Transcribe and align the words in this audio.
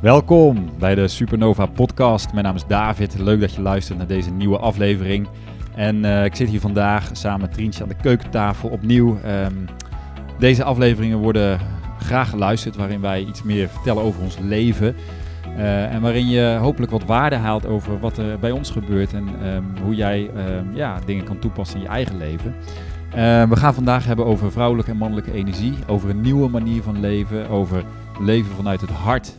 Welkom 0.00 0.70
bij 0.78 0.94
de 0.94 1.08
Supernova 1.08 1.66
Podcast. 1.66 2.32
Mijn 2.32 2.44
naam 2.44 2.54
is 2.54 2.66
David. 2.66 3.18
Leuk 3.18 3.40
dat 3.40 3.54
je 3.54 3.62
luistert 3.62 3.98
naar 3.98 4.06
deze 4.06 4.30
nieuwe 4.30 4.58
aflevering. 4.58 5.28
En 5.74 5.96
uh, 5.96 6.24
ik 6.24 6.34
zit 6.34 6.48
hier 6.48 6.60
vandaag 6.60 7.08
samen 7.12 7.40
met 7.40 7.52
Trientje 7.52 7.82
aan 7.82 7.88
de 7.88 7.94
keukentafel 7.94 8.68
opnieuw. 8.68 9.18
Um, 9.26 9.64
deze 10.38 10.64
afleveringen 10.64 11.18
worden 11.18 11.60
graag 11.98 12.30
geluisterd, 12.30 12.76
waarin 12.76 13.00
wij 13.00 13.20
iets 13.20 13.42
meer 13.42 13.68
vertellen 13.68 14.02
over 14.02 14.22
ons 14.22 14.38
leven. 14.38 14.96
Uh, 15.56 15.94
en 15.94 16.00
waarin 16.00 16.28
je 16.28 16.56
hopelijk 16.60 16.92
wat 16.92 17.04
waarde 17.04 17.36
haalt 17.36 17.66
over 17.66 17.98
wat 17.98 18.18
er 18.18 18.38
bij 18.38 18.50
ons 18.50 18.70
gebeurt 18.70 19.12
en 19.12 19.46
um, 19.46 19.64
hoe 19.82 19.94
jij 19.94 20.30
um, 20.36 20.74
ja, 20.74 20.98
dingen 21.06 21.24
kan 21.24 21.38
toepassen 21.38 21.76
in 21.76 21.82
je 21.82 21.88
eigen 21.88 22.16
leven. 22.16 22.54
Uh, 23.08 23.14
we 23.48 23.56
gaan 23.56 23.74
vandaag 23.74 24.04
hebben 24.04 24.26
over 24.26 24.52
vrouwelijke 24.52 24.90
en 24.90 24.96
mannelijke 24.96 25.32
energie, 25.32 25.74
over 25.86 26.10
een 26.10 26.20
nieuwe 26.20 26.48
manier 26.48 26.82
van 26.82 27.00
leven, 27.00 27.48
over 27.48 27.84
leven 28.20 28.54
vanuit 28.56 28.80
het 28.80 28.90
hart. 28.90 29.38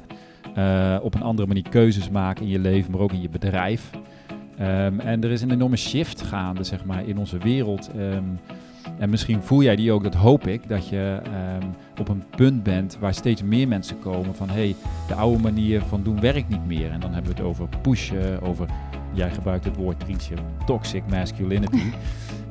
Uh, 0.58 0.98
op 1.02 1.14
een 1.16 1.22
andere 1.22 1.48
manier 1.48 1.70
keuzes 1.70 2.10
maken 2.10 2.46
in 2.46 2.52
je 2.52 2.60
leven, 2.60 2.92
maar 2.92 3.02
ook 3.02 3.14
in 3.14 3.22
je 3.22 3.30
bedrijf. 3.30 3.90
Um, 4.62 5.00
en 5.00 5.24
er 5.24 5.32
is 5.32 5.42
een 5.42 5.52
enorme 5.52 5.76
shift 5.76 6.22
gaande 6.22 6.64
zeg 6.64 6.86
maar, 6.86 7.08
in 7.08 7.18
onze 7.18 7.38
wereld. 7.38 7.90
Um, 7.98 8.40
en 9.00 9.10
misschien 9.10 9.42
voel 9.42 9.64
jij 9.64 9.76
die 9.76 9.92
ook, 9.92 10.04
dat 10.04 10.14
hoop 10.14 10.48
ik, 10.48 10.70
dat 10.70 10.88
je 10.88 11.22
um, 11.62 11.70
op 12.00 12.08
een 12.08 12.24
punt 12.36 12.64
bent 12.64 12.98
waar 13.00 13.14
steeds 13.14 13.44
meer 13.44 13.68
mensen 13.68 14.00
komen 14.00 14.36
van 14.36 14.50
hé, 14.50 14.54
hey, 14.54 14.76
de 15.08 15.14
oude 15.14 15.42
manier 15.42 15.82
van 15.82 16.04
doen 16.04 16.20
werkt 16.20 16.50
niet 16.50 16.66
meer. 16.66 16.92
En 16.92 17.00
dan 17.00 17.14
hebben 17.14 17.32
we 17.32 17.38
het 17.38 17.48
over 17.48 17.68
pushen, 17.82 18.42
over, 18.42 18.68
jij 19.14 19.32
gebruikt 19.32 19.66
het 19.66 19.76
woord 19.76 20.00
Trientje, 20.00 20.36
toxic 20.66 21.04
masculinity. 21.10 21.84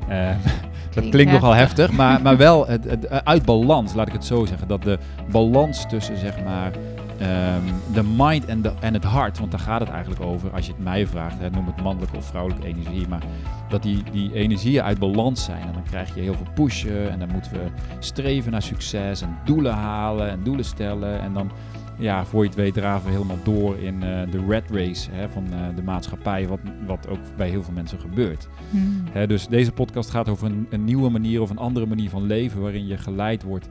dat 0.95 1.09
klinkt 1.09 1.33
nogal 1.33 1.55
heftig, 1.55 1.93
maar, 1.93 2.23
maar 2.23 2.37
wel 2.37 2.67
het, 2.67 2.85
het, 2.85 3.25
uit 3.25 3.45
balans, 3.45 3.95
laat 3.95 4.07
ik 4.07 4.13
het 4.13 4.25
zo 4.25 4.45
zeggen. 4.45 4.69
Dat 4.69 4.83
de 4.83 4.99
balans 5.31 5.89
tussen 5.89 6.17
zeg 6.17 6.45
maar 6.45 6.73
Um, 7.21 7.63
de 7.93 8.03
mind 8.17 8.45
en, 8.45 8.63
de, 8.63 8.73
en 8.81 8.95
het 8.95 9.05
hart, 9.05 9.39
want 9.39 9.51
daar 9.51 9.61
gaat 9.61 9.81
het 9.81 9.89
eigenlijk 9.89 10.23
over. 10.23 10.51
Als 10.51 10.67
je 10.67 10.73
het 10.73 10.83
mij 10.83 11.07
vraagt, 11.07 11.39
hè, 11.39 11.51
noem 11.51 11.67
het 11.67 11.83
mannelijke 11.83 12.17
of 12.17 12.25
vrouwelijke 12.25 12.67
energie. 12.67 13.09
Maar 13.09 13.23
dat 13.69 13.83
die, 13.83 14.03
die 14.13 14.35
energieën 14.35 14.83
uit 14.83 14.99
balans 14.99 15.45
zijn. 15.45 15.63
En 15.63 15.73
dan 15.73 15.83
krijg 15.83 16.15
je 16.15 16.21
heel 16.21 16.35
veel 16.35 16.47
pushen. 16.55 17.11
En 17.11 17.19
dan 17.19 17.29
moeten 17.33 17.53
we 17.53 17.67
streven 17.99 18.53
naar 18.53 18.63
succes. 18.63 19.23
En 19.23 19.37
doelen 19.45 19.73
halen 19.73 20.31
en 20.31 20.43
doelen 20.43 20.65
stellen. 20.65 21.21
En 21.21 21.33
dan, 21.33 21.51
ja, 21.99 22.25
voor 22.25 22.43
je 22.43 22.49
het 22.49 22.59
weet, 22.59 22.75
draven 22.75 23.07
we 23.07 23.13
helemaal 23.13 23.43
door 23.43 23.79
in 23.79 23.95
uh, 23.95 24.01
de 24.31 24.45
red 24.49 24.71
race 24.71 25.11
hè, 25.11 25.29
van 25.29 25.45
uh, 25.53 25.77
de 25.77 25.83
maatschappij. 25.83 26.49
Wat, 26.49 26.61
wat 26.87 27.09
ook 27.09 27.37
bij 27.37 27.49
heel 27.49 27.63
veel 27.63 27.75
mensen 27.75 28.01
gebeurt. 28.01 28.49
Hmm. 28.71 29.05
Hè, 29.13 29.27
dus 29.27 29.47
deze 29.47 29.73
podcast 29.73 30.11
gaat 30.11 30.29
over 30.29 30.47
een, 30.47 30.67
een 30.71 30.85
nieuwe 30.85 31.11
manier 31.11 31.41
of 31.41 31.51
een 31.51 31.59
andere 31.59 31.87
manier 31.87 32.11
van 32.11 32.23
leven. 32.23 32.61
Waarin 32.61 32.87
je 32.87 32.99
geleid 32.99 33.43
wordt 33.43 33.69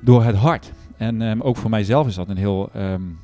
door 0.00 0.24
het 0.24 0.36
hart. 0.36 0.72
En 0.96 1.20
um, 1.20 1.40
ook 1.40 1.56
voor 1.56 1.70
mijzelf 1.70 2.06
is 2.06 2.14
dat 2.14 2.28
een 2.28 2.36
heel 2.36 2.70
um, 2.76 3.18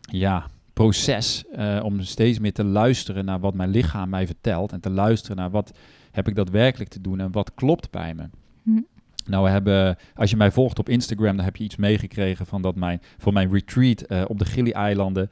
ja, 0.00 0.46
proces 0.72 1.44
uh, 1.58 1.80
om 1.82 2.00
steeds 2.00 2.38
meer 2.38 2.52
te 2.52 2.64
luisteren 2.64 3.24
naar 3.24 3.40
wat 3.40 3.54
mijn 3.54 3.70
lichaam 3.70 4.08
mij 4.08 4.26
vertelt. 4.26 4.72
En 4.72 4.80
te 4.80 4.90
luisteren 4.90 5.36
naar 5.36 5.50
wat 5.50 5.72
heb 6.10 6.28
ik 6.28 6.34
daadwerkelijk 6.34 6.90
te 6.90 7.00
doen 7.00 7.20
en 7.20 7.32
wat 7.32 7.54
klopt 7.54 7.90
bij 7.90 8.14
me. 8.14 8.28
Hm. 8.62 8.80
Nou, 9.26 9.44
we 9.44 9.50
hebben, 9.50 9.96
als 10.14 10.30
je 10.30 10.36
mij 10.36 10.50
volgt 10.50 10.78
op 10.78 10.88
Instagram, 10.88 11.36
dan 11.36 11.44
heb 11.44 11.56
je 11.56 11.64
iets 11.64 11.76
meegekregen 11.76 12.46
van 12.46 12.62
dat 12.62 12.74
mijn, 12.74 13.00
voor 13.18 13.32
mijn 13.32 13.52
retreat 13.52 14.04
uh, 14.08 14.22
op 14.26 14.38
de 14.38 14.44
Gili-eilanden. 14.44 15.30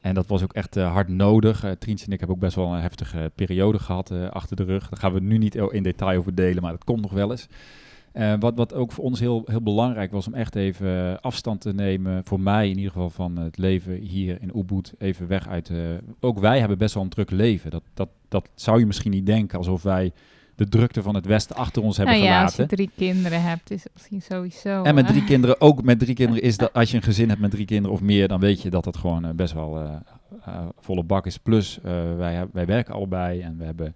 En 0.00 0.14
dat 0.14 0.26
was 0.26 0.42
ook 0.42 0.52
echt 0.52 0.76
uh, 0.76 0.92
hard 0.92 1.08
nodig. 1.08 1.64
Uh, 1.64 1.70
Trientje 1.70 2.06
en 2.06 2.12
ik 2.12 2.18
hebben 2.18 2.36
ook 2.36 2.42
best 2.42 2.56
wel 2.56 2.74
een 2.74 2.80
heftige 2.80 3.30
periode 3.34 3.78
gehad 3.78 4.12
achter 4.30 4.56
de 4.56 4.64
rug. 4.64 4.88
Daar 4.88 5.00
gaan 5.00 5.12
we 5.12 5.20
nu 5.20 5.38
niet 5.38 5.54
in 5.54 5.82
detail 5.82 6.18
over 6.18 6.34
delen, 6.34 6.62
maar 6.62 6.72
dat 6.72 6.84
komt 6.84 7.00
nog 7.00 7.12
wel 7.12 7.30
eens. 7.30 7.48
Uh, 8.18 8.34
wat, 8.38 8.56
wat 8.56 8.74
ook 8.74 8.92
voor 8.92 9.04
ons 9.04 9.20
heel, 9.20 9.42
heel 9.46 9.62
belangrijk 9.62 10.10
was 10.10 10.26
om 10.26 10.34
echt 10.34 10.54
even 10.54 11.20
afstand 11.20 11.60
te 11.60 11.72
nemen, 11.72 12.24
voor 12.24 12.40
mij 12.40 12.68
in 12.68 12.76
ieder 12.76 12.92
geval, 12.92 13.10
van 13.10 13.36
het 13.36 13.58
leven 13.58 13.94
hier 13.94 14.38
in 14.40 14.58
Ubud. 14.58 14.94
Even 14.98 15.26
weg 15.26 15.48
uit. 15.48 15.68
Uh, 15.68 15.78
ook 16.20 16.38
wij 16.38 16.58
hebben 16.58 16.78
best 16.78 16.94
wel 16.94 17.02
een 17.02 17.08
druk 17.08 17.30
leven. 17.30 17.70
Dat, 17.70 17.82
dat, 17.94 18.08
dat 18.28 18.48
zou 18.54 18.78
je 18.78 18.86
misschien 18.86 19.10
niet 19.10 19.26
denken, 19.26 19.58
alsof 19.58 19.82
wij 19.82 20.12
de 20.54 20.68
drukte 20.68 21.02
van 21.02 21.14
het 21.14 21.26
Westen 21.26 21.56
achter 21.56 21.82
ons 21.82 21.96
hebben 21.96 22.14
nou 22.14 22.26
ja, 22.26 22.34
gelaten. 22.34 22.60
Als 22.60 22.70
je 22.70 22.76
drie 22.76 22.90
kinderen 22.96 23.42
hebt, 23.42 23.70
is 23.70 23.84
het 23.84 23.92
misschien 23.92 24.22
sowieso. 24.22 24.82
En 24.82 24.94
met 24.94 25.06
drie 25.06 25.24
kinderen, 25.24 25.60
ook 25.60 25.82
met 25.82 25.98
drie 25.98 26.14
kinderen, 26.14 26.42
is 26.42 26.56
dat 26.62 26.72
als 26.72 26.90
je 26.90 26.96
een 26.96 27.02
gezin 27.02 27.28
hebt 27.28 27.40
met 27.40 27.50
drie 27.50 27.66
kinderen 27.66 27.96
of 27.96 28.02
meer, 28.02 28.28
dan 28.28 28.40
weet 28.40 28.62
je 28.62 28.70
dat 28.70 28.84
het 28.84 28.96
gewoon 28.96 29.26
uh, 29.26 29.30
best 29.30 29.52
wel 29.52 30.00
volle 30.78 31.02
bak 31.02 31.26
is. 31.26 31.38
Plus, 31.38 31.78
wij, 32.16 32.46
wij 32.52 32.66
werken 32.66 32.94
allebei 32.94 33.40
en 33.40 33.58
we 33.58 33.64
hebben 33.64 33.94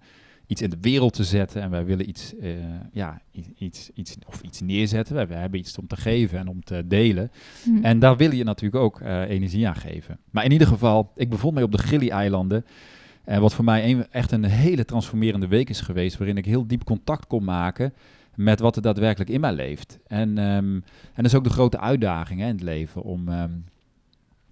iets 0.51 0.61
in 0.61 0.69
de 0.69 0.77
wereld 0.81 1.13
te 1.13 1.23
zetten 1.23 1.61
en 1.61 1.69
wij 1.69 1.85
willen 1.85 2.09
iets, 2.09 2.33
uh, 2.41 2.53
ja, 2.91 3.21
iets, 3.57 3.89
iets, 3.93 4.15
of 4.27 4.41
iets 4.41 4.61
neerzetten. 4.61 5.15
Wij, 5.15 5.27
wij, 5.27 5.39
hebben 5.39 5.59
iets 5.59 5.77
om 5.77 5.87
te 5.87 5.97
geven 5.97 6.39
en 6.39 6.47
om 6.47 6.63
te 6.63 6.83
delen. 6.87 7.31
Mm. 7.65 7.83
En 7.83 7.99
daar 7.99 8.17
wil 8.17 8.31
je 8.31 8.43
natuurlijk 8.43 8.83
ook 8.83 8.99
uh, 8.99 9.29
energie 9.29 9.67
aan 9.67 9.75
geven. 9.75 10.17
Maar 10.31 10.43
in 10.43 10.51
ieder 10.51 10.67
geval, 10.67 11.11
ik 11.15 11.29
bevond 11.29 11.53
mij 11.53 11.63
op 11.63 11.71
de 11.71 11.77
Gili-eilanden. 11.77 12.65
En 13.23 13.41
wat 13.41 13.53
voor 13.53 13.63
mij 13.63 13.91
een, 13.91 14.07
echt 14.09 14.31
een 14.31 14.43
hele 14.43 14.85
transformerende 14.85 15.47
week 15.47 15.69
is 15.69 15.81
geweest, 15.81 16.17
waarin 16.17 16.37
ik 16.37 16.45
heel 16.45 16.67
diep 16.67 16.83
contact 16.83 17.27
kon 17.27 17.43
maken 17.43 17.93
met 18.35 18.59
wat 18.59 18.75
er 18.75 18.81
daadwerkelijk 18.81 19.29
in 19.29 19.41
mij 19.41 19.53
leeft. 19.53 19.99
En, 20.07 20.37
um, 20.37 20.73
en 20.75 20.83
dat 21.15 21.25
is 21.25 21.35
ook 21.35 21.43
de 21.43 21.49
grote 21.49 21.79
uitdaging 21.79 22.39
hè, 22.39 22.47
in 22.47 22.53
het 22.53 22.63
leven, 22.63 23.03
om, 23.03 23.27
um, 23.27 23.65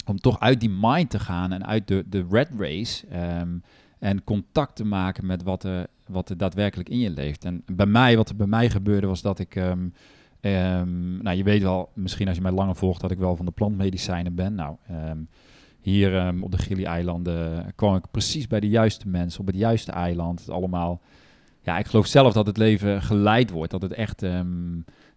om 0.05 0.19
toch 0.19 0.39
uit 0.39 0.59
die 0.59 0.75
mind 0.79 1.09
te 1.09 1.19
gaan 1.19 1.51
en 1.51 1.65
uit 1.65 1.87
de, 1.87 2.03
de 2.09 2.25
red 2.29 2.49
race... 2.57 3.05
Um, 3.41 3.63
en 3.99 4.23
contact 4.23 4.75
te 4.75 4.85
maken 4.85 5.25
met 5.25 5.43
wat 5.43 5.63
er, 5.63 5.87
wat 6.07 6.29
er 6.29 6.37
daadwerkelijk 6.37 6.89
in 6.89 6.99
je 6.99 7.09
leeft. 7.09 7.45
En 7.45 7.63
bij 7.65 7.85
mij, 7.85 8.15
wat 8.15 8.29
er 8.29 8.35
bij 8.35 8.47
mij 8.47 8.69
gebeurde, 8.69 9.07
was 9.07 9.21
dat 9.21 9.39
ik. 9.39 9.55
Um, 9.55 9.93
um, 10.41 11.21
nou, 11.21 11.37
je 11.37 11.43
weet 11.43 11.61
wel, 11.61 11.89
misschien 11.93 12.27
als 12.27 12.35
je 12.35 12.41
mij 12.43 12.51
langer 12.51 12.75
volgt, 12.75 13.01
dat 13.01 13.11
ik 13.11 13.17
wel 13.17 13.35
van 13.35 13.45
de 13.45 13.51
plantmedicijnen 13.51 14.35
ben. 14.35 14.55
Nou, 14.55 14.75
um, 14.91 15.27
hier 15.79 16.33
op 16.41 16.51
de 16.51 16.57
Gili-eilanden 16.57 17.71
kwam 17.75 17.95
ik 17.95 18.11
precies 18.11 18.47
bij 18.47 18.59
de 18.59 18.69
juiste 18.69 19.07
mensen 19.07 19.39
op 19.41 19.47
het 19.47 19.55
juiste 19.55 19.91
eiland. 19.91 20.39
Het 20.39 20.49
allemaal. 20.49 21.01
Ja, 21.61 21.77
ik 21.77 21.85
geloof 21.85 22.05
zelf 22.05 22.33
dat 22.33 22.47
het 22.47 22.57
leven 22.57 23.01
geleid 23.01 23.49
wordt. 23.49 23.71
Dat 23.71 23.81
het 23.81 23.93
echt 23.93 24.23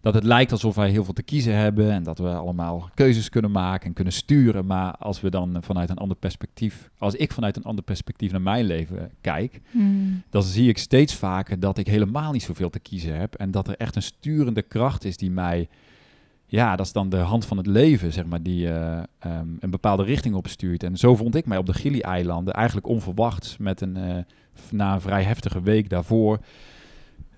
dat 0.03 0.13
het 0.13 0.23
lijkt 0.23 0.51
alsof 0.51 0.75
wij 0.75 0.89
heel 0.89 1.03
veel 1.03 1.13
te 1.13 1.23
kiezen 1.23 1.55
hebben 1.55 1.91
en 1.91 2.03
dat 2.03 2.17
we 2.17 2.29
allemaal 2.29 2.89
keuzes 2.93 3.29
kunnen 3.29 3.51
maken 3.51 3.87
en 3.87 3.93
kunnen 3.93 4.13
sturen. 4.13 4.65
Maar 4.65 4.95
als 4.95 5.21
we 5.21 5.29
dan 5.29 5.57
vanuit 5.61 5.89
een 5.89 5.97
ander 5.97 6.17
perspectief, 6.17 6.89
als 6.97 7.15
ik 7.15 7.31
vanuit 7.31 7.55
een 7.55 7.63
ander 7.63 7.83
perspectief 7.83 8.31
naar 8.31 8.41
mijn 8.41 8.65
leven 8.65 9.11
kijk, 9.21 9.61
mm. 9.71 10.23
dan 10.29 10.43
zie 10.43 10.69
ik 10.69 10.77
steeds 10.77 11.15
vaker 11.15 11.59
dat 11.59 11.77
ik 11.77 11.87
helemaal 11.87 12.31
niet 12.31 12.43
zoveel 12.43 12.69
te 12.69 12.79
kiezen 12.79 13.19
heb. 13.19 13.35
En 13.35 13.51
dat 13.51 13.67
er 13.67 13.77
echt 13.77 13.95
een 13.95 14.01
sturende 14.01 14.61
kracht 14.61 15.03
is 15.03 15.17
die 15.17 15.31
mij, 15.31 15.67
ja, 16.45 16.75
dat 16.75 16.85
is 16.85 16.91
dan 16.91 17.09
de 17.09 17.17
hand 17.17 17.45
van 17.45 17.57
het 17.57 17.67
leven, 17.67 18.13
zeg 18.13 18.25
maar, 18.25 18.43
die 18.43 18.67
uh, 18.67 19.03
um, 19.25 19.57
een 19.59 19.69
bepaalde 19.69 20.03
richting 20.03 20.35
opstuurt. 20.35 20.83
En 20.83 20.97
zo 20.97 21.15
vond 21.15 21.35
ik 21.35 21.45
mij 21.45 21.57
op 21.57 21.65
de 21.65 21.73
Gili-eilanden, 21.73 22.53
eigenlijk 22.53 22.87
onverwachts, 22.87 23.57
met 23.57 23.81
een, 23.81 23.97
uh, 23.97 24.17
na 24.71 24.93
een 24.93 25.01
vrij 25.01 25.23
heftige 25.23 25.61
week 25.61 25.89
daarvoor. 25.89 26.39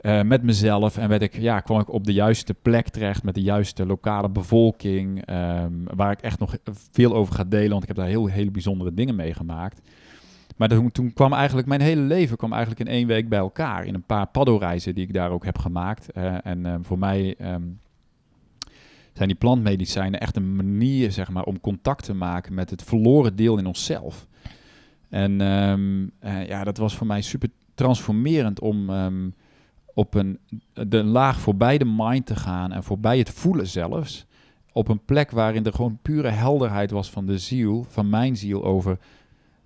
Uh, 0.05 0.21
met 0.21 0.43
mezelf 0.43 0.97
en 0.97 1.09
werd 1.09 1.21
ik, 1.21 1.37
ja, 1.37 1.59
kwam 1.59 1.79
ik 1.79 1.89
op 1.91 2.03
de 2.03 2.13
juiste 2.13 2.53
plek 2.53 2.89
terecht 2.89 3.23
met 3.23 3.33
de 3.35 3.41
juiste 3.41 3.85
lokale 3.85 4.29
bevolking, 4.29 5.29
um, 5.29 5.83
waar 5.95 6.11
ik 6.11 6.21
echt 6.21 6.39
nog 6.39 6.57
veel 6.91 7.13
over 7.13 7.35
ga 7.35 7.43
delen, 7.43 7.69
want 7.69 7.81
ik 7.81 7.87
heb 7.87 7.97
daar 7.97 8.07
heel 8.07 8.25
hele 8.25 8.51
bijzondere 8.51 8.93
dingen 8.93 9.15
meegemaakt. 9.15 9.81
Maar 10.55 10.67
toen, 10.67 10.91
toen 10.91 11.13
kwam 11.13 11.33
eigenlijk 11.33 11.67
mijn 11.67 11.81
hele 11.81 12.01
leven 12.01 12.37
kwam 12.37 12.51
eigenlijk 12.51 12.81
in 12.81 12.95
één 12.95 13.07
week 13.07 13.29
bij 13.29 13.39
elkaar 13.39 13.85
in 13.85 13.93
een 13.93 14.03
paar 14.03 14.27
paddo-reizen 14.27 14.95
die 14.95 15.07
ik 15.07 15.13
daar 15.13 15.31
ook 15.31 15.45
heb 15.45 15.57
gemaakt. 15.57 16.07
Uh, 16.17 16.45
en 16.45 16.65
um, 16.65 16.85
voor 16.85 16.99
mij 16.99 17.35
um, 17.41 17.79
zijn 19.13 19.27
die 19.27 19.37
plantmedicijnen 19.37 20.19
echt 20.19 20.35
een 20.35 20.55
manier, 20.55 21.11
zeg 21.11 21.29
maar, 21.29 21.43
om 21.43 21.59
contact 21.59 22.03
te 22.03 22.13
maken 22.13 22.53
met 22.53 22.69
het 22.69 22.83
verloren 22.83 23.35
deel 23.35 23.57
in 23.57 23.65
onszelf. 23.65 24.27
En 25.09 25.31
uh, 25.31 26.47
ja, 26.47 26.63
dat 26.63 26.77
was 26.77 26.95
voor 26.95 27.07
mij 27.07 27.21
super 27.21 27.49
transformerend 27.75 28.59
om 28.59 28.89
op 29.95 30.13
een, 30.13 30.39
de 30.73 31.03
laag 31.03 31.39
voorbij 31.39 31.77
de 31.77 31.93
mind 31.97 32.25
te 32.25 32.35
gaan 32.35 32.71
en 32.71 32.83
voorbij 32.83 33.17
het 33.17 33.29
voelen 33.29 33.67
zelfs. 33.67 34.25
Op 34.71 34.87
een 34.87 35.05
plek 35.05 35.31
waarin 35.31 35.65
er 35.65 35.73
gewoon 35.73 35.99
pure 36.01 36.29
helderheid 36.29 36.91
was 36.91 37.09
van 37.09 37.25
de 37.25 37.37
ziel, 37.37 37.85
van 37.89 38.09
mijn 38.09 38.37
ziel, 38.37 38.63
over 38.63 38.97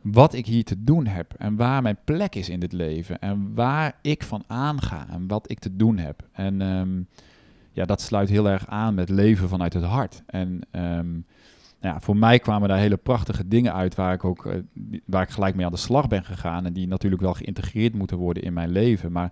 wat 0.02 0.34
ik 0.34 0.46
hier 0.46 0.64
te 0.64 0.84
doen 0.84 1.06
heb 1.06 1.34
en 1.38 1.56
waar 1.56 1.82
mijn 1.82 1.98
plek 2.04 2.36
is 2.36 2.50
in 2.50 2.60
dit 2.60 2.72
leven 2.72 3.20
en 3.20 3.52
waar 3.56 3.98
ik 4.02 4.24
van 4.24 4.44
aanga 4.48 5.08
en 5.10 5.28
wat 5.28 5.52
ik 5.52 5.60
te 5.60 5.76
doen 5.76 5.98
heb. 5.98 6.28
En 6.32 6.62
um, 6.62 7.08
ja, 7.72 7.86
dat 7.86 8.02
sluit 8.02 8.30
heel 8.30 8.50
erg 8.50 8.68
aan 8.68 8.94
met 8.94 9.10
leven 9.10 9.50
vanuit 9.50 9.74
het 9.74 9.84
hart. 9.84 10.24
En 10.26 10.62
um, 10.72 11.26
ja, 11.82 12.00
voor 12.00 12.18
mij 12.18 12.40
kwamen 12.40 12.70
daar 12.70 12.78
hele 12.78 12.98
prachtige 12.98 13.48
dingen 13.48 13.74
uit 13.74 13.96
waar 13.96 14.14
ik 14.14 14.24
ook 14.24 14.46
uh, 14.46 14.54
waar 15.06 15.24
ik 15.24 15.30
gelijk 15.30 15.56
mee 15.56 15.66
aan 15.66 15.72
de 15.72 15.78
slag 15.78 16.08
ben 16.08 16.24
gegaan 16.24 16.66
en 16.66 16.74
die 16.74 16.88
natuurlijk 16.88 17.22
wel 17.22 17.34
geïntegreerd 17.34 17.94
moeten 17.94 18.18
worden 18.18 18.44
in 18.44 18.54
mijn 18.54 18.70
leven. 18.70 19.12
Maar 19.12 19.32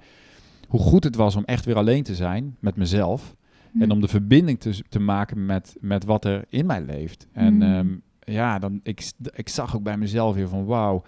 hoe 0.67 0.79
goed 0.79 1.03
het 1.03 1.15
was 1.15 1.35
om 1.35 1.43
echt 1.43 1.65
weer 1.65 1.75
alleen 1.75 2.03
te 2.03 2.15
zijn 2.15 2.55
met 2.59 2.75
mezelf. 2.75 3.35
Mm. 3.71 3.81
En 3.81 3.91
om 3.91 4.01
de 4.01 4.07
verbinding 4.07 4.59
te, 4.59 4.83
te 4.89 4.99
maken 4.99 5.45
met, 5.45 5.75
met 5.79 6.05
wat 6.05 6.25
er 6.25 6.45
in 6.49 6.65
mij 6.65 6.81
leeft. 6.81 7.27
En 7.31 7.53
mm. 7.53 7.61
um, 7.61 8.01
ja, 8.19 8.59
dan, 8.59 8.79
ik, 8.83 9.11
ik 9.35 9.49
zag 9.49 9.75
ook 9.75 9.83
bij 9.83 9.97
mezelf 9.97 10.35
weer 10.35 10.49
van 10.49 10.65
wauw, 10.65 11.03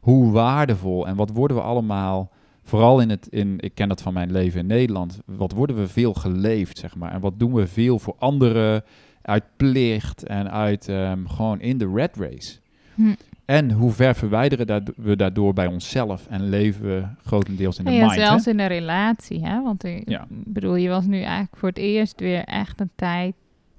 hoe 0.00 0.32
waardevol. 0.32 1.06
En 1.06 1.16
wat 1.16 1.30
worden 1.30 1.56
we 1.56 1.62
allemaal, 1.62 2.30
vooral 2.62 3.00
in 3.00 3.10
het, 3.10 3.26
in, 3.26 3.54
ik 3.58 3.74
ken 3.74 3.88
dat 3.88 4.02
van 4.02 4.12
mijn 4.12 4.32
leven 4.32 4.60
in 4.60 4.66
Nederland, 4.66 5.20
wat 5.24 5.52
worden 5.52 5.76
we 5.76 5.88
veel 5.88 6.14
geleefd, 6.14 6.78
zeg 6.78 6.96
maar. 6.96 7.12
En 7.12 7.20
wat 7.20 7.38
doen 7.38 7.54
we 7.54 7.66
veel 7.66 7.98
voor 7.98 8.14
anderen. 8.18 8.84
uit 9.22 9.44
plicht 9.56 10.22
en 10.22 10.50
uit 10.50 10.88
ehm, 10.88 11.26
gewoon 11.26 11.60
in 11.60 11.78
de 11.78 11.90
red 11.94 12.16
race. 12.16 12.58
Hm. 12.94 13.14
En 13.48 13.70
hoe 13.70 13.92
ver 13.92 14.14
verwijderen 14.14 14.92
we 14.96 15.16
daardoor 15.16 15.52
bij 15.52 15.66
onszelf 15.66 16.26
en 16.26 16.48
leven 16.48 16.82
we 16.86 17.04
grotendeels 17.24 17.78
in 17.78 17.84
de 17.84 17.90
Ja, 17.90 18.00
mind. 18.06 18.12
zelfs 18.12 18.44
hè? 18.44 18.50
in 18.50 18.58
een 18.60 18.66
relatie, 18.66 19.46
hè? 19.46 19.62
Want 19.62 19.84
ik 19.84 20.08
Ja. 20.08 20.26
bedoel, 20.28 20.74
je 20.76 20.88
was 20.88 21.06
nu 21.06 21.20
eigenlijk 21.20 21.56
voor 21.56 21.68
het 21.68 21.78
eerst 21.78 22.20
weer 22.20 22.44
echt 22.44 22.80
een 22.80 22.90
tijd 22.94 23.34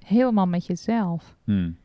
helemaal 0.06 0.48
met 0.48 0.66
jezelf. 0.66 1.36
Hmm. 1.44 1.76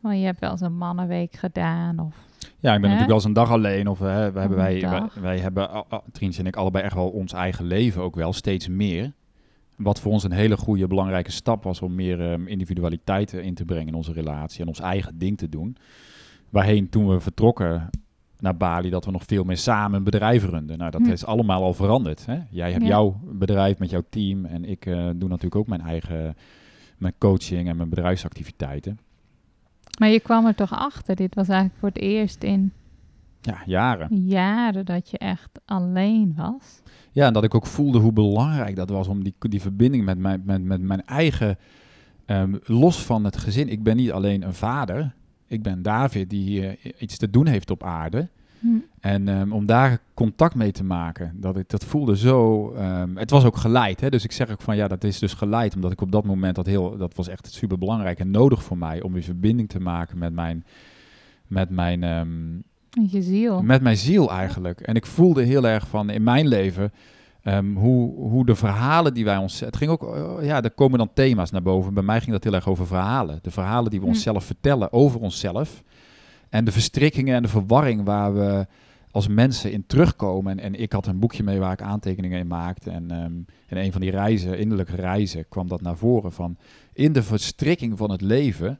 Want 0.00 0.18
je 0.18 0.24
hebt 0.24 0.40
wel 0.40 0.50
eens 0.50 0.60
een 0.60 0.76
mannenweek 0.76 1.34
gedaan 1.36 1.98
of... 1.98 2.16
Ja, 2.58 2.74
ik 2.74 2.80
ben 2.80 2.90
Hè? 2.90 2.96
natuurlijk 2.96 3.06
wel 3.06 3.16
eens 3.16 3.24
een 3.24 3.32
dag 3.32 3.50
alleen. 3.50 3.88
Of 3.88 3.98
hè, 3.98 4.32
we 4.32 4.40
hebben, 4.40 4.42
Een 4.58 4.64
wij, 4.64 4.80
wij, 4.80 5.08
wij 5.20 5.38
hebben, 5.38 5.84
Triens 6.12 6.38
en 6.38 6.46
ik, 6.46 6.56
allebei 6.56 6.84
echt 6.84 6.94
wel 6.94 7.08
ons 7.08 7.32
eigen 7.32 7.64
leven 7.64 8.02
ook 8.02 8.14
wel, 8.14 8.32
steeds 8.32 8.68
meer. 8.68 9.12
Wat 9.76 10.00
voor 10.00 10.12
ons 10.12 10.24
een 10.24 10.32
hele 10.32 10.56
goede, 10.56 10.86
belangrijke 10.86 11.30
stap 11.30 11.64
was 11.64 11.82
om 11.82 11.94
meer 11.94 12.32
ehm, 12.32 12.46
individualiteit 12.46 13.32
in 13.32 13.54
te 13.54 13.64
brengen 13.64 13.86
in 13.88 13.94
onze 13.94 14.12
relatie 14.12 14.60
en 14.60 14.68
ons 14.68 14.80
eigen 14.80 15.18
ding 15.18 15.38
te 15.38 15.48
doen. 15.48 15.76
Waarheen 16.50 16.88
toen 16.88 17.08
we 17.08 17.20
vertrokken 17.20 17.90
naar 18.38 18.56
Bali, 18.56 18.90
dat 18.90 19.04
we 19.04 19.10
nog 19.10 19.22
veel 19.26 19.44
meer 19.44 19.56
samen 19.56 19.96
een 19.98 20.04
bedrijf 20.04 20.44
runden. 20.44 20.78
Nou, 20.78 20.90
dat 20.90 21.00
Hm. 21.00 21.10
is 21.10 21.24
allemaal 21.24 21.62
al 21.62 21.74
veranderd. 21.74 22.26
Hè? 22.26 22.38
Jij 22.50 22.70
hebt 22.70 22.82
Ja. 22.82 22.88
jouw 22.88 23.20
bedrijf 23.32 23.78
met 23.78 23.90
jouw 23.90 24.02
team 24.10 24.44
en 24.44 24.64
ik 24.64 24.86
eh, 24.86 24.94
doe 25.14 25.28
natuurlijk 25.28 25.56
ook 25.56 25.66
mijn 25.66 25.80
eigen 25.80 26.36
mijn 26.98 27.14
coaching 27.18 27.68
en 27.68 27.76
mijn 27.76 27.88
bedrijfsactiviteiten. 27.88 28.98
Maar 29.98 30.08
je 30.08 30.20
kwam 30.20 30.46
er 30.46 30.54
toch 30.54 30.72
achter, 30.72 31.16
dit 31.16 31.34
was 31.34 31.48
eigenlijk 31.48 31.78
voor 31.78 31.88
het 31.88 31.98
eerst 31.98 32.42
in 32.42 32.72
Ja, 33.40 33.62
jaren. 33.66 34.16
jaren 34.26 34.84
dat 34.86 35.10
je 35.10 35.18
echt 35.18 35.60
alleen 35.64 36.32
was. 36.36 36.82
Ja, 37.12 37.26
en 37.26 37.32
dat 37.32 37.44
ik 37.44 37.54
ook 37.54 37.66
voelde 37.66 37.98
hoe 37.98 38.12
belangrijk 38.12 38.76
dat 38.76 38.90
was 38.90 39.08
om 39.08 39.22
die, 39.24 39.34
die 39.38 39.60
verbinding 39.60 40.04
met 40.04 40.18
mijn, 40.18 40.42
met, 40.44 40.62
met 40.62 40.80
mijn 40.80 41.06
eigen, 41.06 41.58
ehm, 42.26 42.56
los 42.64 43.02
van 43.02 43.24
het 43.24 43.36
gezin. 43.36 43.68
Ik 43.68 43.82
ben 43.82 43.96
niet 43.96 44.12
alleen 44.12 44.42
een 44.42 44.54
vader, 44.54 45.14
ik 45.50 45.62
ben 45.62 45.82
David 45.82 46.30
die 46.30 46.42
hier 46.42 46.76
iets 46.98 47.16
te 47.16 47.30
doen 47.30 47.46
heeft 47.46 47.70
op 47.70 47.82
aarde. 47.82 48.28
Hm. 48.60 48.66
En 49.00 49.28
ehm, 49.28 49.52
om 49.52 49.66
daar 49.66 49.98
contact 50.14 50.54
mee 50.54 50.72
te 50.72 50.84
maken, 50.84 51.32
dat, 51.34 51.56
ik, 51.56 51.68
dat 51.68 51.84
voelde 51.84 52.16
zo. 52.16 52.70
ehm, 52.72 53.16
het 53.16 53.30
was 53.30 53.44
ook 53.44 53.56
geleid, 53.56 54.00
hè? 54.00 54.10
dus 54.10 54.24
ik 54.24 54.32
zeg 54.32 54.50
ook 54.50 54.62
van 54.62 54.76
ja, 54.76 54.88
dat 54.88 55.04
is 55.04 55.18
dus 55.18 55.34
geleid, 55.34 55.74
omdat 55.74 55.92
ik 55.92 56.00
op 56.00 56.12
dat 56.12 56.24
moment 56.24 56.54
dat 56.54 56.66
heel, 56.66 56.96
dat 56.96 57.14
was 57.14 57.28
echt 57.28 57.52
super 57.52 57.78
belangrijk 57.78 58.18
en 58.18 58.30
nodig 58.30 58.62
voor 58.62 58.78
mij 58.78 59.02
om 59.02 59.12
weer 59.12 59.22
verbinding 59.22 59.68
te 59.68 59.80
maken 59.80 60.18
met 60.18 60.32
mijn, 60.32 60.64
met 61.46 61.70
mijn, 61.70 62.02
ehm, 62.02 62.54
Met 63.00 63.10
je 63.10 63.22
ziel. 63.22 63.62
met 63.62 63.82
mijn 63.82 63.96
ziel 63.96 64.30
eigenlijk. 64.30 64.80
En 64.80 64.94
ik 64.94 65.06
voelde 65.06 65.42
heel 65.42 65.66
erg 65.66 65.88
van 65.88 66.10
in 66.10 66.22
mijn 66.22 66.48
leven 66.48 66.92
ehm, 67.42 67.74
hoe, 67.74 68.14
hoe 68.14 68.46
de 68.46 68.54
verhalen 68.54 69.14
die 69.14 69.24
wij 69.24 69.36
ons. 69.36 69.60
Het 69.60 69.76
ging 69.76 69.90
ook, 69.90 70.14
eh, 70.14 70.46
ja, 70.46 70.62
er 70.62 70.70
komen 70.70 70.98
dan 70.98 71.10
thema's 71.14 71.50
naar 71.50 71.62
boven. 71.62 71.94
Bij 71.94 72.02
mij 72.02 72.20
ging 72.20 72.32
dat 72.32 72.44
heel 72.44 72.54
erg 72.54 72.68
over 72.68 72.86
verhalen. 72.86 73.38
De 73.42 73.50
verhalen 73.50 73.90
die 73.90 74.00
we 74.00 74.06
Hm. 74.06 74.12
onszelf 74.12 74.44
vertellen 74.44 74.92
over 74.92 75.20
onszelf. 75.20 75.82
En 76.48 76.64
de 76.64 76.72
verstrikkingen 76.72 77.34
en 77.34 77.42
de 77.42 77.48
verwarring 77.48 78.04
waar 78.04 78.34
we 78.34 78.66
als 79.10 79.28
mensen 79.28 79.72
in 79.72 79.86
terugkomen. 79.86 80.58
En, 80.58 80.64
en 80.64 80.80
ik 80.80 80.92
had 80.92 81.06
een 81.06 81.18
boekje 81.18 81.42
mee 81.42 81.58
waar 81.58 81.72
ik 81.72 81.82
aantekeningen 81.82 82.38
in 82.38 82.46
maakte. 82.46 82.90
En 82.90 83.10
ehm, 83.10 83.32
in 83.66 83.76
een 83.84 83.92
van 83.92 84.00
die 84.00 84.10
reizen, 84.10 84.58
innerlijke 84.58 84.96
reizen, 84.96 85.48
kwam 85.48 85.68
dat 85.68 85.80
naar 85.80 85.96
voren 85.96 86.32
van 86.32 86.56
in 86.92 87.12
de 87.12 87.22
verstrikking 87.22 87.98
van 87.98 88.10
het 88.10 88.20
leven 88.20 88.78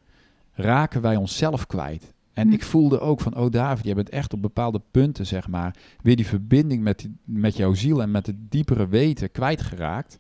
raken 0.55 1.01
wij 1.01 1.17
onszelf 1.17 1.67
kwijt. 1.67 2.13
En 2.35 2.47
Hm. 2.49 2.53
ik 2.55 2.62
voelde 2.65 3.00
ook 3.00 3.21
van, 3.21 3.37
oh 3.37 3.50
David, 3.50 3.85
je 3.85 3.94
bent 3.94 4.09
echt 4.09 4.32
op 4.32 4.43
bepaalde 4.43 4.81
punten, 4.91 5.27
zeg 5.27 5.49
maar, 5.49 5.77
weer 6.03 6.17
die 6.17 6.27
verbinding 6.27 6.82
met, 6.82 6.99
die- 6.99 7.17
met 7.25 7.56
jouw 7.56 7.75
ziel 7.75 8.03
en 8.03 8.11
met 8.11 8.27
het 8.27 8.37
diepere 8.50 8.88
weten 8.88 9.31
kwijtgeraakt. 9.31 10.19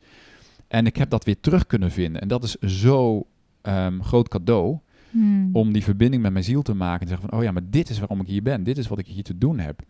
En 0.68 0.86
ik 0.86 0.96
heb 0.96 1.10
dat 1.10 1.24
weer 1.24 1.40
terug 1.40 1.66
kunnen 1.66 1.90
vinden. 1.90 2.20
En 2.22 2.28
dat 2.28 2.44
is 2.44 2.54
zo 2.54 3.26
ehm, 3.62 4.00
groot 4.00 4.28
cadeau 4.28 4.78
Hm. 5.10 5.48
om 5.52 5.72
die 5.72 5.82
verbinding 5.84 6.22
met 6.22 6.32
mijn 6.32 6.44
ziel 6.44 6.62
te 6.62 6.74
maken. 6.74 7.00
En 7.00 7.08
zeggen 7.08 7.28
van, 7.28 7.38
oh 7.38 7.44
ja, 7.44 7.50
maar 7.52 7.70
dit 7.70 7.90
is 7.90 7.98
waarom 7.98 8.20
ik 8.20 8.26
hier 8.26 8.42
ben. 8.42 8.62
Dit 8.62 8.78
is 8.78 8.88
wat 8.88 8.98
ik 8.98 9.06
hier 9.06 9.22
te 9.22 9.38
doen 9.38 9.58
heb. 9.58 9.82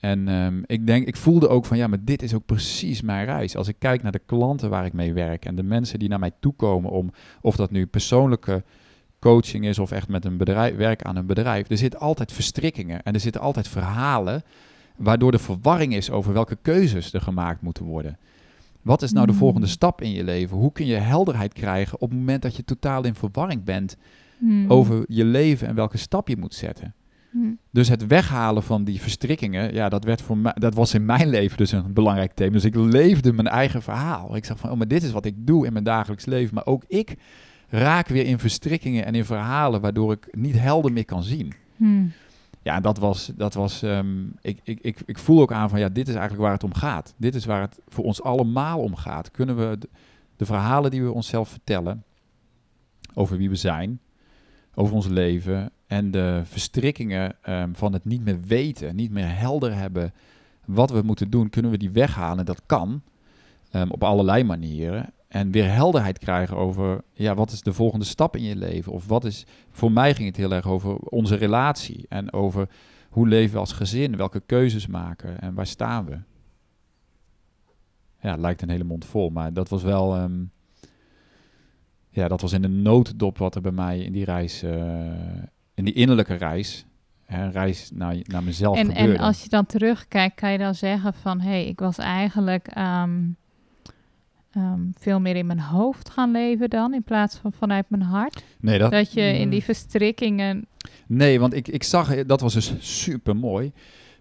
En 0.00 0.28
ehm, 0.28 0.62
ik 0.66 0.86
denk, 0.86 1.06
ik 1.06 1.16
voelde 1.16 1.48
ook 1.48 1.64
van, 1.66 1.76
ja, 1.76 1.86
maar 1.86 2.04
dit 2.04 2.22
is 2.22 2.34
ook 2.34 2.46
precies 2.46 3.00
mijn 3.02 3.24
reis. 3.24 3.56
Als 3.56 3.68
ik 3.68 3.76
kijk 3.78 4.02
naar 4.02 4.12
de 4.12 4.20
klanten 4.26 4.70
waar 4.70 4.84
ik 4.86 4.92
mee 4.92 5.12
werk 5.12 5.44
en 5.44 5.54
de 5.54 5.62
mensen 5.62 5.98
die 5.98 6.08
naar 6.08 6.18
mij 6.18 6.30
toekomen 6.40 6.90
om, 6.90 7.10
of 7.40 7.56
dat 7.56 7.70
nu 7.70 7.86
persoonlijke 7.86 8.64
coaching 9.20 9.64
is 9.64 9.78
of 9.78 9.90
echt 9.90 10.08
met 10.08 10.24
een 10.24 10.36
bedrijf, 10.36 10.76
werk 10.76 11.02
aan 11.02 11.16
een 11.16 11.26
bedrijf. 11.26 11.70
Er 11.70 11.78
zitten 11.78 12.00
altijd 12.00 12.32
verstrikkingen 12.32 13.02
en 13.02 13.14
er 13.14 13.20
zitten 13.20 13.40
altijd 13.40 13.68
verhalen 13.68 14.42
waardoor 14.96 15.30
de 15.30 15.38
verwarring 15.38 15.94
is 15.94 16.10
over 16.10 16.32
welke 16.32 16.58
keuzes 16.62 17.12
er 17.12 17.20
gemaakt 17.20 17.62
moeten 17.62 17.84
worden. 17.84 18.18
Wat 18.82 19.02
is 19.02 19.12
nou 19.12 19.26
de 19.26 19.32
Hmm. 19.32 19.40
volgende 19.40 19.66
stap 19.66 20.00
in 20.02 20.10
je 20.10 20.24
leven? 20.24 20.56
Hoe 20.56 20.72
kun 20.72 20.86
je 20.86 20.94
helderheid 20.94 21.52
krijgen 21.52 22.00
op 22.00 22.10
het 22.10 22.18
moment 22.18 22.42
dat 22.42 22.56
je 22.56 22.64
totaal 22.64 23.04
in 23.04 23.14
verwarring 23.14 23.64
bent 23.64 23.96
Hm. 24.38 24.70
over 24.70 25.04
je 25.08 25.24
leven 25.24 25.68
en 25.68 25.74
welke 25.74 25.98
stap 25.98 26.28
je 26.28 26.36
moet 26.36 26.54
zetten? 26.54 26.94
Hm. 27.30 27.38
Dus 27.70 27.88
het 27.88 28.06
weghalen 28.06 28.62
van 28.62 28.84
die 28.84 29.00
verstrikkingen, 29.00 29.74
ja, 29.74 29.88
dat, 29.88 30.04
werd 30.04 30.22
voor 30.22 30.36
mij, 30.38 30.52
dat 30.54 30.74
was 30.74 30.94
in 30.94 31.04
mijn 31.04 31.28
leven 31.28 31.56
dus 31.56 31.72
een 31.72 31.92
belangrijk 31.92 32.32
thema. 32.32 32.52
Dus 32.52 32.64
ik 32.64 32.74
leefde 32.74 33.32
mijn 33.32 33.48
eigen 33.48 33.82
verhaal. 33.82 34.36
Ik 34.36 34.44
zag 34.44 34.58
van, 34.58 34.70
oh, 34.70 34.76
maar 34.76 34.88
dit 34.88 35.02
is 35.02 35.10
wat 35.10 35.24
ik 35.24 35.34
doe 35.46 35.66
in 35.66 35.72
mijn 35.72 35.84
dagelijks 35.84 36.24
leven. 36.26 36.54
Maar 36.54 36.66
ook 36.66 36.84
ik 36.86 37.16
raak 37.68 38.08
weer 38.08 38.26
in 38.26 38.38
verstrikkingen 38.38 39.04
en 39.04 39.14
in 39.14 39.24
verhalen 39.24 39.80
waardoor 39.80 40.12
ik 40.12 40.28
niet 40.36 40.58
helder 40.58 40.92
meer 40.92 41.04
kan 41.04 41.22
zien. 41.22 41.52
Hm. 41.76 42.06
Ja, 42.62 42.80
dat 42.80 42.98
was, 42.98 43.32
dat 43.36 43.54
was 43.54 43.82
ehm, 43.82 44.26
ik, 44.40 44.60
ik, 44.62 44.78
ik, 44.80 44.98
ik 45.04 45.18
voel 45.18 45.40
ook 45.40 45.52
aan 45.52 45.68
van, 45.68 45.78
ja, 45.78 45.88
dit 45.88 46.08
is 46.08 46.14
eigenlijk 46.14 46.42
waar 46.42 46.52
het 46.52 46.64
om 46.64 46.74
gaat. 46.74 47.14
Dit 47.16 47.34
is 47.34 47.44
waar 47.44 47.60
het 47.60 47.78
voor 47.88 48.04
ons 48.04 48.22
allemaal 48.22 48.78
om 48.78 48.96
gaat. 48.96 49.30
Kunnen 49.30 49.56
we 49.56 49.78
de, 49.78 49.88
de 50.36 50.46
verhalen 50.46 50.90
die 50.90 51.02
we 51.02 51.12
onszelf 51.12 51.48
vertellen 51.48 52.04
over 53.14 53.36
wie 53.36 53.48
we 53.48 53.56
zijn, 53.56 54.00
over 54.74 54.94
ons 54.94 55.06
leven 55.06 55.70
en 55.86 56.10
de 56.10 56.40
verstrikkingen 56.44 57.36
ehm, 57.42 57.72
van 57.72 57.92
het 57.92 58.04
niet 58.04 58.24
meer 58.24 58.40
weten, 58.40 58.96
niet 58.96 59.10
meer 59.10 59.36
helder 59.36 59.74
hebben 59.74 60.12
wat 60.64 60.90
we 60.90 61.02
moeten 61.02 61.30
doen, 61.30 61.50
kunnen 61.50 61.70
we 61.70 61.78
die 61.78 61.90
weghalen. 61.90 62.44
Dat 62.44 62.62
kan 62.66 63.02
ehm, 63.70 63.90
op 63.90 64.02
allerlei 64.02 64.44
manieren. 64.44 65.12
En 65.28 65.50
weer 65.50 65.70
helderheid 65.70 66.18
krijgen 66.18 66.56
over, 66.56 67.00
ja, 67.12 67.34
wat 67.34 67.50
is 67.50 67.62
de 67.62 67.72
volgende 67.72 68.04
stap 68.04 68.36
in 68.36 68.42
je 68.42 68.56
leven? 68.56 68.92
Of 68.92 69.06
wat 69.06 69.24
is, 69.24 69.46
voor 69.70 69.92
mij 69.92 70.14
ging 70.14 70.28
het 70.28 70.36
heel 70.36 70.52
erg 70.52 70.66
over 70.66 70.96
onze 70.96 71.34
relatie 71.34 72.06
en 72.08 72.32
over 72.32 72.68
hoe 73.08 73.28
leven 73.28 73.52
we 73.52 73.58
als 73.58 73.72
gezin, 73.72 74.16
welke 74.16 74.40
keuzes 74.46 74.86
maken 74.86 75.40
en 75.40 75.54
waar 75.54 75.66
staan 75.66 76.04
we. 76.04 76.18
Ja, 78.20 78.30
het 78.30 78.40
lijkt 78.40 78.62
een 78.62 78.70
hele 78.70 78.84
mond 78.84 79.04
vol, 79.04 79.30
maar 79.30 79.52
dat 79.52 79.68
was 79.68 79.82
wel, 79.82 80.14
ehm, 80.14 80.44
ja, 82.08 82.28
dat 82.28 82.40
was 82.40 82.52
in 82.52 82.64
een 82.64 82.82
notendop 82.82 83.38
wat 83.38 83.54
er 83.54 83.60
bij 83.60 83.72
mij 83.72 83.98
in 83.98 84.12
die 84.12 84.24
reis, 84.24 84.62
eh, 84.62 85.42
in 85.74 85.84
die 85.84 85.94
innerlijke 85.94 86.34
reis, 86.34 86.86
een 87.26 87.52
reis 87.52 87.90
naar, 87.94 88.16
naar 88.22 88.42
mezelf 88.42 88.76
En, 88.76 88.86
gebeurde. 88.86 89.12
en 89.12 89.18
als 89.18 89.42
je 89.42 89.48
dan 89.48 89.66
terugkijkt, 89.66 90.34
kan 90.34 90.52
je 90.52 90.58
dan 90.58 90.74
zeggen 90.74 91.14
van... 91.14 91.40
hé, 91.40 91.48
hey, 91.48 91.66
ik 91.66 91.80
was 91.80 91.98
eigenlijk 91.98 92.66
ehm, 92.66 93.20
ehm, 94.52 94.80
veel 94.98 95.20
meer 95.20 95.36
in 95.36 95.46
mijn 95.46 95.60
hoofd 95.60 96.10
gaan 96.10 96.30
leven 96.30 96.70
dan... 96.70 96.94
in 96.94 97.02
plaats 97.02 97.36
van 97.36 97.52
vanuit 97.52 97.84
mijn 97.88 98.02
hart. 98.02 98.44
nee, 98.60 98.78
dat, 98.78 98.90
Dat 98.90 99.12
je 99.12 99.20
in 99.22 99.44
Mm. 99.44 99.50
die 99.50 99.62
verstrikkingen... 99.64 100.66
Nee, 101.06 101.40
want 101.40 101.54
ik, 101.54 101.68
ik 101.68 101.82
zag, 101.82 102.24
dat 102.24 102.40
was 102.40 102.54
dus 102.54 102.72
super 102.78 103.36
mooi. 103.36 103.72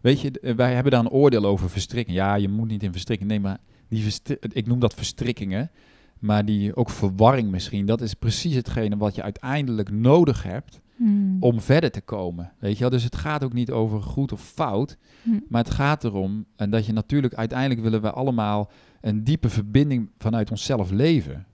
Weet 0.01 0.21
je, 0.21 0.31
d- 0.31 0.55
wij 0.55 0.73
hebben 0.73 0.91
daar 0.91 1.01
een 1.01 1.09
oordeel 1.09 1.45
over 1.45 1.69
verstrikking. 1.69 2.17
Ja, 2.17 2.35
je 2.35 2.49
moet 2.49 2.67
niet 2.67 2.83
in 2.83 2.91
verstrikking. 2.91 3.29
Nee, 3.29 3.39
maar 3.39 3.57
die 3.89 4.03
verstri- 4.03 4.37
ik 4.51 4.67
noem 4.67 4.79
dat 4.79 4.93
verstrikkingen. 4.93 5.71
Maar 6.19 6.45
die 6.45 6.75
ook 6.75 6.89
verwarring 6.89 7.49
misschien. 7.51 7.85
Dat 7.85 8.01
is 8.01 8.13
precies 8.13 8.55
hetgene 8.55 8.97
wat 8.97 9.15
je 9.15 9.21
uiteindelijk 9.23 9.91
nodig 9.91 10.43
hebt 10.43 10.79
Hmm. 10.97 11.37
om 11.39 11.61
verder 11.61 11.91
te 11.91 12.01
komen. 12.01 12.51
Weet 12.59 12.73
je 12.73 12.79
wel? 12.79 12.89
Dus 12.89 13.03
het 13.03 13.15
gaat 13.15 13.43
ook 13.43 13.53
niet 13.53 13.71
over 13.71 14.01
goed 14.01 14.31
of 14.31 14.41
fout. 14.41 14.97
Hm. 15.23 15.29
Maar 15.49 15.63
het 15.63 15.73
gaat 15.73 16.03
erom 16.03 16.45
en 16.55 16.69
dat 16.69 16.85
je 16.85 16.93
natuurlijk 16.93 17.33
uiteindelijk 17.33 17.81
willen 17.81 18.01
we 18.01 18.11
allemaal 18.11 18.71
een 19.01 19.23
diepe 19.23 19.49
verbinding 19.49 20.09
vanuit 20.17 20.51
onszelf 20.51 20.91
leven. 20.91 21.45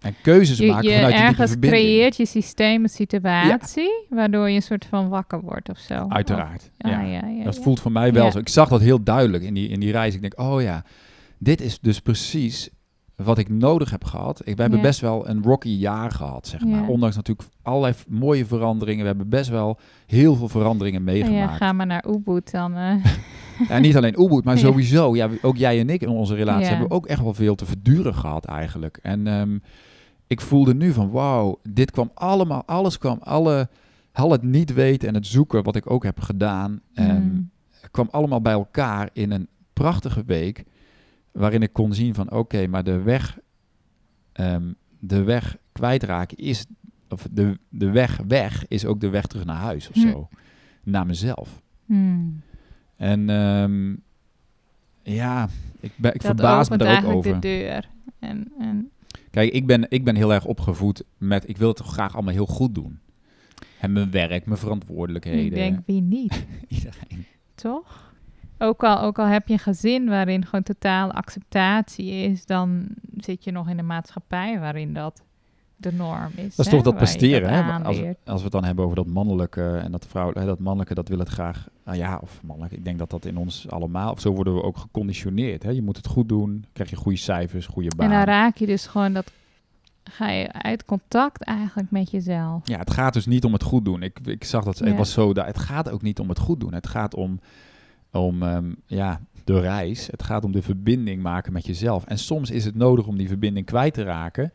En 0.00 0.14
keuzes 0.22 0.58
Je, 0.58 0.66
maken 0.66 0.88
je 0.88 0.94
vanuit 0.94 1.14
die 1.16 1.26
diepe 1.26 1.48
verbinding. 1.48 1.82
creëert 1.82 2.16
je 2.16 2.26
systeem 2.26 2.82
een 2.82 2.88
situatie... 2.88 4.06
waardoor 4.08 4.48
je 4.48 4.54
een 4.56 4.62
soort 4.62 4.84
van 4.84 5.08
wakker 5.08 5.40
wordt 5.40 5.68
of 5.68 5.78
zo. 5.78 6.06
Uiteraard. 6.08 6.70
Of- 6.78 6.90
ja. 6.90 7.00
ja, 7.00 7.44
Dat 7.44 7.58
voelt 7.58 7.80
voor 7.80 7.92
mij 7.92 8.12
wel 8.12 8.30
zo. 8.30 8.38
Ik 8.38 8.48
zag 8.48 8.68
dat 8.68 8.80
heel 8.80 9.02
duidelijk 9.02 9.44
in 9.44 9.54
die, 9.54 9.68
in 9.68 9.80
die 9.80 9.92
reis. 9.92 10.14
Ik 10.14 10.20
denk, 10.20 10.40
oh 10.40 10.62
ja, 10.62 10.84
dit 11.38 11.60
is 11.60 11.80
dus 11.80 12.00
precies 12.00 12.70
wat 13.24 13.38
ik 13.38 13.48
nodig 13.48 13.90
heb 13.90 14.04
gehad. 14.04 14.40
Ik, 14.44 14.54
we 14.56 14.60
hebben 14.60 14.78
Ja. 14.80 14.84
best 14.86 15.00
wel 15.00 15.28
een 15.28 15.42
rocky 15.42 15.68
jaar 15.68 16.10
gehad, 16.10 16.46
zeg 16.46 16.64
maar. 16.64 16.80
Ja. 16.82 16.88
Ondanks 16.88 17.16
natuurlijk 17.16 17.48
allerlei 17.62 17.94
mooie 18.08 18.46
veranderingen. 18.46 19.00
We 19.00 19.06
hebben 19.06 19.28
best 19.28 19.50
wel 19.50 19.78
heel 20.06 20.34
veel 20.34 20.48
veranderingen 20.48 21.04
Nou 21.04 21.16
ja, 21.18 21.24
meegemaakt. 21.24 21.56
ga 21.56 21.72
maar 21.72 21.86
naar 21.86 22.04
Ubud 22.08 22.50
dan. 22.50 22.74
eh. 22.76 22.94
En 23.68 23.82
niet 23.82 23.96
alleen 23.96 24.20
Ubud, 24.22 24.44
maar 24.44 24.54
Ja. 24.54 24.60
sowieso. 24.60 25.14
Ja, 25.16 25.28
ook 25.42 25.56
jij 25.56 25.80
en 25.80 25.90
ik 25.90 26.00
in 26.02 26.08
onze 26.08 26.34
relatie 26.34 26.62
Ja. 26.64 26.68
hebben 26.70 26.90
ook 26.90 27.06
echt 27.06 27.22
wel 27.22 27.34
veel 27.34 27.54
te 27.54 27.66
verduren 27.66 28.14
gehad 28.14 28.44
eigenlijk. 28.44 28.98
En 29.02 29.26
ehm, 29.26 29.58
ik 30.26 30.40
voelde 30.40 30.74
nu 30.74 30.92
van, 30.92 31.10
wauw, 31.10 31.58
dit 31.68 31.90
kwam 31.90 32.10
allemaal, 32.14 32.62
alles 32.66 32.98
kwam, 32.98 33.18
alle, 33.22 33.68
al 34.12 34.30
het 34.30 34.42
niet 34.42 34.72
weten 34.72 35.08
en 35.08 35.14
het 35.14 35.26
zoeken 35.26 35.62
wat 35.62 35.76
ik 35.76 35.90
ook 35.90 36.02
heb 36.04 36.20
gedaan. 36.20 36.80
Hmm. 36.94 37.50
kwam 37.90 38.08
allemaal 38.10 38.40
bij 38.40 38.52
elkaar 38.52 39.08
in 39.12 39.30
een 39.30 39.48
prachtige 39.72 40.22
week. 40.26 40.64
Waarin 41.32 41.62
ik 41.62 41.72
kon 41.72 41.94
zien 41.94 42.14
van 42.14 42.30
oké, 42.30 42.66
maar 42.66 42.84
de 42.84 43.02
weg, 43.02 43.38
ehm, 44.32 44.72
de 44.98 45.22
weg 45.22 45.56
kwijtraken 45.72 46.36
is 46.36 46.66
of 47.08 47.26
de, 47.30 47.58
de 47.68 47.90
weg 47.90 48.20
weg 48.26 48.68
is 48.68 48.84
ook 48.84 49.00
de 49.00 49.08
weg 49.08 49.26
terug 49.26 49.44
naar 49.44 49.56
huis 49.60 49.88
of 49.88 49.94
Hm. 49.94 50.00
zo. 50.10 50.28
Naar 50.84 51.06
mezelf. 51.06 51.62
Hmm. 51.86 52.40
En 52.96 53.30
ehm, 53.30 53.94
ja, 55.14 55.48
ik, 55.80 55.92
ben, 55.96 56.14
ik 56.14 56.20
Dat 56.22 56.26
verbaas 56.36 56.68
me 56.68 56.76
daar 56.76 57.04
ook 57.06 57.12
over. 57.12 57.32
de 57.32 57.38
deur. 57.38 57.88
En, 58.18 58.52
en 58.58 58.90
Kijk, 59.30 59.52
ik 59.52 59.66
ben, 59.66 59.86
ik 59.88 60.04
ben 60.04 60.16
heel 60.16 60.32
erg 60.32 60.44
opgevoed 60.44 61.04
met, 61.18 61.48
ik 61.48 61.56
wil 61.56 61.68
het 61.68 61.76
toch 61.76 61.92
graag 61.92 62.14
allemaal 62.14 62.32
heel 62.34 62.46
goed 62.46 62.74
doen. 62.74 62.98
En 63.80 63.92
mijn 63.92 64.10
werk, 64.10 64.46
mijn 64.46 64.58
verantwoordelijkheden. 64.58 65.44
ik 65.44 65.54
denk, 65.54 65.78
wie 65.86 66.00
niet, 66.02 66.46
Iedereen. 66.68 67.24
toch? 67.54 68.11
Ook 68.62 68.84
al, 68.84 69.00
ook 69.00 69.18
al 69.18 69.26
heb 69.26 69.48
je 69.48 69.52
een 69.52 69.58
gezin 69.58 70.08
waarin 70.08 70.44
gewoon 70.44 70.62
totale 70.62 71.12
acceptatie 71.12 72.10
is, 72.10 72.46
dan 72.46 72.86
zit 73.16 73.44
je 73.44 73.52
nog 73.52 73.68
in 73.68 73.78
een 73.78 73.86
maatschappij 73.86 74.60
waarin 74.60 74.94
dat 74.94 75.22
de 75.76 75.92
norm 75.92 76.30
is. 76.34 76.56
Dat 76.56 76.66
is 76.66 76.72
hè, 76.72 76.76
toch 76.76 76.82
dat 76.82 76.96
presteren, 76.96 77.48
hè? 77.50 77.84
Als, 77.84 78.00
als 78.24 78.36
we 78.38 78.42
het 78.42 78.52
dan 78.52 78.64
hebben 78.64 78.84
over 78.84 78.96
dat 78.96 79.06
mannelijke 79.06 79.76
en 79.76 79.92
dat 79.92 80.06
vrouwelijke, 80.06 80.48
dat 80.48 80.58
mannelijke, 80.58 80.94
dat 80.94 81.08
wil 81.08 81.18
het 81.18 81.28
graag, 81.28 81.68
nou 81.84 81.98
ja, 81.98 82.18
of 82.22 82.40
mannelijk. 82.42 82.74
Ik 82.74 82.84
denk 82.84 82.98
dat 82.98 83.10
dat 83.10 83.24
in 83.24 83.36
ons 83.36 83.68
allemaal, 83.68 84.12
of 84.12 84.20
zo 84.20 84.32
worden 84.32 84.54
we 84.54 84.62
ook 84.62 84.76
geconditioneerd. 84.76 85.62
Hè? 85.62 85.70
Je 85.70 85.82
moet 85.82 85.96
het 85.96 86.06
goed 86.06 86.28
doen, 86.28 86.64
krijg 86.72 86.90
je 86.90 86.96
goede 86.96 87.18
cijfers, 87.18 87.66
goede 87.66 87.90
baan. 87.96 88.10
En 88.10 88.16
dan 88.16 88.24
raak 88.24 88.56
je 88.56 88.66
dus 88.66 88.86
gewoon 88.86 89.12
dat, 89.12 89.32
ga 90.04 90.28
je 90.28 90.52
uit 90.52 90.84
contact 90.84 91.42
eigenlijk 91.44 91.90
met 91.90 92.10
jezelf. 92.10 92.68
Ja, 92.68 92.78
het 92.78 92.90
gaat 92.90 93.12
dus 93.12 93.26
niet 93.26 93.44
om 93.44 93.52
het 93.52 93.62
goed 93.62 93.84
doen. 93.84 94.02
Ik, 94.02 94.18
ik 94.24 94.44
zag 94.44 94.64
dat, 94.64 94.78
Ja. 94.78 94.84
het 94.84 94.96
was 94.96 95.12
zo, 95.12 95.32
het 95.34 95.58
gaat 95.58 95.90
ook 95.90 96.02
niet 96.02 96.18
om 96.18 96.28
het 96.28 96.38
goed 96.38 96.60
doen. 96.60 96.74
Het 96.74 96.86
gaat 96.86 97.14
om, 97.14 97.40
om 98.12 98.42
ehm, 98.42 98.72
ja, 98.86 99.20
de 99.44 99.60
reis. 99.60 100.06
Het 100.06 100.22
gaat 100.22 100.44
om 100.44 100.52
de 100.52 100.62
verbinding 100.62 101.22
maken 101.22 101.52
met 101.52 101.66
jezelf. 101.66 102.04
En 102.04 102.18
soms 102.18 102.50
is 102.50 102.64
het 102.64 102.74
nodig 102.74 103.06
om 103.06 103.16
die 103.16 103.28
verbinding 103.28 103.66
kwijt 103.66 103.94
te 103.94 104.02
raken, 104.02 104.52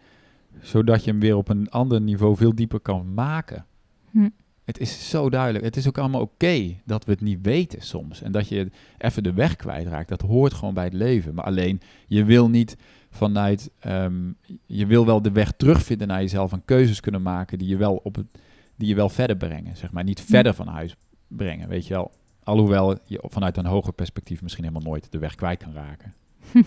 zodat 0.61 1.03
je 1.03 1.11
hem 1.11 1.19
weer 1.19 1.35
op 1.35 1.49
een 1.49 1.69
ander 1.69 2.01
niveau 2.01 2.35
veel 2.35 2.55
dieper 2.55 2.79
kan 2.79 3.13
maken. 3.13 3.65
Hm. 4.11 4.29
Het 4.67 4.79
is 4.79 5.09
zo 5.09 5.29
duidelijk. 5.29 5.65
Het 5.65 5.77
is 5.77 5.87
ook 5.87 5.97
allemaal 5.97 6.21
oké 6.21 6.75
dat 6.85 7.05
we 7.05 7.11
het 7.11 7.21
niet 7.21 7.39
weten 7.41 7.81
soms. 7.81 8.21
En 8.21 8.31
dat 8.31 8.47
je 8.47 8.69
even 8.97 9.23
de 9.23 9.33
weg 9.33 9.55
kwijtraakt. 9.55 10.09
Dat 10.09 10.21
hoort 10.21 10.53
gewoon 10.53 10.73
bij 10.73 10.83
het 10.83 10.93
leven. 10.93 11.33
Maar 11.33 11.45
alleen, 11.45 11.81
je 12.07 12.23
wil 12.23 12.49
niet 12.49 12.77
vanuit... 13.09 13.71
ehm, 13.79 14.31
je 14.65 14.85
wil 14.85 15.05
wel 15.05 15.21
de 15.21 15.31
weg 15.31 15.51
terugvinden 15.51 16.07
naar 16.07 16.21
jezelf... 16.21 16.51
en 16.51 16.65
keuzes 16.65 16.99
kunnen 16.99 17.21
maken 17.21 17.57
die 17.57 17.67
je 17.67 17.77
wel, 17.77 17.99
op 18.03 18.15
het, 18.15 18.25
die 18.75 18.87
je 18.87 18.95
wel 18.95 19.09
verder 19.09 19.37
brengen. 19.37 19.77
Zeg 19.77 19.91
maar 19.91 20.03
niet 20.03 20.21
verder 20.21 20.53
van 20.53 20.67
huis 20.67 20.95
brengen, 21.27 21.67
weet 21.67 21.87
je 21.87 21.93
wel. 21.93 22.11
Alhoewel 22.48 22.98
je 23.06 23.24
vanuit 23.24 23.58
een 23.58 23.66
hoger 23.66 23.94
perspectief... 23.94 24.42
misschien 24.42 24.63
helemaal 24.63 24.89
nooit 24.89 25.12
de 25.12 25.18
weg 25.18 25.36
kwijt 25.36 25.63
kan 25.63 25.74
raken. 25.74 26.13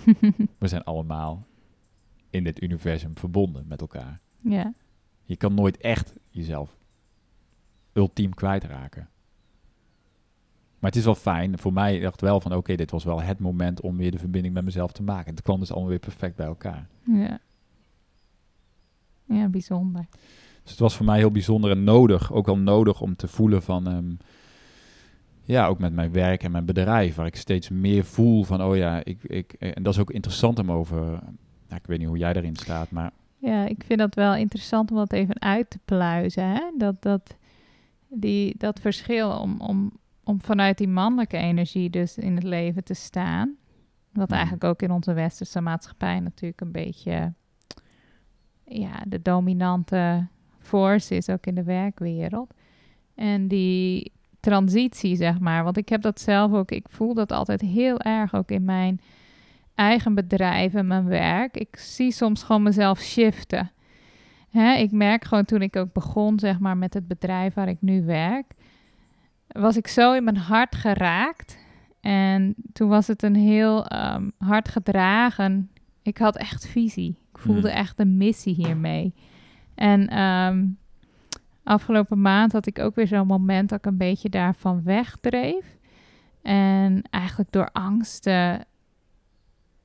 We 0.59 0.69
zijn 0.69 0.85
allemaal 0.85 1.47
in 2.31 2.45
dit 2.45 2.63
universum 2.63 3.19
verbonden 3.19 3.65
met 3.69 3.81
elkaar. 3.81 4.21
ja. 4.37 4.75
Je 5.25 5.37
kan 5.37 5.55
nooit 5.55 5.77
echt 5.77 6.15
jezelf 6.31 6.77
ultiem 7.93 8.35
kwijtraken. 8.35 9.09
Maar 10.79 10.91
het 10.91 10.97
is 10.97 11.05
wel 11.05 11.15
fijn. 11.15 11.59
Voor 11.59 11.73
mij 11.73 12.01
dacht 12.01 12.21
wel 12.21 12.41
van 12.41 12.55
oké, 12.55 12.75
dit 12.75 12.91
was 12.91 13.05
wel 13.05 13.23
het 13.23 13.39
moment 13.39 13.81
om 13.81 13.97
weer 13.97 14.11
de 14.11 14.19
verbinding 14.19 14.55
met 14.55 14.65
mezelf 14.65 14.93
te 14.93 15.03
maken. 15.03 15.35
Het 15.35 15.43
kwam 15.43 15.61
dus 15.61 15.71
allemaal 15.71 15.91
weer 15.91 15.99
perfect 15.99 16.37
bij 16.37 16.47
elkaar. 16.47 16.89
Ja. 17.05 17.41
Ja, 19.25 19.49
bijzonder. 19.49 20.07
Dus 20.63 20.71
het 20.71 20.81
was 20.81 20.97
voor 20.97 21.07
mij 21.07 21.19
heel 21.19 21.31
bijzonder 21.31 21.71
en 21.71 21.85
nodig. 21.85 22.33
Ook 22.33 22.47
wel 22.47 22.59
nodig 22.59 23.01
om 23.01 23.17
te 23.17 23.29
voelen 23.29 23.63
van... 23.63 23.87
ehm, 23.87 24.13
ja, 25.51 25.67
ook 25.67 25.79
met 25.79 25.93
mijn 25.93 26.13
werk 26.13 26.43
en 26.43 26.51
mijn 26.51 26.65
bedrijf. 26.65 27.15
Waar 27.15 27.27
ik 27.27 27.37
steeds 27.37 27.69
meer 27.69 28.05
voel 28.05 28.45
van... 28.45 28.63
Oh 28.63 28.77
ja, 28.77 29.05
ik, 29.05 29.23
ik, 29.23 29.53
en 29.53 29.83
dat 29.83 29.95
is 29.95 30.01
ook 30.01 30.11
interessant 30.11 30.59
om 30.59 30.73
over... 30.73 31.21
Ja, 31.69 31.77
ik 31.77 31.87
weet 31.87 31.99
niet 31.99 32.09
hoe 32.09 32.19
jij 32.19 32.33
daarin 32.33 32.57
staat, 32.57 32.91
maar... 32.91 33.11
Ja, 33.37 33.67
ik 33.67 33.85
vind 33.87 33.99
dat 33.99 34.15
wel 34.15 34.35
interessant 34.35 34.91
om 34.91 34.97
dat 34.97 35.13
even 35.13 35.41
uit 35.41 35.71
te 35.71 35.79
pluizen. 35.85 36.45
Hè? 36.45 36.61
Dat, 36.79 37.03
dat, 37.03 37.37
die, 38.09 38.55
dat 38.59 38.81
verschil 38.81 39.31
om, 39.31 39.61
om, 39.61 39.93
om 40.25 40.43
vanuit 40.43 40.79
die 40.79 40.89
mannelijke 40.89 41.37
energie 41.37 41.91
dus 41.91 42.19
in 42.19 42.35
het 42.35 42.45
leven 42.45 42.85
te 42.85 42.95
staan. 42.95 43.57
Wat 44.13 44.29
Mhm. 44.29 44.35
eigenlijk 44.35 44.65
ook 44.65 44.83
in 44.83 44.91
onze 44.91 45.13
westerse 45.13 45.61
maatschappij 45.61 46.21
natuurlijk 46.21 46.61
een 46.61 46.73
beetje 46.73 47.33
ja, 48.65 49.03
de 49.07 49.23
dominante 49.23 50.27
force 50.59 51.17
is, 51.17 51.29
ook 51.29 51.47
in 51.47 51.55
de 51.55 51.63
werkwereld. 51.63 52.55
En 53.15 53.49
die 53.49 54.13
transitie, 54.41 55.17
zeg 55.17 55.39
maar. 55.39 55.65
Want 55.65 55.77
ik 55.77 55.89
heb 55.89 56.03
dat 56.03 56.21
zelf 56.21 56.53
ook, 56.53 56.71
ik 56.71 56.87
voel 56.89 57.15
dat 57.15 57.33
altijd 57.33 57.61
heel 57.61 58.01
erg 58.01 58.35
ook 58.35 58.51
in 58.51 58.65
mijn 58.65 59.01
eigen 59.75 60.15
bedrijf 60.15 60.75
en 60.75 60.87
mijn 60.87 61.07
werk. 61.07 61.57
Ik 61.57 61.77
zie 61.77 62.13
soms 62.13 62.43
gewoon 62.43 62.63
mezelf 62.63 63.01
shiften. 63.01 63.71
Hè, 64.51 64.75
ik 64.75 64.93
merk 64.93 65.25
gewoon 65.25 65.45
toen 65.45 65.63
ik 65.63 65.77
ook 65.77 65.93
begon, 65.93 66.39
zeg 66.39 66.59
maar, 66.59 66.77
met 66.77 66.95
het 66.95 67.09
bedrijf 67.09 67.55
waar 67.55 67.69
ik 67.69 67.81
nu 67.81 68.05
werk, 68.05 68.53
was 69.47 69.77
ik 69.77 69.87
zo 69.87 70.13
in 70.13 70.25
mijn 70.25 70.37
hart 70.37 70.75
geraakt. 70.75 71.59
En 72.01 72.55
toen 72.73 72.89
was 72.89 73.07
het 73.07 73.23
een 73.23 73.35
heel 73.37 73.87
ehm, 73.87 74.31
hard 74.39 74.69
gedragen. 74.69 75.71
Ik 76.03 76.19
had 76.19 76.37
echt 76.37 76.67
visie. 76.69 77.19
Ik 77.33 77.39
voelde 77.39 77.69
Hmm. 77.71 77.79
echt 77.79 77.99
een 77.99 78.17
missie 78.17 78.55
hiermee. 78.55 79.15
En 79.75 80.09
ehm, 80.09 80.65
afgelopen 81.63 82.21
maand 82.21 82.53
had 82.53 82.67
ik 82.67 82.79
ook 82.79 82.95
weer 82.95 83.07
zo'n 83.07 83.27
moment 83.27 83.69
dat 83.69 83.79
ik 83.79 83.87
een 83.87 83.97
beetje 83.97 84.29
daarvan 84.29 84.83
wegdreef. 84.83 85.79
En 86.43 87.03
eigenlijk 87.11 87.53
door 87.53 87.69
angsten 87.73 88.65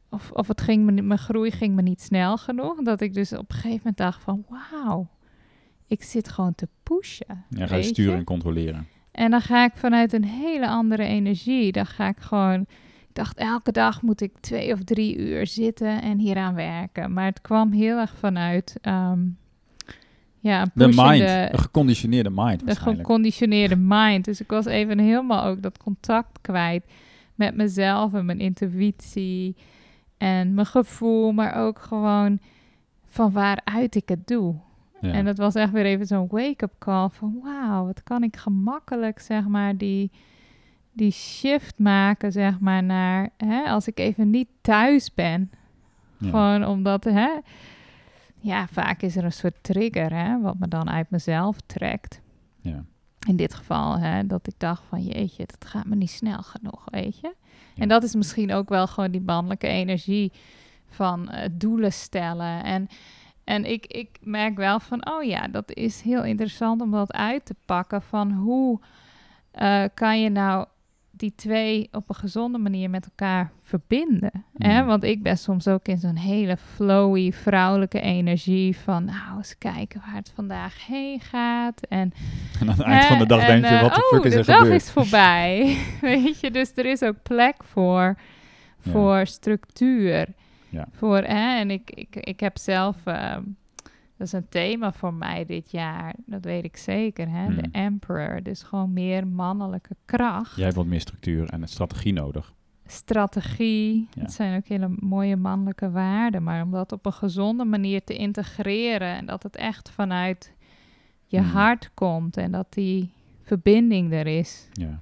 of, 0.10 0.32
of 0.32 0.48
het 0.48 0.62
ging 0.62 0.86
me, 0.86 0.92
niet- 0.92 1.04
mijn 1.04 1.20
groei 1.20 1.52
ging 1.52 1.76
me 1.76 1.82
niet 1.82 2.02
snel 2.02 2.38
genoeg. 2.38 2.82
Dat 2.84 3.02
ik 3.02 3.14
dus 3.14 3.34
op 3.34 3.50
een 3.50 3.56
gegeven 3.56 3.78
moment 3.78 3.98
dacht 3.98 4.24
van 4.24 4.46
wauw, 4.50 5.08
ik 5.88 6.04
zit 6.04 6.30
gewoon 6.30 6.56
te 6.56 6.68
pushen. 6.84 7.46
Ja, 7.50 7.68
ga 7.68 7.76
je 7.76 7.84
sturen 7.84 8.12
je? 8.12 8.18
en 8.18 8.24
controleren. 8.24 8.88
En 9.12 9.32
dan 9.32 9.42
ga 9.42 9.66
ik 9.66 9.72
vanuit 9.76 10.14
een 10.14 10.24
hele 10.26 10.68
andere 10.68 11.04
energie. 11.04 11.72
Dan 11.72 11.86
ga 11.86 12.08
ik 12.08 12.18
gewoon. 12.20 12.62
Ik 13.08 13.22
dacht, 13.24 13.38
elke 13.38 13.72
dag 13.72 14.02
moet 14.02 14.22
ik 14.22 14.38
twee 14.40 14.74
of 14.74 14.84
drie 14.84 15.18
uur 15.18 15.48
zitten 15.48 16.02
en 16.02 16.18
hieraan 16.18 16.56
werken. 16.56 17.14
Maar 17.14 17.26
het 17.26 17.42
kwam 17.42 17.72
heel 17.72 17.98
erg 18.00 18.16
vanuit. 18.18 18.78
ehm, 18.82 19.20
ja, 20.46 20.62
een 20.62 20.70
De 20.74 20.88
mind, 20.88 21.54
een 21.54 21.60
geconditioneerde 21.60 22.30
mind 22.30 22.60
de 22.60 22.66
waarschijnlijk. 22.66 23.08
geconditioneerde 23.08 23.76
mind. 23.76 24.26
Dus 24.26 24.42
ik 24.42 24.50
was 24.50 24.66
even 24.66 25.00
helemaal 25.00 25.44
ook 25.44 25.62
dat 25.62 25.78
contact 25.78 26.42
kwijt 26.42 26.84
met 27.36 27.56
mezelf 27.56 28.14
en 28.14 28.26
mijn 28.26 28.40
intuïtie 28.40 29.56
en 30.18 30.54
mijn 30.54 30.66
gevoel, 30.68 31.32
maar 31.32 31.56
ook 31.56 31.80
gewoon 31.80 32.40
van 33.06 33.32
waaruit 33.32 33.96
ik 33.96 34.10
het 34.10 34.28
doe. 34.28 34.56
Ja. 35.02 35.12
En 35.12 35.26
dat 35.26 35.38
was 35.38 35.56
echt 35.56 35.72
weer 35.72 35.86
even 35.86 36.06
zo'n 36.06 36.28
wake-up 36.30 36.74
call 36.80 37.10
van 37.10 37.40
wauw, 37.44 37.86
wat 37.86 38.04
kan 38.04 38.24
ik 38.24 38.36
gemakkelijk 38.36 39.20
zeg 39.20 39.48
maar 39.48 39.78
die, 39.78 40.12
die 40.92 41.12
shift 41.12 41.80
maken 41.80 42.32
zeg 42.32 42.60
maar 42.60 42.84
naar 42.84 43.30
hè, 43.38 43.64
als 43.64 43.88
ik 43.88 44.00
even 44.00 44.30
niet 44.30 44.50
thuis 44.62 45.14
ben. 45.14 45.52
Ja. 46.18 46.30
Gewoon 46.30 46.66
omdat 46.66 47.04
hè, 47.04 47.30
ja, 48.46 48.68
vaak 48.68 49.02
is 49.02 49.16
er 49.16 49.24
een 49.24 49.32
soort 49.32 49.64
trigger 49.64 50.14
hè, 50.14 50.42
wat 50.42 50.60
me 50.60 50.68
dan 50.68 50.90
uit 50.90 51.10
mezelf 51.10 51.58
trekt. 51.66 52.22
Ja. 52.62 52.86
In 53.28 53.36
dit 53.36 53.54
geval, 53.54 54.00
hè, 54.00 54.28
dat 54.28 54.48
ik 54.48 54.54
dacht 54.58 54.84
van 54.90 55.04
jeetje, 55.04 55.46
dat 55.46 55.70
gaat 55.70 55.86
me 55.86 55.96
niet 55.96 56.10
snel 56.10 56.42
genoeg, 56.42 56.84
weet 56.86 57.20
je. 57.20 57.34
Ja. 57.74 57.82
En 57.82 57.88
dat 57.88 58.04
is 58.04 58.16
misschien 58.16 58.54
ook 58.54 58.70
wel 58.70 58.88
gewoon 58.88 59.12
die 59.12 59.22
mannelijke 59.22 59.68
energie 59.68 60.32
van 60.88 61.30
eh, 61.30 61.50
doelen 61.52 61.94
stellen. 61.94 62.64
En, 62.64 62.88
en 63.44 63.72
ik, 63.72 63.86
ik 63.86 64.18
merk 64.22 64.58
wel 64.58 64.80
van, 64.80 65.10
oh 65.10 65.24
ja, 65.24 65.48
dat 65.48 65.72
is 65.72 66.02
heel 66.02 66.24
interessant 66.24 66.82
om 66.82 66.92
dat 66.92 67.14
uit 67.14 67.46
te 67.46 67.56
pakken. 67.66 68.02
Van 68.02 68.32
hoe 68.32 68.80
eh, 69.52 69.84
kan 69.94 70.22
je 70.22 70.30
nou 70.30 70.68
die 71.18 71.34
twee 71.36 71.88
op 71.92 72.10
een 72.10 72.16
gezonde 72.16 72.58
manier 72.58 72.90
met 72.90 73.06
elkaar 73.06 73.52
verbinden? 73.62 74.32
Hè? 74.58 74.82
Mm. 74.82 74.88
Want 74.88 75.04
ik 75.04 75.24
ben 75.24 75.38
soms 75.38 75.68
ook 75.68 75.88
in 75.88 75.98
zo'n 75.98 76.16
hele 76.16 76.58
flowy 76.58 77.32
vrouwelijke 77.32 78.00
energie 78.00 78.78
van, 78.78 79.06
nou 79.06 79.38
eens 79.38 79.58
kijken 79.58 80.02
waar 80.06 80.16
het 80.16 80.32
vandaag 80.36 80.86
heen 80.86 81.20
gaat. 81.20 81.82
En 81.82 82.14
En 82.60 82.70
aan 82.70 82.76
het 82.78 82.82
eind 82.82 83.06
van 83.06 83.18
de 83.18 83.26
dag 83.26 83.46
denk 83.46 83.64
en, 83.64 83.70
je, 83.70 83.76
eh, 83.76 83.82
wat 83.82 83.96
de 83.96 84.10
oh, 84.12 84.18
fuck 84.18 84.24
is 84.24 84.34
er 84.34 84.40
de 84.40 84.46
dag 84.46 84.58
gebeurd? 84.58 84.82
is 84.82 84.92
voorbij. 84.92 85.78
Weet 86.02 86.40
je, 86.40 86.52
dus 86.52 86.72
er 86.76 86.86
is 86.86 87.04
ook 87.04 87.22
plek 87.24 87.64
voor, 87.64 88.18
Ja. 88.82 88.92
voor 88.92 89.26
structuur. 89.26 90.28
Ja. 90.70 90.88
Voor, 90.92 91.18
hè, 91.18 91.58
en 91.60 91.72
ik, 91.72 91.92
ik, 91.92 92.16
ik 92.16 92.40
heb 92.40 92.58
zelf, 92.58 92.96
ehm, 93.06 93.42
dat 94.18 94.28
is 94.28 94.34
een 94.34 94.50
thema 94.50 94.92
voor 94.94 95.14
mij 95.14 95.46
dit 95.46 95.72
jaar, 95.72 96.16
dat 96.26 96.44
weet 96.44 96.64
ik 96.64 96.78
zeker, 96.78 97.30
hè, 97.30 97.46
Hmm. 97.46 97.56
de 97.56 97.68
emperor. 97.72 98.44
Dus 98.44 98.64
gewoon 98.64 98.94
meer 98.94 99.28
mannelijke 99.28 99.96
kracht. 100.06 100.56
Jij 100.56 100.64
hebt 100.64 100.76
wat 100.76 100.86
meer 100.86 101.00
structuur 101.02 101.50
en 101.50 101.62
een 101.62 101.68
strategie 101.68 102.14
nodig. 102.14 102.54
strategie. 102.88 104.08
Ja. 104.14 104.22
Het 104.22 104.34
zijn 104.34 104.58
ook 104.58 104.68
hele 104.68 104.96
mooie 105.00 105.36
mannelijke 105.36 105.92
waarden. 105.92 106.44
Maar 106.44 106.64
om 106.64 106.72
dat 106.72 106.92
op 106.92 107.06
een 107.06 107.14
gezonde 107.14 107.64
manier 107.66 108.04
te 108.04 108.16
integreren. 108.16 109.16
En 109.16 109.26
dat 109.26 109.44
het 109.44 109.56
echt 109.56 109.90
vanuit 109.90 110.54
je 111.26 111.38
Hmm. 111.40 111.48
hart 111.50 111.92
komt. 111.94 112.38
En 112.38 112.52
dat 112.52 112.74
die 112.74 113.12
verbinding 113.42 114.14
er 114.14 114.28
is. 114.28 114.68
Ja. 114.72 115.00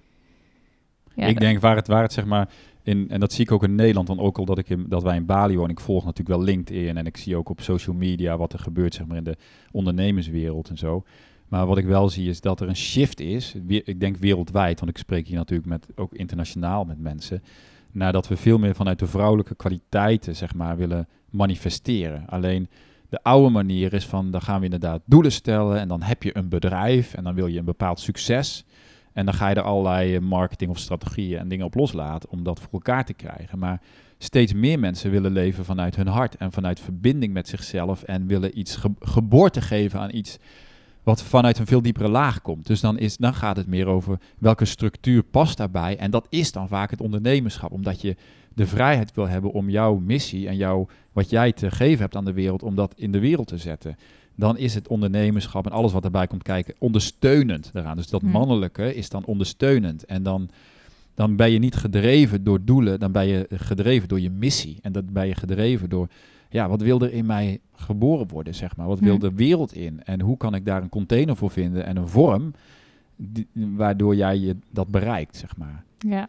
Ja, 1.15 1.25
ik 1.25 1.39
denk 1.39 1.59
waar 1.59 1.75
het, 1.75 1.87
waar 1.87 2.01
het 2.01 2.13
zeg 2.13 2.25
maar 2.25 2.49
in, 2.83 3.09
en 3.09 3.19
dat 3.19 3.33
zie 3.33 3.45
ik 3.45 3.51
ook 3.51 3.63
in 3.63 3.75
Nederland 3.75 4.07
dan 4.07 4.19
ook 4.19 4.37
al 4.37 4.45
dat, 4.45 4.57
ik 4.57 4.69
in, 4.69 4.85
dat 4.89 5.03
wij 5.03 5.15
in 5.15 5.25
Bali 5.25 5.55
wonen. 5.55 5.71
Ik 5.71 5.79
volg 5.79 6.05
natuurlijk 6.05 6.37
wel 6.37 6.45
LinkedIn 6.45 6.97
en 6.97 7.05
ik 7.05 7.17
zie 7.17 7.35
ook 7.35 7.49
op 7.49 7.61
social 7.61 7.95
media 7.95 8.37
wat 8.37 8.53
er 8.53 8.59
gebeurt 8.59 8.93
zeg 8.93 9.05
maar 9.05 9.17
in 9.17 9.23
de 9.23 9.37
ondernemerswereld 9.71 10.69
en 10.69 10.77
zo. 10.77 11.03
Maar 11.47 11.65
wat 11.65 11.77
ik 11.77 11.85
wel 11.85 12.09
zie 12.09 12.29
is 12.29 12.41
dat 12.41 12.61
er 12.61 12.67
een 12.67 12.75
shift 12.75 13.19
is, 13.19 13.55
ik 13.67 13.99
denk 13.99 14.17
wereldwijd, 14.17 14.79
want 14.79 14.91
ik 14.91 14.97
spreek 14.97 15.27
hier 15.27 15.37
natuurlijk 15.37 15.69
met, 15.69 15.87
ook 15.95 16.13
internationaal 16.13 16.85
met 16.85 16.99
mensen, 16.99 17.43
nadat 17.91 18.27
we 18.27 18.37
veel 18.37 18.57
meer 18.57 18.75
vanuit 18.75 18.99
de 18.99 19.07
vrouwelijke 19.07 19.55
kwaliteiten 19.55 20.35
zeg 20.35 20.53
maar 20.53 20.77
willen 20.77 21.07
manifesteren. 21.29 22.27
Alleen 22.27 22.67
de 23.09 23.23
oude 23.23 23.49
manier 23.49 23.93
is 23.93 24.05
van, 24.05 24.31
dan 24.31 24.41
gaan 24.41 24.59
we 24.59 24.65
inderdaad 24.65 25.01
doelen 25.05 25.31
stellen 25.31 25.79
en 25.79 25.87
dan 25.87 26.01
heb 26.01 26.23
je 26.23 26.37
een 26.37 26.49
bedrijf 26.49 27.13
en 27.13 27.23
dan 27.23 27.35
wil 27.35 27.47
je 27.47 27.59
een 27.59 27.65
bepaald 27.65 27.99
succes. 27.99 28.65
En 29.13 29.25
dan 29.25 29.33
ga 29.33 29.49
je 29.49 29.55
er 29.55 29.61
allerlei 29.61 30.15
eh, 30.15 30.21
marketing 30.21 30.71
of 30.71 30.79
strategieën 30.79 31.39
en 31.39 31.47
dingen 31.47 31.65
op 31.65 31.75
loslaten 31.75 32.29
om 32.29 32.43
dat 32.43 32.59
voor 32.59 32.69
elkaar 32.71 33.05
te 33.05 33.13
krijgen. 33.13 33.59
Maar 33.59 33.81
steeds 34.17 34.53
meer 34.53 34.79
mensen 34.79 35.11
willen 35.11 35.31
leven 35.31 35.65
vanuit 35.65 35.95
hun 35.95 36.07
hart 36.07 36.35
en 36.35 36.51
vanuit 36.51 36.79
verbinding 36.79 37.33
met 37.33 37.47
zichzelf 37.47 38.03
en 38.03 38.27
willen 38.27 38.59
iets 38.59 38.75
ge- 38.75 38.91
geboorte 38.99 39.61
geven 39.61 39.99
aan 39.99 40.15
iets 40.15 40.37
wat 41.03 41.23
vanuit 41.23 41.59
een 41.59 41.65
veel 41.65 41.81
diepere 41.81 42.09
laag 42.09 42.41
komt. 42.41 42.67
Dus 42.67 42.79
dan, 42.81 42.97
is, 42.97 43.17
dan 43.17 43.33
gaat 43.33 43.55
het 43.57 43.67
meer 43.67 43.87
over 43.87 44.19
welke 44.37 44.65
structuur 44.65 45.23
past 45.23 45.57
daarbij. 45.57 45.97
En 45.97 46.11
dat 46.11 46.27
is 46.29 46.51
dan 46.51 46.67
vaak 46.67 46.91
het 46.91 47.01
ondernemerschap, 47.01 47.71
omdat 47.71 48.01
je 48.01 48.15
de 48.53 48.67
vrijheid 48.67 49.13
wil 49.13 49.27
hebben 49.27 49.51
om 49.51 49.69
jouw 49.69 49.95
missie 49.95 50.47
en 50.47 50.55
jouw, 50.55 50.87
wat 51.11 51.29
jij 51.29 51.51
te 51.51 51.71
geven 51.71 52.01
hebt 52.01 52.15
aan 52.15 52.25
de 52.25 52.33
wereld, 52.33 52.63
om 52.63 52.75
dat 52.75 52.93
in 52.95 53.11
de 53.11 53.19
wereld 53.19 53.47
te 53.47 53.57
zetten. 53.57 53.95
Dan 54.35 54.57
is 54.57 54.73
het 54.75 54.87
ondernemerschap 54.87 55.65
en 55.65 55.71
alles 55.71 55.91
wat 55.91 56.01
daarbij 56.01 56.27
komt 56.27 56.43
kijken 56.43 56.73
ondersteunend 56.79 57.69
daaraan. 57.73 57.97
Dus 57.97 58.07
dat 58.09 58.21
Hmm. 58.21 58.31
mannelijke 58.31 58.95
is 58.95 59.09
dan 59.09 59.25
ondersteunend. 59.25 60.05
En 60.05 60.23
dan, 60.23 60.49
dan 61.13 61.35
ben 61.35 61.51
je 61.51 61.59
niet 61.59 61.75
gedreven 61.75 62.43
door 62.43 62.59
doelen, 62.63 62.99
dan 62.99 63.11
ben 63.11 63.27
je 63.27 63.47
gedreven 63.49 64.07
door 64.07 64.19
je 64.19 64.29
missie. 64.29 64.77
En 64.81 64.91
dat 64.91 65.09
ben 65.13 65.27
je 65.27 65.35
gedreven 65.35 65.89
door, 65.89 66.07
ja, 66.49 66.69
wat 66.69 66.81
wil 66.81 67.01
er 67.01 67.13
in 67.13 67.25
mij 67.25 67.59
geboren 67.75 68.27
worden, 68.27 68.55
zeg 68.55 68.75
maar? 68.77 68.87
Wat 68.87 68.99
wil 68.99 69.11
Hmm. 69.11 69.19
de 69.29 69.33
wereld 69.33 69.73
in? 69.73 70.03
En 70.03 70.21
hoe 70.21 70.37
kan 70.37 70.55
ik 70.55 70.65
daar 70.65 70.81
een 70.81 70.89
container 70.89 71.35
voor 71.35 71.51
vinden 71.51 71.85
en 71.85 71.97
een 71.97 72.07
vorm 72.07 72.53
die- 73.15 73.47
waardoor 73.53 74.15
jij 74.15 74.37
je 74.37 74.55
dat 74.71 74.87
bereikt, 74.87 75.35
zeg 75.35 75.57
maar. 75.57 75.83
ja. 75.99 76.27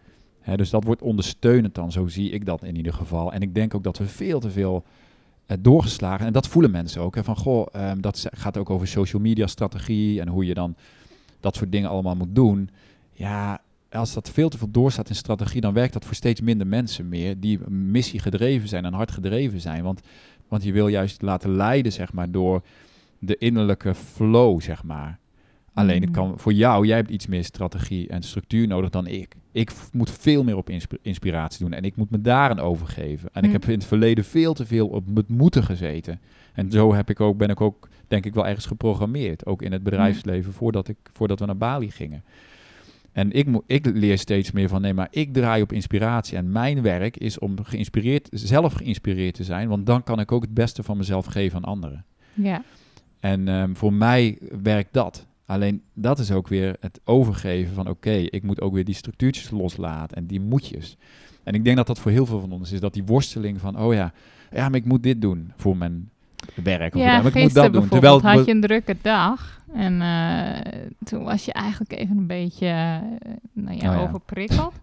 Dus 0.56 0.70
dat 0.70 0.84
wordt 0.84 1.02
ondersteunend 1.02 1.75
dan, 1.75 1.92
zo 1.92 2.06
zie 2.06 2.30
ik 2.30 2.46
dat 2.46 2.62
in 2.64 2.76
ieder 2.76 2.92
geval. 2.92 3.32
En 3.32 3.40
ik 3.42 3.54
denk 3.54 3.75
ook 3.75 3.84
dat 3.84 3.99
we 3.99 4.04
veel 4.06 4.40
te 4.40 4.50
veel 4.50 4.84
doorgeslagen, 5.60 6.26
en 6.26 6.32
dat 6.32 6.48
voelen 6.48 6.70
mensen 6.70 7.00
ook, 7.00 7.14
hè, 7.14 7.24
van 7.24 7.36
goh, 7.36 7.66
ehm, 7.72 8.00
dat 8.00 8.26
gaat 8.30 8.56
ook 8.56 8.70
over 8.70 8.88
social 8.88 9.22
media 9.22 9.46
strategie 9.46 10.20
en 10.20 10.28
hoe 10.28 10.46
je 10.46 10.54
dan 10.54 10.76
dat 11.40 11.56
soort 11.56 11.72
dingen 11.72 11.90
allemaal 11.90 12.16
moet 12.16 12.34
doen. 12.34 12.70
Ja, 13.12 13.60
als 13.90 14.14
dat 14.14 14.30
veel 14.30 14.48
te 14.48 14.58
veel 14.58 14.70
doorstaat 14.70 15.08
in 15.08 15.14
strategie, 15.14 15.60
dan 15.60 15.72
werkt 15.72 15.92
dat 15.92 16.04
voor 16.04 16.14
steeds 16.14 16.40
minder 16.40 16.66
mensen 16.66 17.08
meer 17.08 17.40
die 17.40 17.58
missie 17.68 18.20
gedreven 18.20 18.68
zijn 18.68 18.84
en 18.84 18.92
hard 18.92 19.10
gedreven 19.10 19.60
zijn. 19.60 19.82
Want, 19.82 20.00
want 20.48 20.62
je 20.62 20.72
wil 20.72 20.88
juist 20.88 21.22
laten 21.22 21.56
leiden, 21.56 21.92
zeg 21.92 22.12
maar, 22.12 22.30
door 22.30 22.62
de 23.18 23.36
innerlijke 23.36 23.94
flow, 23.94 24.60
zeg 24.60 24.84
maar. 24.84 25.18
Alleen 25.74 26.00
het 26.00 26.08
Mm. 26.08 26.14
kan 26.14 26.38
voor 26.38 26.52
jou, 26.52 26.86
jij 26.86 26.96
hebt 26.96 27.10
iets 27.10 27.26
meer 27.26 27.44
strategie 27.44 28.08
en 28.08 28.22
structuur 28.22 28.66
nodig 28.66 28.90
dan 28.90 29.06
ik. 29.06 29.34
Ik 29.52 29.72
moet 29.92 30.10
veel 30.10 30.44
meer 30.44 30.56
op 30.56 30.70
insp- 30.70 30.96
inspiratie 31.02 31.64
doen 31.64 31.72
en 31.72 31.82
ik 31.84 31.96
moet 31.96 32.10
me 32.10 32.20
daarin 32.20 32.58
overgeven. 32.60 33.28
En 33.32 33.42
ik 33.42 33.48
Mm. 33.48 33.52
heb 33.54 33.64
in 33.64 33.74
het 33.74 33.84
verleden 33.84 34.24
veel 34.24 34.54
te 34.54 34.66
veel 34.66 34.88
op 34.88 35.16
het 35.16 35.28
moeten 35.28 35.64
gezeten. 35.64 36.20
En 36.52 36.70
zo 36.70 36.94
heb 36.94 37.10
ik 37.10 37.20
ook, 37.20 37.36
ben 37.36 37.48
ik 37.48 37.60
ook, 37.60 37.88
denk 38.08 38.24
ik 38.26 38.34
wel 38.34 38.46
ergens 38.46 38.66
geprogrammeerd. 38.66 39.46
Ook 39.46 39.62
in 39.62 39.72
het 39.72 39.82
bedrijfsleven 39.82 40.52
voordat, 40.52 40.88
ik, 40.88 40.96
voordat 41.12 41.38
we 41.40 41.46
naar 41.46 41.56
Bali 41.56 41.90
gingen. 41.90 42.24
En 43.12 43.32
ik, 43.32 43.48
ik 43.66 43.86
leer 43.86 44.18
steeds 44.18 44.50
meer 44.52 44.68
van, 44.68 44.80
nee, 44.80 44.94
maar 44.94 45.08
ik 45.10 45.32
draai 45.32 45.62
op 45.62 45.72
inspiratie. 45.72 46.36
En 46.36 46.52
mijn 46.52 46.82
werk 46.82 47.16
is 47.16 47.38
om 47.38 47.64
geïnspireerd, 47.64 48.28
zelf 48.32 48.72
geïnspireerd 48.72 49.34
te 49.34 49.44
zijn. 49.44 49.68
Want 49.68 49.86
dan 49.86 50.02
kan 50.02 50.20
ik 50.20 50.32
ook 50.32 50.42
het 50.42 50.54
beste 50.54 50.82
van 50.82 50.96
mezelf 50.96 51.26
geven 51.26 51.56
aan 51.56 51.64
anderen. 51.64 52.04
ja. 52.34 52.62
En 53.20 53.48
ehm, 53.48 53.74
voor 53.74 53.92
mij 53.92 54.38
werkt 54.62 54.92
dat. 54.92 55.26
Alleen 55.46 55.82
dat 55.94 56.18
is 56.18 56.30
ook 56.30 56.48
weer 56.48 56.76
het 56.80 57.00
overgeven 57.04 57.74
van 57.74 57.88
oké, 57.88 58.10
ik 58.10 58.42
moet 58.42 58.61
ook 58.61 58.74
weer 58.74 58.85
die 58.85 58.94
structuurtjes 58.94 59.50
loslaten 59.50 60.16
en 60.16 60.26
die 60.26 60.40
moetjes. 60.40 60.96
En 61.42 61.54
ik 61.54 61.64
denk 61.64 61.76
dat 61.76 61.87
dat 61.87 61.98
voor 61.98 62.11
heel 62.11 62.26
veel 62.26 62.40
van 62.40 62.52
ons 62.52 62.72
is, 62.72 62.80
dat 62.80 62.92
die 62.92 63.04
worsteling 63.04 63.61
van 63.61 63.78
oh 63.78 63.94
ja, 63.94 64.12
ja, 64.52 64.68
maar 64.68 64.78
ik 64.78 64.85
moet 64.85 65.02
dit 65.02 65.20
doen 65.20 65.52
voor 65.57 65.76
mijn 65.76 66.11
werk. 66.54 66.94
Of 66.94 67.00
Ja, 67.00 67.16
maar 67.22 67.37
ik 67.37 67.42
moet 67.42 67.54
dat 67.54 67.72
doen. 67.72 67.88
Terwijl 67.88 68.20
had 68.22 68.44
je 68.44 68.52
een 68.52 68.61
drukke 68.61 68.96
dag. 69.02 69.62
En 69.72 70.02
eh, 70.02 70.83
toen 71.04 71.24
was 71.24 71.44
je 71.44 71.52
eigenlijk 71.52 71.92
even 71.92 72.16
een 72.16 72.26
beetje 72.26 72.66
eh, 72.66 73.33
nou 73.52 73.76
ja, 73.76 73.90
Oh 73.90 73.94
ja. 73.94 74.02
overprikkeld. 74.02 74.74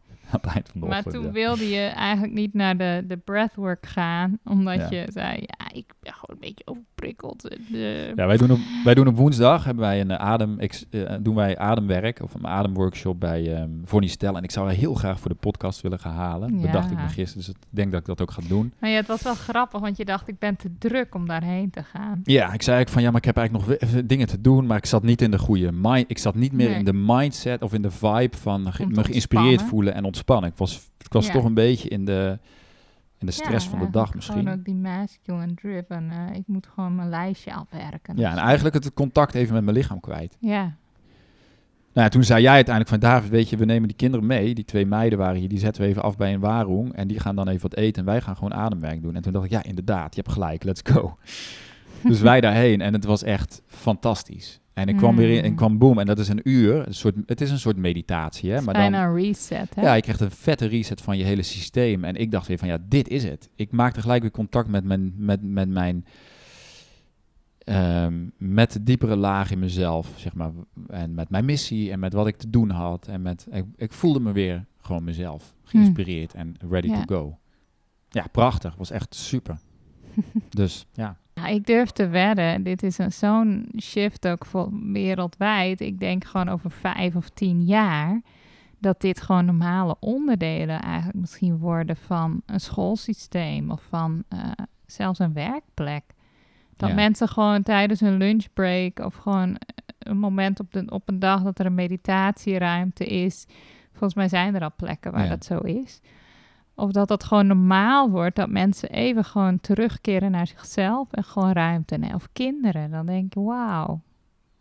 Maar 0.74 1.04
toen 1.04 1.24
ja. 1.26 1.32
wilde 1.32 1.70
je 1.70 1.80
eigenlijk 1.86 2.34
niet 2.34 2.54
naar 2.54 2.78
de, 2.78 3.04
de 3.08 3.18
breathwork 3.18 3.86
gaan. 3.86 4.40
Omdat 4.46 4.76
Ja. 4.76 4.90
je 4.90 5.08
zei, 5.14 5.40
ja, 5.46 5.72
ik 5.74 5.94
ben 6.00 6.14
gewoon 6.14 6.30
een 6.36 6.40
beetje 6.40 6.64
Ja, 8.16 8.28
wij 8.28 8.38
doen, 8.38 8.52
op, 8.52 8.58
wij 8.84 8.94
doen 8.94 9.08
op 9.08 9.16
woensdag 9.18 9.64
hebben 9.64 9.84
wij 9.84 10.02
een 10.02 10.12
eh, 10.12 10.18
adem, 10.18 10.60
ex- 10.60 10.86
eh, 10.90 11.14
doen 11.22 11.36
wij 11.36 11.58
ademwerk 11.58 12.22
of 12.24 12.34
een 12.34 12.48
ademworkshop 12.48 13.20
bij 13.20 13.56
ehm 13.56 13.70
voor 13.84 14.04
Stel. 14.08 14.38
En 14.38 14.44
ik 14.44 14.52
zou 14.52 14.66
haar 14.68 14.76
heel 14.76 14.94
graag 14.94 15.20
voor 15.20 15.30
de 15.30 15.38
podcast 15.40 15.82
willen 15.82 16.00
gaan 16.00 16.14
halen. 16.14 16.56
Ja. 16.56 16.62
Bedacht 16.66 16.92
ik 16.92 16.98
me 16.98 17.08
gisteren, 17.08 17.46
dus 17.46 17.50
ik 17.50 17.56
denk 17.70 17.92
dat 17.92 18.00
ik 18.00 18.06
dat 18.06 18.22
ook 18.22 18.32
ga 18.32 18.42
doen. 18.48 18.74
Maar 18.80 18.90
ja, 18.90 18.96
het 18.96 19.08
was 19.08 19.22
wel 19.22 19.36
grappig, 19.36 19.80
want 19.80 19.98
je 19.98 20.06
dacht, 20.06 20.28
ik 20.28 20.40
ben 20.40 20.56
te 20.56 20.70
druk 20.78 21.16
om 21.16 21.28
daarheen 21.28 21.70
te 21.70 21.84
gaan. 21.84 22.20
Ja, 22.24 22.54
ik 22.54 22.62
zei 22.62 22.76
eigenlijk 22.76 22.90
van 22.90 23.02
ja, 23.02 23.08
maar 23.10 23.20
ik 23.20 23.26
heb 23.26 23.38
eigenlijk 23.38 23.82
nog 23.90 24.04
dingen 24.06 24.28
te 24.28 24.42
doen, 24.42 24.66
maar 24.66 24.78
ik 24.78 24.86
zat 24.86 25.04
niet 25.04 25.22
in 25.22 25.32
de 25.32 25.40
goede 25.40 25.72
mind. 25.72 26.10
Ik 26.10 26.18
zat 26.18 26.36
niet 26.36 26.52
meer 26.52 26.70
Nee. 26.70 26.78
in 26.80 26.86
de 26.86 26.94
mindset 26.94 27.62
of 27.62 27.74
in 27.74 27.82
de 27.82 27.92
vibe 27.92 28.38
van 28.38 28.74
ge- 28.74 28.88
me 28.88 29.04
geïnspireerd 29.04 29.62
voelen 29.62 29.94
en 29.94 30.04
ontspannen. 30.04 30.50
Ik 30.50 30.58
was, 30.58 30.90
ik 30.98 31.14
was 31.14 31.26
Ja. 31.28 31.32
toch 31.34 31.44
een 31.44 31.54
beetje 31.54 31.90
in 31.90 32.06
de, 32.06 32.40
in 33.22 33.28
de 33.28 33.32
stress 33.34 33.66
Ja, 33.66 33.72
van 33.72 33.80
de 33.80 33.90
dag 33.90 34.14
misschien. 34.14 34.38
Gewoon 34.38 34.54
ook 34.54 34.66
die 34.66 34.76
masculine 34.76 35.54
driven. 35.54 36.10
eh, 36.12 36.36
ik 36.36 36.44
moet 36.46 36.68
gewoon 36.74 36.96
mijn 36.96 37.10
lijstje 37.10 37.54
afwerken. 37.54 38.18
Ja, 38.18 38.32
en 38.32 38.38
eigenlijk 38.38 38.76
het 38.76 38.94
contact 38.94 39.34
even 39.34 39.54
met 39.54 39.64
mijn 39.64 39.76
lichaam 39.78 40.00
kwijt. 40.00 40.38
Ja, 40.40 40.62
Nou, 41.94 42.06
ja, 42.06 42.08
toen 42.10 42.24
zei 42.24 42.42
jij 42.42 42.54
uiteindelijk 42.54 43.02
van 43.02 43.10
David, 43.10 43.30
weet 43.30 43.50
je, 43.50 43.58
we 43.58 43.66
nemen 43.66 43.88
die 43.88 43.98
kinderen 43.98 44.26
mee. 44.26 44.54
Die 44.56 44.66
twee 44.66 44.86
meiden 44.86 45.18
waren 45.20 45.40
hier, 45.40 45.50
die 45.50 45.60
zetten 45.60 45.82
we 45.82 45.88
even 45.88 46.02
af 46.02 46.18
bij 46.18 46.34
een 46.34 46.40
warung. 46.40 46.94
En 46.94 47.08
die 47.08 47.20
gaan 47.20 47.36
dan 47.36 47.48
even 47.48 47.62
wat 47.62 47.76
eten 47.76 48.02
en 48.02 48.12
wij 48.12 48.22
gaan 48.22 48.36
gewoon 48.36 48.54
ademwerk 48.54 49.02
doen. 49.02 49.16
En 49.16 49.22
toen 49.22 49.34
dacht 49.34 49.46
ik, 49.46 49.52
ja, 49.52 49.64
inderdaad, 49.64 50.16
je 50.16 50.22
hebt 50.22 50.34
gelijk, 50.34 50.64
let's 50.64 50.82
go. 50.84 51.18
dus 52.04 52.22
wij 52.22 52.42
daarheen 52.42 52.82
en 52.82 52.94
het 52.94 53.04
was 53.06 53.24
echt 53.24 53.62
fantastisch. 53.68 54.60
En 54.74 54.88
ik 54.88 54.98
kwam 54.98 55.16
weer 55.16 55.30
in, 55.38 55.44
en 55.44 55.50
Mm. 55.50 55.56
kwam 55.56 55.78
boom. 55.78 56.00
En 56.00 56.06
dat 56.06 56.20
is 56.20 56.28
een 56.28 56.40
uur. 56.44 56.88
Een 56.88 56.94
soort, 56.94 57.16
het 57.26 57.42
is 57.42 57.52
een 57.52 57.60
soort 57.60 57.78
meditatie, 57.78 58.50
hè. 58.50 58.56
het 58.56 58.66
Maar 58.66 58.74
dan, 58.74 58.84
bijna 58.92 59.06
een 59.08 59.16
reset, 59.16 59.76
hè? 59.76 59.82
ja, 59.82 59.94
je 59.94 60.02
krijgt 60.02 60.22
een 60.22 60.32
vette 60.32 60.66
reset 60.66 61.02
van 61.02 61.18
je 61.18 61.24
hele 61.24 61.42
systeem. 61.42 62.04
En 62.04 62.16
ik 62.16 62.32
dacht 62.32 62.48
weer 62.48 62.58
van, 62.58 62.68
ja, 62.68 62.78
dit 62.88 63.08
is 63.08 63.24
het. 63.24 63.50
Ik 63.56 63.72
maakte 63.72 64.02
gelijk 64.02 64.22
weer 64.22 64.32
contact 64.32 64.68
met 64.68 64.84
mijn, 64.84 65.14
met, 65.18 65.42
met 65.44 65.70
mijn, 65.70 66.06
ehm, 67.58 68.26
met 68.38 68.72
de 68.72 68.84
diepere 68.84 69.16
laag 69.16 69.52
in 69.52 69.60
mezelf, 69.60 70.14
zeg 70.16 70.34
maar. 70.34 70.52
En 70.88 71.14
met 71.14 71.30
mijn 71.30 71.46
missie 71.46 71.92
en 71.92 72.00
met 72.00 72.14
wat 72.14 72.28
ik 72.28 72.38
te 72.38 72.50
doen 72.50 72.70
had. 72.70 73.08
En 73.08 73.22
met, 73.22 73.48
ik, 73.52 73.66
ik 73.76 73.92
voelde 73.94 74.20
me 74.20 74.32
weer 74.32 74.66
gewoon 74.82 75.04
mezelf. 75.04 75.54
Geïnspireerd 75.64 76.34
en 76.34 76.56
ready 76.70 76.88
to 76.88 77.02
go. 77.06 77.38
Ja, 78.10 78.26
prachtig. 78.32 78.76
Was 78.76 78.92
echt 78.92 79.16
super. 79.16 79.58
dus, 80.50 80.86
ja. 80.94 81.18
Ja, 81.42 81.48
ik 81.48 81.66
durf 81.66 81.92
te 81.92 82.08
wedden, 82.08 82.64
dit 82.64 82.84
is 82.84 82.98
een- 82.98 83.12
zo'n 83.12 83.70
shift 83.82 84.28
ook 84.28 84.46
voor 84.46 84.70
wereldwijd. 84.92 85.80
Ik 85.82 86.00
denk 86.00 86.26
gewoon 86.26 86.50
over 86.50 86.72
vijf 86.72 87.16
of 87.16 87.30
tien 87.30 87.64
jaar 87.64 88.22
dat 88.80 89.02
dit 89.02 89.22
gewoon 89.22 89.46
normale 89.46 89.96
onderdelen 90.00 90.82
eigenlijk 90.82 91.20
misschien 91.20 91.58
worden 91.58 91.96
van 91.96 92.42
een 92.46 92.60
schoolsysteem 92.60 93.72
of 93.72 93.82
van 93.90 94.24
eh, 94.30 94.40
zelfs 94.86 95.20
een 95.20 95.34
werkplek. 95.34 96.04
Dat 96.78 96.90
Ja. 96.90 96.96
mensen 96.96 97.28
gewoon 97.28 97.64
tijdens 97.64 98.00
hun 98.00 98.18
lunchbreak 98.18 99.00
of 99.00 99.16
gewoon 99.16 99.58
een 100.00 100.18
moment 100.18 100.60
op, 100.60 100.72
de, 100.74 100.84
op 100.90 101.10
een 101.10 101.20
dag 101.20 101.44
dat 101.44 101.60
er 101.60 101.66
een 101.66 101.76
meditatieruimte 101.76 103.06
is. 103.06 103.46
Volgens 103.92 104.14
mij 104.14 104.28
zijn 104.28 104.56
er 104.56 104.62
al 104.62 104.74
plekken 104.76 105.12
waar 105.12 105.24
Ja. 105.24 105.30
dat 105.30 105.46
zo 105.46 105.58
is. 105.58 106.02
Of 106.76 106.92
dat 106.92 107.10
het 107.10 107.24
gewoon 107.24 107.48
normaal 107.48 108.10
wordt 108.10 108.36
dat 108.36 108.50
mensen 108.50 108.90
even 108.90 109.26
gewoon 109.26 109.60
terugkeren 109.60 110.32
naar 110.32 110.48
zichzelf 110.48 111.12
en 111.12 111.24
gewoon 111.24 111.52
ruimte 111.52 111.98
nemen. 111.98 112.16
Of 112.16 112.28
kinderen, 112.34 112.92
dan 112.92 113.06
denk 113.06 113.34
je, 113.34 113.42
wauw. 113.42 114.02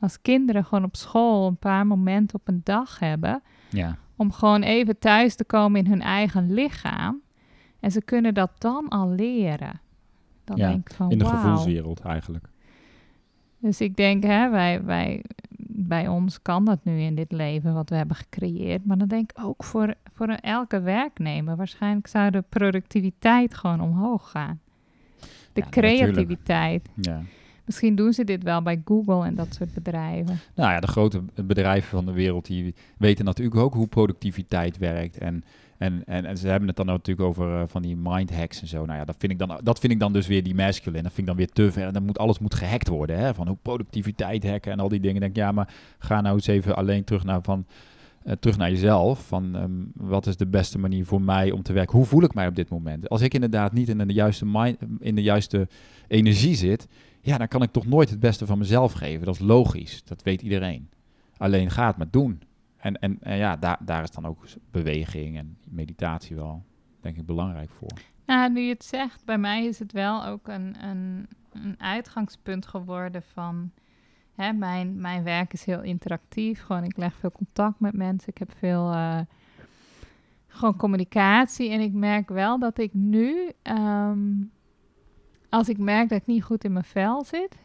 Als 0.01 0.21
kinderen 0.23 0.65
gewoon 0.65 0.85
op 0.85 0.97
school 0.97 1.47
een 1.47 1.57
paar 1.57 1.87
momenten 1.87 2.39
op 2.39 2.49
een 2.49 2.61
dag 2.65 2.99
hebben 2.99 3.43
Ja, 3.71 3.97
om 4.17 4.33
gewoon 4.33 4.63
even 4.63 4.99
thuis 4.99 5.35
te 5.35 5.45
komen 5.45 5.85
in 5.85 5.91
hun 5.91 6.01
eigen 6.01 6.53
lichaam. 6.53 7.21
En 7.81 7.91
ze 7.91 8.03
kunnen 8.03 8.35
dat 8.35 8.51
dan 8.59 8.89
al 8.89 9.09
leren. 9.09 9.81
Dan 10.45 10.57
Ja, 10.57 10.69
denk 10.69 10.89
ik 10.89 10.95
van, 10.95 11.11
in 11.11 11.19
de 11.19 11.25
gevoelswereld 11.25 12.01
eigenlijk. 12.01 12.49
Dus 13.59 13.81
ik 13.81 13.97
denk, 13.97 14.23
hè, 14.23 14.51
wij, 14.51 14.85
wij, 14.85 15.25
bij 15.89 16.09
ons 16.09 16.43
kan 16.43 16.65
dat 16.65 16.79
nu 16.83 17.01
in 17.01 17.15
dit 17.15 17.33
leven 17.33 17.75
wat 17.75 17.91
we 17.91 17.97
hebben 17.97 18.17
gecreëerd. 18.17 18.85
Maar 18.85 18.99
dan 18.99 19.09
denk 19.09 19.31
ik 19.31 19.45
ook 19.45 19.65
voor, 19.65 19.95
voor 20.15 20.29
elke 20.29 20.81
werknemer. 20.81 21.57
Waarschijnlijk 21.57 22.07
zou 22.07 22.31
de 22.31 22.45
productiviteit 22.49 23.55
gewoon 23.55 23.81
omhoog 23.81 24.31
gaan. 24.31 24.61
De 25.53 25.61
Ja, 25.61 25.67
creativiteit. 25.71 26.89
Ja. 26.95 27.23
Misschien 27.65 27.95
doen 27.95 28.13
ze 28.13 28.25
dit 28.25 28.43
wel 28.43 28.63
bij 28.63 28.83
Google 28.85 29.25
en 29.25 29.35
dat 29.35 29.55
soort 29.55 29.75
bedrijven. 29.75 30.39
Nou 30.55 30.73
ja, 30.73 30.81
de 30.81 30.87
grote 30.87 31.23
bedrijven 31.45 31.91
van 31.91 32.07
de 32.07 32.13
wereld 32.13 32.47
die 32.47 32.75
weten 32.99 33.25
natuurlijk 33.25 33.57
ook 33.57 33.75
hoe 33.75 33.87
productiviteit 33.87 34.79
werkt. 34.79 35.19
En, 35.19 35.45
en, 35.81 36.05
en, 36.05 36.39
ze 36.39 36.49
hebben 36.49 36.69
het 36.69 36.77
dan 36.77 36.87
natuurlijk 36.87 37.29
over 37.29 37.61
uh, 37.61 37.63
van 37.67 37.83
die 37.83 37.97
mind 37.97 38.35
hacks 38.35 38.61
en 38.61 38.67
zo. 38.67 38.85
Nou 38.85 38.99
ja, 38.99 39.05
dat 39.05 39.17
vind 39.19 39.33
ik 39.33 39.39
dan, 39.39 39.61
dat 39.63 39.79
vind 39.79 39.93
ik 39.93 39.99
dan 39.99 40.13
dus 40.13 40.27
weer 40.27 40.43
die 40.43 40.55
masculine. 40.55 41.03
Dat 41.03 41.13
vind 41.13 41.19
ik 41.19 41.27
dan 41.27 41.37
weer 41.37 41.53
te 41.53 41.73
ver. 41.73 41.87
En 41.87 41.93
dan 41.93 42.05
moet 42.05 42.19
alles 42.19 42.39
moet 42.39 42.55
gehackt 42.55 42.89
worden. 42.89 43.19
Hè? 43.19 43.35
Van 43.35 43.47
hoe 43.47 43.57
productiviteit 43.63 44.49
hacken 44.49 44.73
en 44.73 44.81
al 44.81 44.89
die 44.89 45.01
dingen. 45.01 45.21
denk 45.21 45.37
ja, 45.37 45.53
maar 45.53 45.75
ga 45.99 46.21
nou 46.21 46.35
eens 46.35 46.47
even 46.47 46.77
alleen 46.77 47.05
terug 47.05 47.25
naar 47.25 47.43
van. 47.43 47.67
Uh, 48.25 48.33
terug 48.41 48.57
naar 48.57 48.71
jezelf. 48.71 49.27
Van 49.27 49.55
um, 49.55 49.93
wat 49.95 50.27
is 50.27 50.37
de 50.37 50.47
beste 50.47 50.79
manier 50.79 51.07
voor 51.07 51.23
mij 51.23 51.51
om 51.51 51.63
te 51.63 51.73
werken? 51.73 51.97
Hoe 51.97 52.07
voel 52.07 52.23
ik 52.23 52.35
mij 52.35 52.47
op 52.47 52.57
dit 52.57 52.69
moment? 52.69 53.09
Als 53.09 53.21
ik 53.21 53.35
inderdaad 53.35 53.73
niet 53.73 53.89
in 53.89 53.99
de 53.99 54.13
juiste, 54.13 54.47
mind, 54.47 54.79
in 54.99 55.15
de 55.15 55.23
juiste 55.23 55.69
energie 56.09 56.55
zit, 56.55 56.89
ja, 57.21 57.39
dan 57.39 57.49
kan 57.49 57.63
ik 57.63 57.73
toch 57.73 57.87
nooit 57.87 58.11
het 58.11 58.21
beste 58.21 58.47
van 58.47 58.59
mezelf 58.59 58.93
geven. 58.93 59.27
Dat 59.27 59.35
is 59.35 59.41
logisch, 59.41 60.03
dat 60.05 60.23
weet 60.23 60.43
iedereen. 60.43 60.89
Alleen 61.37 61.71
ga 61.71 61.87
het 61.87 61.97
maar 61.97 62.11
doen. 62.11 62.43
En, 62.81 62.99
en, 62.99 63.19
en 63.21 63.37
ja, 63.37 63.57
daar, 63.57 63.79
daar 63.85 64.03
is 64.03 64.11
dan 64.11 64.27
ook 64.27 64.45
beweging 64.71 65.37
en 65.37 65.59
meditatie 65.69 66.37
wel, 66.37 66.65
denk 67.01 67.17
ik, 67.17 67.27
belangrijk 67.27 67.71
voor. 67.71 67.99
Ja, 68.27 68.49
nu 68.49 68.61
je 68.61 68.73
het 68.73 68.85
zegt, 68.85 69.25
bij 69.25 69.39
mij 69.39 69.65
is 69.65 69.79
het 69.79 69.93
wel 69.93 70.27
ook 70.27 70.49
een, 70.49 70.85
een, 70.85 71.29
een 71.53 71.81
uitgangspunt 71.81 72.67
geworden 72.67 73.23
van... 73.23 73.71
Hè, 74.35 74.53
mijn, 74.53 75.01
mijn 75.01 75.23
werk 75.23 75.53
is 75.53 75.65
heel 75.65 75.83
interactief. 75.83 76.63
Gewoon, 76.63 76.85
ik 76.85 76.97
leg 76.97 77.15
veel 77.15 77.33
contact 77.33 77.81
met 77.81 77.93
mensen. 77.93 78.29
Ik 78.29 78.39
heb 78.39 78.53
veel 78.59 78.93
uh, 78.93 79.21
gewoon 80.47 80.77
communicatie. 80.77 81.71
En 81.71 81.81
ik 81.81 81.93
merk 81.93 82.29
wel 82.29 82.59
dat 82.59 82.79
ik 82.79 82.95
nu... 82.95 83.51
Um, 83.63 84.51
als 85.49 85.69
ik 85.69 85.79
merk 85.79 86.09
dat 86.09 86.21
ik 86.21 86.27
niet 86.27 86.45
goed 86.45 86.65
in 86.65 86.73
mijn 86.73 86.85
vel 86.85 87.25
zit, 87.25 87.59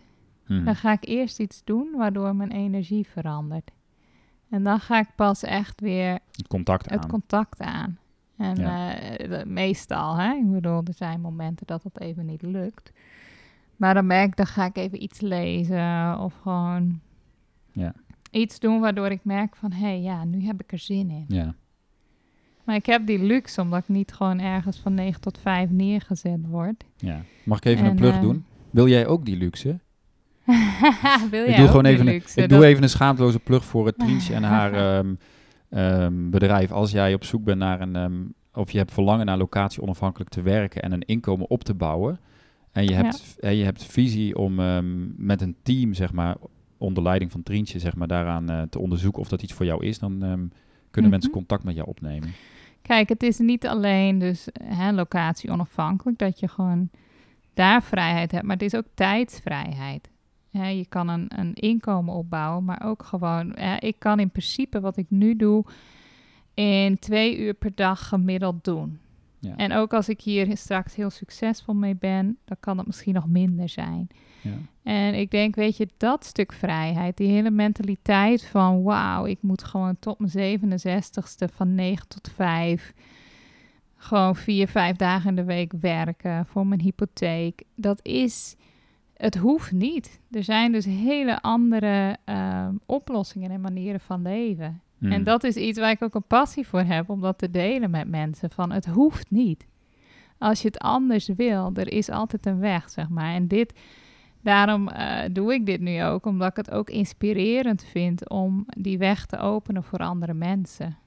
hmm. 0.45 0.65
dan 0.65 0.75
ga 0.75 0.91
ik 0.91 1.05
eerst 1.05 1.39
iets 1.39 1.63
doen 1.63 1.91
waardoor 1.97 2.35
mijn 2.35 2.51
energie 2.51 3.07
verandert. 3.07 3.71
En 4.49 4.63
dan 4.63 4.79
ga 4.79 4.99
ik 4.99 5.07
pas 5.15 5.43
echt 5.43 5.81
weer 5.81 6.19
het 6.31 6.47
contact 6.47 6.89
het 6.89 7.03
aan. 7.03 7.09
Contact 7.09 7.59
aan. 7.59 7.97
En 8.37 8.59
uh, 8.59 9.43
meestal, 9.43 10.15
hè? 10.17 10.33
ik 10.33 10.51
bedoel, 10.51 10.81
er 10.83 10.93
zijn 10.93 11.21
momenten 11.21 11.67
dat 11.67 11.83
dat 11.83 11.99
even 11.99 12.25
niet 12.25 12.41
lukt. 12.41 12.91
Maar 13.75 13.93
dan 13.93 14.05
merk 14.05 14.27
ik, 14.27 14.35
dan 14.35 14.47
ga 14.47 14.65
ik 14.65 14.77
even 14.77 15.03
iets 15.03 15.21
lezen 15.21 16.19
of 16.19 16.33
gewoon 16.41 16.99
ja. 17.71 17.93
iets 18.31 18.59
doen 18.59 18.79
waardoor 18.79 19.09
ik 19.09 19.23
merk 19.23 19.55
van, 19.55 19.71
hé, 19.71 19.79
hey, 19.79 20.01
ja, 20.01 20.23
nu 20.23 20.45
heb 20.45 20.61
ik 20.61 20.71
er 20.71 20.79
zin 20.79 21.09
in. 21.09 21.25
Ja. 21.27 21.55
Maar 22.63 22.75
ik 22.75 22.85
heb 22.85 23.07
die 23.07 23.19
luxe 23.19 23.61
omdat 23.61 23.79
ik 23.79 23.87
niet 23.87 24.13
gewoon 24.13 24.39
ergens 24.39 24.77
van 24.77 24.93
9 24.93 25.21
tot 25.21 25.37
5 25.37 25.69
neergezet 25.69 26.47
word. 26.47 26.83
Ja. 26.97 27.21
Mag 27.43 27.57
ik 27.57 27.65
even 27.65 27.85
een 27.85 27.95
plug 27.95 28.15
uh, 28.15 28.21
doen? 28.21 28.45
Wil 28.69 28.87
jij 28.87 29.07
ook 29.07 29.25
die 29.25 29.37
luxe? 29.37 29.79
Wil 31.31 31.45
ik 31.45 31.55
doe 31.55 31.67
gewoon 31.67 31.85
even, 31.85 32.05
luxe? 32.05 32.41
ik 32.41 32.49
doe 32.49 32.65
even 32.65 32.83
een 32.83 32.89
schaamteloze 32.89 33.39
plug 33.39 33.65
voor 33.65 33.85
het 33.85 33.99
Trientje 33.99 34.33
en 34.33 34.43
haar 34.43 34.97
um, 34.97 35.17
um, 35.81 36.29
bedrijf. 36.29 36.71
Als 36.71 36.91
jij 36.91 37.13
op 37.13 37.23
zoek 37.23 37.43
bent 37.43 37.59
naar 37.59 37.81
een, 37.81 37.95
um, 37.95 38.33
of 38.53 38.71
je 38.71 38.77
hebt 38.77 38.93
verlangen 38.93 39.25
naar 39.25 39.37
locatie 39.37 39.81
onafhankelijk 39.81 40.29
te 40.29 40.41
werken 40.41 40.81
en 40.81 40.91
een 40.91 41.05
inkomen 41.05 41.49
op 41.49 41.63
te 41.63 41.73
bouwen. 41.73 42.19
En 42.71 42.83
je 42.85 42.93
hebt, 42.93 43.35
ja. 43.39 43.47
en 43.47 43.55
je 43.55 43.63
hebt 43.63 43.83
visie 43.83 44.37
om 44.37 44.55
met 45.15 45.41
een 45.41 45.55
team, 45.63 45.93
zeg 45.93 46.13
maar, 46.13 46.35
onder 46.77 47.03
leiding 47.03 47.31
van 47.31 47.43
Trientje, 47.43 47.79
zeg 47.79 47.95
maar, 47.95 48.07
daaraan 48.07 48.51
uh, 48.51 48.61
te 48.61 48.79
onderzoeken 48.79 49.21
of 49.21 49.27
dat 49.27 49.41
iets 49.41 49.53
voor 49.53 49.65
jou 49.65 49.85
is, 49.85 49.99
dan 49.99 50.17
kunnen 50.19 50.51
Mhm. 50.91 51.09
mensen 51.09 51.31
contact 51.31 51.63
met 51.63 51.75
jou 51.75 51.87
opnemen. 51.87 52.29
Kijk, 52.81 53.09
het 53.09 53.23
is 53.23 53.37
niet 53.37 53.67
alleen 53.67 54.19
dus 54.19 54.47
hè, 54.63 54.91
locatie 54.91 55.51
onafhankelijk, 55.51 56.17
dat 56.17 56.39
je 56.39 56.47
gewoon 56.47 56.89
daar 57.53 57.83
vrijheid 57.83 58.31
hebt, 58.31 58.43
maar 58.43 58.55
het 58.55 58.65
is 58.65 58.75
ook 58.75 58.85
tijdsvrijheid. 58.93 60.09
Hè, 60.57 60.67
je 60.67 60.85
kan 60.85 61.07
een, 61.07 61.25
een 61.35 61.53
inkomen 61.53 62.13
opbouwen, 62.13 62.65
maar 62.65 62.81
ook 62.85 63.03
gewoon, 63.03 63.51
hè, 63.55 63.77
ik 63.77 63.95
kan 63.99 64.19
in 64.19 64.29
principe 64.29 64.79
wat 64.79 64.97
ik 64.97 65.05
nu 65.09 65.35
doe 65.35 65.65
in 66.53 66.99
twee 66.99 67.37
uur 67.37 67.53
per 67.53 67.71
dag 67.75 68.07
gemiddeld 68.07 68.63
doen. 68.63 68.99
Ja. 69.39 69.55
En 69.55 69.73
ook 69.73 69.93
als 69.93 70.09
ik 70.09 70.21
hier 70.21 70.57
straks 70.57 70.95
heel 70.95 71.09
succesvol 71.09 71.73
mee 71.73 71.95
ben, 71.95 72.37
dan 72.45 72.57
kan 72.59 72.77
het 72.77 72.87
misschien 72.87 73.13
nog 73.13 73.27
minder 73.27 73.69
zijn. 73.69 74.07
Ja. 74.41 74.57
En 74.83 75.13
ik 75.13 75.31
denk, 75.31 75.55
weet 75.55 75.77
je, 75.77 75.87
dat 75.97 76.25
stuk 76.25 76.51
vrijheid, 76.51 77.17
die 77.17 77.29
hele 77.29 77.51
mentaliteit 77.51 78.45
van 78.45 78.83
wauw, 78.83 79.25
ik 79.25 79.37
moet 79.41 79.63
gewoon 79.63 79.99
tot 79.99 80.19
mijn 80.19 80.59
67ste 80.59 81.53
van 81.53 81.75
9 81.75 82.07
tot 82.07 82.31
5 82.35 82.93
gewoon 84.05 84.35
vier, 84.35 84.67
vijf 84.67 84.95
dagen 84.95 85.29
in 85.29 85.35
de 85.35 85.43
week 85.43 85.71
werken 85.79 86.45
voor 86.45 86.67
mijn 86.67 86.81
hypotheek. 86.81 87.63
Dat 87.75 87.99
is, 88.03 88.55
het 89.17 89.35
hoeft 89.37 89.71
niet. 89.71 90.19
Er 90.31 90.43
zijn 90.43 90.71
dus 90.71 90.85
hele 90.85 91.41
andere 91.41 92.17
uh, 92.29 92.67
oplossingen 92.85 93.51
en 93.51 93.61
manieren 93.61 93.99
van 93.99 94.21
leven. 94.21 94.81
Hmm. 94.97 95.11
En 95.11 95.23
dat 95.23 95.43
is 95.43 95.55
iets 95.55 95.79
waar 95.79 95.91
ik 95.91 96.03
ook 96.03 96.15
een 96.15 96.27
passie 96.27 96.67
voor 96.67 96.81
heb, 96.81 97.09
om 97.09 97.21
dat 97.21 97.37
te 97.37 97.49
delen 97.51 97.89
met 97.89 98.07
mensen. 98.07 98.49
Van 98.51 98.71
het 98.71 98.85
hoeft 98.85 99.31
niet. 99.31 99.65
Als 100.37 100.61
je 100.61 100.67
het 100.67 100.79
anders 100.79 101.27
wil, 101.35 101.71
er 101.73 101.91
is 101.91 102.09
altijd 102.09 102.45
een 102.45 102.59
weg, 102.59 102.89
zeg 102.89 103.09
maar. 103.09 103.33
En 103.33 103.47
dit, 103.47 103.73
daarom 104.41 104.89
uh, 104.89 105.19
doe 105.31 105.53
ik 105.53 105.65
dit 105.65 105.79
nu 105.79 106.03
ook, 106.03 106.25
omdat 106.25 106.49
ik 106.49 106.55
het 106.55 106.71
ook 106.71 106.89
inspirerend 106.89 107.83
vind 107.83 108.29
om 108.29 108.65
die 108.77 108.97
weg 108.97 109.25
te 109.25 109.37
openen 109.37 109.83
voor 109.83 109.99
andere 109.99 110.33
mensen. 110.33 110.97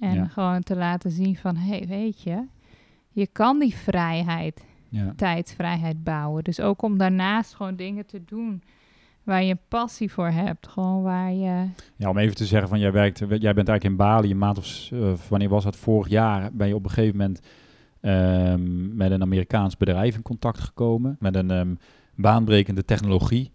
En 0.00 0.14
Ja. 0.14 0.26
gewoon 0.26 0.62
te 0.62 0.76
laten 0.76 1.10
zien 1.10 1.36
van, 1.36 1.56
hé, 1.56 1.76
hey, 1.76 1.86
weet 1.86 2.22
je, 2.22 2.46
je 3.10 3.26
kan 3.26 3.58
die 3.58 3.74
vrijheid, 3.74 4.64
Ja. 4.90 5.12
tijdsvrijheid 5.16 6.04
bouwen. 6.04 6.44
Dus 6.44 6.60
ook 6.60 6.82
om 6.82 6.98
daarnaast 6.98 7.54
gewoon 7.54 7.76
dingen 7.76 8.06
te 8.06 8.24
doen 8.24 8.62
waar 9.22 9.44
je 9.44 9.56
passie 9.68 10.12
voor 10.12 10.28
hebt. 10.30 10.68
Gewoon 10.68 11.02
waar 11.02 11.32
je... 11.32 11.68
Ja, 11.96 12.08
om 12.08 12.18
even 12.18 12.36
te 12.36 12.46
zeggen 12.46 12.68
van 12.68 12.78
jij 12.78 12.92
werkt, 12.92 13.18
jij 13.18 13.28
bent 13.28 13.68
eigenlijk 13.68 13.84
in 13.84 13.96
Bali 13.96 14.30
een 14.30 14.38
maand 14.38 14.58
of 14.58 14.90
uh, 14.92 15.12
wanneer 15.28 15.48
was 15.48 15.64
dat 15.64 15.76
vorig 15.76 16.08
jaar 16.08 16.52
ben 16.52 16.68
je 16.68 16.74
op 16.74 16.84
een 16.84 16.90
gegeven 16.90 17.16
moment 17.16 17.40
um, 18.00 18.96
met 18.96 19.10
een 19.10 19.22
Amerikaans 19.22 19.76
bedrijf 19.76 20.14
in 20.14 20.22
contact 20.22 20.60
gekomen 20.60 21.16
met 21.18 21.34
een 21.34 21.50
um, 21.50 21.78
baanbrekende 22.14 22.84
technologie 22.84 23.50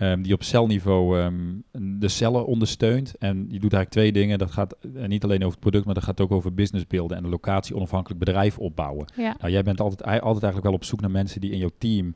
um, 0.00 0.22
die 0.22 0.32
op 0.32 0.42
celniveau 0.42 1.30
de 1.72 2.08
cellen 2.08 2.46
ondersteunt 2.46 3.14
en 3.18 3.36
je 3.36 3.58
doet 3.58 3.72
eigenlijk 3.72 3.90
twee 3.90 4.12
dingen. 4.12 4.38
Dat 4.38 4.50
gaat 4.50 4.76
uh, 4.94 5.06
niet 5.06 5.24
alleen 5.24 5.38
over 5.38 5.50
het 5.50 5.60
product, 5.60 5.84
maar 5.84 5.94
dat 5.94 6.04
gaat 6.04 6.20
ook 6.20 6.30
over 6.30 6.54
business 6.54 6.86
beelden 6.86 7.16
en 7.16 7.24
een 7.24 7.30
locatie 7.30 7.76
onafhankelijk 7.76 8.24
bedrijf 8.24 8.58
opbouwen. 8.58 9.06
Ja. 9.16 9.36
Nou, 9.38 9.52
jij 9.52 9.62
bent 9.62 9.80
altijd, 9.80 10.02
altijd 10.02 10.42
eigenlijk 10.42 10.64
wel 10.64 10.72
op 10.72 10.84
zoek 10.84 11.00
naar 11.00 11.10
mensen 11.10 11.40
die 11.40 11.50
in 11.50 11.58
jouw 11.58 11.70
team 11.78 12.14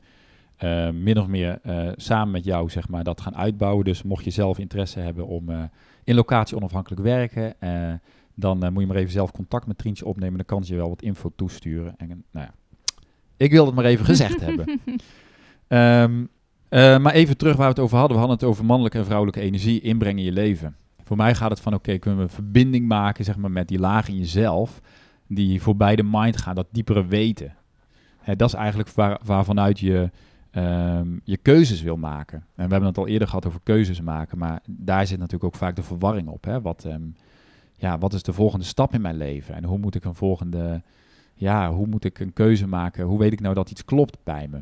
uh, 0.63 0.89
min 0.89 1.17
of 1.17 1.27
meer 1.27 1.59
uh, 1.65 1.89
samen 1.95 2.31
met 2.31 2.43
jou 2.43 2.69
zeg 2.69 2.89
maar, 2.89 3.03
dat 3.03 3.21
gaan 3.21 3.35
uitbouwen. 3.35 3.85
Dus 3.85 4.03
mocht 4.03 4.23
je 4.23 4.31
zelf 4.31 4.59
interesse 4.59 4.99
hebben 4.99 5.27
om 5.27 5.49
uh, 5.49 5.63
in 6.03 6.15
locatie 6.15 6.57
onafhankelijk 6.57 7.01
werken, 7.01 7.61
eh, 7.61 7.93
dan 8.35 8.73
moet 8.73 8.81
je 8.81 8.87
maar 8.87 8.97
even 8.97 9.11
zelf 9.11 9.31
contact 9.31 9.67
met 9.67 9.77
Trientje 9.77 10.05
opnemen. 10.05 10.37
Dan 10.37 10.45
kan 10.45 10.63
ze 10.63 10.71
je 10.71 10.79
wel 10.79 10.89
wat 10.89 11.01
info 11.01 11.31
toesturen. 11.35 11.93
En, 11.97 12.07
nou 12.07 12.45
ja, 12.45 12.53
ik 13.37 13.51
wil 13.51 13.65
het 13.65 13.75
maar 13.75 13.85
even 13.85 14.05
gezegd 14.05 14.39
hebben. 14.39 14.81
Um, 15.67 16.29
maar 16.73 17.13
even 17.13 17.37
terug 17.37 17.55
waar 17.55 17.65
we 17.65 17.73
het 17.73 17.83
over 17.83 17.97
hadden. 17.97 18.17
We 18.17 18.23
hadden 18.23 18.39
het 18.39 18.49
over 18.49 18.65
mannelijke 18.65 18.97
en 18.97 19.05
vrouwelijke 19.05 19.41
energie 19.41 19.81
inbrengen 19.81 20.17
in 20.17 20.25
je 20.25 20.31
leven. 20.31 20.75
Voor 21.03 21.17
mij 21.17 21.35
gaat 21.35 21.49
het 21.49 21.59
van, 21.59 21.73
oké, 21.73 21.97
kunnen 21.97 22.19
we 22.19 22.25
een 22.25 22.35
verbinding 22.35 22.87
maken 22.87 23.25
zeg 23.25 23.37
maar, 23.37 23.51
met 23.51 23.67
die 23.67 23.79
laag 23.79 24.07
in 24.07 24.17
jezelf, 24.17 24.81
die 25.27 25.61
voorbij 25.61 25.95
de 25.95 26.03
mind 26.03 26.37
gaat, 26.37 26.55
dat 26.55 26.67
diepere 26.71 27.05
weten. 27.05 27.55
Hè, 28.17 28.35
dat 28.35 28.47
is 28.47 28.53
eigenlijk 28.53 28.89
waar, 28.89 29.19
waarvanuit 29.23 29.79
je 29.79 30.09
um, 30.55 31.21
je 31.23 31.37
keuzes 31.37 31.81
wil 31.81 31.97
maken. 31.97 32.37
En 32.37 32.65
we 32.65 32.71
hebben 32.71 32.89
het 32.89 32.97
al 32.97 33.07
eerder 33.07 33.27
gehad 33.27 33.45
over 33.45 33.59
keuzes 33.63 34.01
maken, 34.01 34.37
maar 34.37 34.61
daar 34.65 35.07
zit 35.07 35.17
natuurlijk 35.17 35.43
ook 35.43 35.55
vaak 35.55 35.75
de 35.75 35.83
verwarring 35.83 36.27
op. 36.27 36.45
Hè? 36.45 36.61
Wat, 36.61 36.83
um, 36.85 37.15
ja, 37.75 37.97
wat 37.97 38.13
is 38.13 38.23
de 38.23 38.33
volgende 38.33 38.65
stap 38.65 38.93
in 38.93 39.01
mijn 39.01 39.17
leven? 39.17 39.55
En 39.55 39.63
hoe 39.63 39.77
moet 39.77 39.95
ik 39.95 40.03
een 40.03 40.15
volgende, 40.15 40.81
ja, 41.33 41.71
hoe 41.71 41.87
moet 41.87 42.03
ik 42.03 42.19
een 42.19 42.33
keuze 42.33 42.67
maken? 42.67 43.05
Hoe 43.05 43.19
weet 43.19 43.33
ik 43.33 43.41
nou 43.41 43.53
dat 43.53 43.71
iets 43.71 43.85
klopt 43.85 44.17
bij 44.23 44.47
me? 44.51 44.61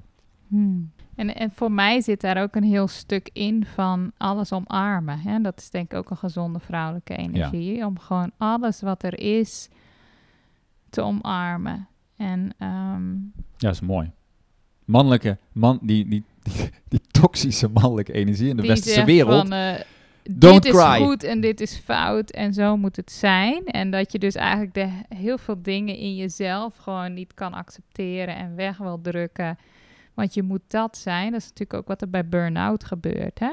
Hmm. 0.51 0.91
En, 1.15 1.35
en 1.35 1.51
voor 1.51 1.71
mij 1.71 2.01
zit 2.01 2.21
daar 2.21 2.41
ook 2.41 2.55
een 2.55 2.63
heel 2.63 2.87
stuk 2.87 3.29
in 3.33 3.65
van 3.65 4.11
alles 4.17 4.51
omarmen. 4.51 5.19
Hè? 5.19 5.41
Dat 5.41 5.59
is 5.59 5.69
denk 5.69 5.91
ik 5.91 5.97
ook 5.97 6.09
een 6.09 6.17
gezonde 6.17 6.59
vrouwelijke 6.59 7.15
energie. 7.15 7.75
Ja. 7.75 7.87
Om 7.87 7.99
gewoon 7.99 8.31
alles 8.37 8.81
wat 8.81 9.03
er 9.03 9.19
is 9.19 9.69
te 10.89 11.01
omarmen. 11.01 11.87
En, 12.15 12.39
um, 12.59 13.31
ja, 13.35 13.67
dat 13.67 13.73
is 13.73 13.81
mooi 13.81 14.11
mannelijke 14.91 15.37
man, 15.51 15.79
die, 15.81 16.07
die, 16.07 16.23
die, 16.43 16.69
die, 16.87 17.01
toxische 17.11 17.67
mannelijke 17.67 18.13
energie 18.13 18.49
in 18.49 18.57
de 18.57 18.67
westerse 18.67 19.03
wereld. 19.03 19.47
Van, 19.47 19.53
uh, 19.53 19.73
dit 20.23 20.65
is 20.65 20.81
goed 20.81 21.23
en 21.23 21.41
dit 21.41 21.61
is 21.61 21.77
fout 21.77 22.29
en 22.29 22.53
zo 22.53 22.77
moet 22.77 22.95
het 22.95 23.11
zijn. 23.11 23.65
En 23.65 23.91
dat 23.91 24.11
je 24.11 24.19
dus 24.19 24.35
eigenlijk 24.35 24.73
de, 24.73 25.15
heel 25.15 25.37
veel 25.37 25.61
dingen 25.61 25.95
in 25.95 26.15
jezelf 26.15 26.75
gewoon 26.75 27.13
niet 27.13 27.33
kan 27.33 27.53
accepteren 27.53 28.35
en 28.35 28.55
weg 28.55 28.77
wil 28.77 29.01
drukken. 29.01 29.57
Want 30.21 30.33
je 30.33 30.43
moet 30.43 30.61
dat 30.67 30.97
zijn. 30.97 31.31
Dat 31.31 31.41
is 31.41 31.47
natuurlijk 31.47 31.79
ook 31.79 31.87
wat 31.87 32.01
er 32.01 32.09
bij 32.09 32.27
burn-out 32.27 32.83
gebeurt. 32.83 33.39
Hè? 33.39 33.51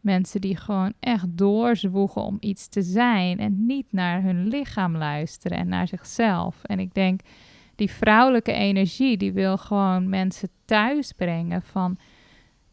Mensen 0.00 0.40
die 0.40 0.56
gewoon 0.56 0.92
echt 1.00 1.26
doorzwoegen 1.28 2.22
om 2.22 2.36
iets 2.40 2.68
te 2.68 2.82
zijn 2.82 3.38
en 3.38 3.66
niet 3.66 3.86
naar 3.90 4.22
hun 4.22 4.48
lichaam 4.48 4.96
luisteren 4.96 5.58
en 5.58 5.68
naar 5.68 5.88
zichzelf. 5.88 6.64
En 6.64 6.78
ik 6.78 6.94
denk, 6.94 7.20
die 7.74 7.90
vrouwelijke 7.90 8.52
energie, 8.52 9.16
die 9.16 9.32
wil 9.32 9.56
gewoon 9.56 10.08
mensen 10.08 10.48
thuis 10.64 11.12
brengen 11.12 11.62
van... 11.62 11.96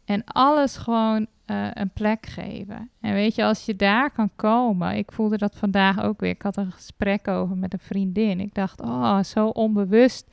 En 0.04 0.24
alles 0.24 0.76
gewoon 0.76 1.26
eh, 1.44 1.68
een 1.72 1.90
plek 1.90 2.26
geven. 2.26 2.90
En 3.00 3.14
weet 3.14 3.34
je, 3.34 3.44
als 3.44 3.64
je 3.64 3.76
daar 3.76 4.10
kan 4.10 4.30
komen. 4.36 4.96
Ik 4.96 5.12
voelde 5.12 5.38
dat 5.38 5.56
vandaag 5.56 6.02
ook 6.02 6.20
weer. 6.20 6.30
Ik 6.30 6.42
had 6.42 6.56
een 6.56 6.72
gesprek 6.72 7.28
over 7.28 7.56
met 7.56 7.72
een 7.72 7.78
vriendin. 7.78 8.40
Ik 8.40 8.54
dacht, 8.54 8.80
oh, 8.80 9.22
zo 9.22 9.46
onbewust 9.46 10.28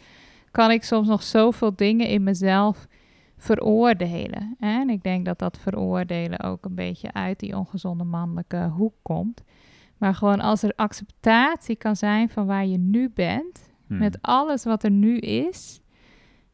kan 0.57 0.71
ik 0.71 0.83
soms 0.83 1.07
nog 1.07 1.23
zoveel 1.23 1.75
dingen 1.75 2.07
in 2.07 2.23
mezelf 2.23 2.87
veroordelen. 3.37 4.55
En 4.59 4.89
ik 4.89 5.03
denk 5.03 5.25
dat 5.25 5.39
dat 5.39 5.57
veroordelen 5.57 6.39
ook 6.39 6.65
een 6.65 6.75
beetje 6.75 7.13
uit 7.13 7.39
die 7.39 7.57
ongezonde 7.57 8.03
mannelijke 8.03 8.71
hoek 8.75 8.93
komt. 9.01 9.43
Maar 9.97 10.15
gewoon 10.15 10.39
als 10.39 10.63
er 10.63 10.73
acceptatie 10.75 11.75
kan 11.75 11.95
zijn 11.95 12.29
van 12.29 12.45
waar 12.45 12.65
je 12.65 12.77
nu 12.77 13.09
bent, 13.09 13.69
Hmm. 13.87 13.97
met 13.97 14.17
alles 14.21 14.63
wat 14.63 14.83
er 14.83 14.91
nu 14.91 15.17
is, 15.17 15.81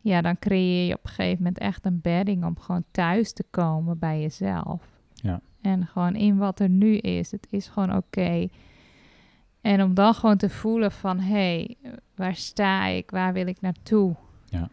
ja, 0.02 0.22
dan 0.22 0.40
creëer 0.40 0.88
je 0.88 0.94
op 0.94 1.04
een 1.04 1.10
gegeven 1.10 1.38
moment 1.38 1.58
echt 1.58 1.86
een 1.86 2.00
bedding 2.02 2.46
om 2.46 2.60
gewoon 2.60 2.84
thuis 2.92 3.34
te 3.34 3.44
komen 3.50 4.00
bij 4.00 4.22
jezelf. 4.22 4.82
Ja. 5.14 5.42
En 5.62 5.88
gewoon 5.88 6.16
in 6.16 6.38
wat 6.38 6.60
er 6.60 6.70
nu 6.70 6.98
is. 6.98 7.32
Het 7.32 7.48
is 7.50 7.68
gewoon 7.68 7.96
oké. 7.96 8.48
En 9.62 9.84
om 9.84 9.94
dan 9.94 10.14
gewoon 10.14 10.38
te 10.38 10.50
voelen 10.50 10.92
van, 10.92 11.20
hé, 11.20 11.32
hey, 11.32 11.78
waar 12.16 12.36
sta 12.36 12.86
ik? 12.86 13.12
Waar 13.12 13.34
wil 13.34 13.48
ik 13.48 13.62
naartoe? 13.62 14.16
Ja. 14.46 14.70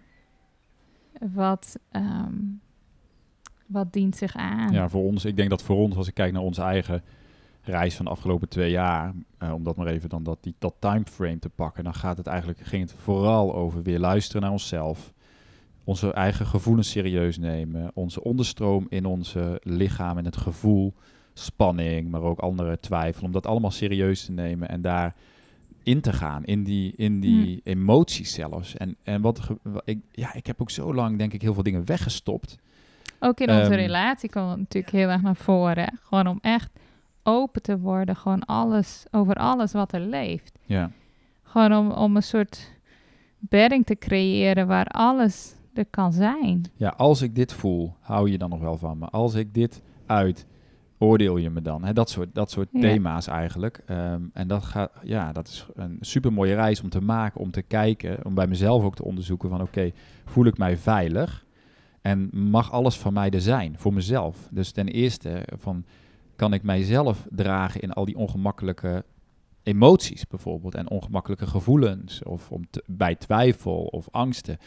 Wat, 1.33 1.79
ehm, 1.91 2.35
wat 3.67 3.93
dient 3.93 4.17
zich 4.17 4.37
aan? 4.37 4.73
Ja, 4.73 4.89
voor 4.89 5.03
ons, 5.03 5.25
ik 5.25 5.37
denk 5.37 5.51
dat 5.51 5.63
voor 5.63 5.77
ons, 5.77 5.97
als 5.97 6.09
ik 6.09 6.15
kijk 6.15 6.33
naar 6.33 6.43
onze 6.43 6.63
eigen 6.63 7.03
reis 7.63 7.97
van 7.97 8.05
de 8.05 8.11
afgelopen 8.11 8.49
twee 8.49 8.71
jaar, 8.71 9.15
eh, 9.39 9.53
om 9.53 9.65
dat 9.65 9.77
maar 9.77 9.87
even 9.87 10.09
dan 10.09 10.23
dat, 10.23 10.39
die, 10.41 10.55
dat 10.59 10.75
timeframe 10.79 11.39
te 11.39 11.49
pakken, 11.49 11.85
dan 11.85 11.95
gaat 11.95 12.17
het 12.17 12.27
eigenlijk, 12.27 12.61
ging 12.61 12.83
het 12.83 12.95
vooral 12.99 13.55
over 13.55 13.83
weer 13.83 13.99
luisteren 13.99 14.43
naar 14.43 14.51
onszelf, 14.51 15.13
onze 15.85 16.13
eigen 16.13 16.47
gevoelens 16.47 16.91
serieus 16.91 17.39
nemen, 17.39 17.91
onze 17.95 18.23
onderstroom 18.23 18.87
in 18.89 19.07
onze 19.07 19.61
lichaam 19.63 20.19
en 20.19 20.25
het 20.25 20.37
gevoel, 20.37 20.95
spanning, 21.33 22.11
maar 22.11 22.23
ook 22.23 22.39
andere 22.39 22.81
twijfel, 22.81 23.25
om 23.25 23.33
dat 23.33 23.47
allemaal 23.47 23.71
serieus 23.71 24.25
te 24.25 24.33
nemen 24.33 24.69
en 24.69 24.81
daar 24.81 25.15
in 25.83 26.01
te 26.01 26.13
gaan, 26.13 26.45
in 26.45 26.65
die, 26.65 26.93
in 26.97 27.21
die 27.21 27.61
emoties 27.65 28.33
zelfs. 28.35 28.77
En, 28.77 28.97
en 29.03 29.21
wat, 29.21 29.49
ik, 29.85 29.99
ja, 30.13 30.35
ik 30.35 30.47
heb 30.47 30.61
ook 30.61 30.71
zo 30.71 30.95
lang, 30.95 31.19
denk 31.19 31.33
ik, 31.33 31.43
heel 31.43 31.55
veel 31.55 31.63
dingen 31.63 31.85
weggestopt. 31.87 32.59
Ook 33.19 33.41
in 33.41 33.51
onze 33.51 33.63
Ehm, 33.63 33.73
relatie 33.73 34.31
het 34.35 34.59
natuurlijk 34.59 34.93
heel 34.93 35.09
erg 35.09 35.23
naar 35.23 35.37
voren. 35.37 35.79
hè. 35.85 35.89
Gewoon 36.03 36.27
om 36.27 36.39
echt 36.41 36.71
open 37.23 37.63
te 37.63 37.79
worden, 37.79 38.17
gewoon 38.17 38.45
alles, 38.45 39.05
over 39.11 39.35
alles 39.35 39.73
wat 39.73 39.93
er 39.93 40.01
leeft. 40.01 40.59
Ja. 40.67 40.91
Gewoon 41.43 41.73
om, 41.75 41.91
om 41.91 42.17
een 42.17 42.23
soort 42.23 42.73
bedding 43.39 43.87
te 43.87 43.97
creëren 43.97 44.67
waar 44.67 44.87
alles 44.87 45.55
er 45.75 45.87
kan 45.91 46.13
zijn. 46.13 46.65
Ja, 46.77 46.89
als 46.97 47.23
ik 47.23 47.35
dit 47.35 47.53
voel, 47.53 47.95
hou 48.01 48.31
je 48.31 48.39
dan 48.39 48.51
nog 48.51 48.61
wel 48.61 48.77
van 48.77 48.99
me. 48.99 49.07
Als 49.07 49.35
ik 49.35 49.55
dit 49.55 49.83
uit, 50.07 50.47
oordeel 51.03 51.37
je 51.37 51.51
me 51.51 51.63
dan. 51.63 51.85
Hè, 51.85 51.93
dat 51.93 52.11
soort, 52.11 52.35
dat 52.35 52.51
soort 52.51 52.69
Ja. 52.73 52.81
thema's 52.81 53.27
eigenlijk. 53.27 53.83
Ehm, 53.87 54.23
en 54.33 54.49
dat, 54.49 54.65
gaat, 54.65 54.93
ja, 55.03 55.33
dat 55.33 55.49
is 55.49 55.67
een 55.75 55.97
super 56.01 56.33
mooie 56.33 56.55
reis 56.55 56.81
om 56.83 56.89
te 56.89 57.01
maken, 57.01 57.41
om 57.41 57.51
te 57.51 57.63
kijken, 57.63 58.25
om 58.25 58.35
bij 58.35 58.47
mezelf 58.47 58.85
ook 58.85 58.95
te 58.97 59.05
onderzoeken 59.05 59.49
van 59.49 59.61
oké, 59.63 59.91
voel 60.25 60.45
ik 60.45 60.59
mij 60.59 60.77
veilig? 60.77 61.47
En 62.01 62.29
mag 62.33 62.73
alles 62.73 62.99
van 62.99 63.13
mij 63.13 63.31
er 63.31 63.41
zijn, 63.41 63.75
voor 63.79 63.95
mezelf? 63.95 64.49
Dus 64.51 64.73
ten 64.73 64.89
eerste 64.89 65.43
van, 65.57 65.85
kan 66.37 66.53
ik 66.53 66.63
mijzelf 66.63 67.27
dragen 67.31 67.81
in 67.81 67.93
al 67.93 68.05
die 68.05 68.17
ongemakkelijke 68.17 69.05
emoties 69.63 70.27
bijvoorbeeld 70.27 70.75
en 70.75 70.91
ongemakkelijke 70.91 71.47
gevoelens 71.47 72.23
of 72.23 72.51
om 72.51 72.71
te- 72.71 72.85
bij 72.87 73.15
twijfel 73.15 73.83
of 73.83 74.09
angsten? 74.11 74.59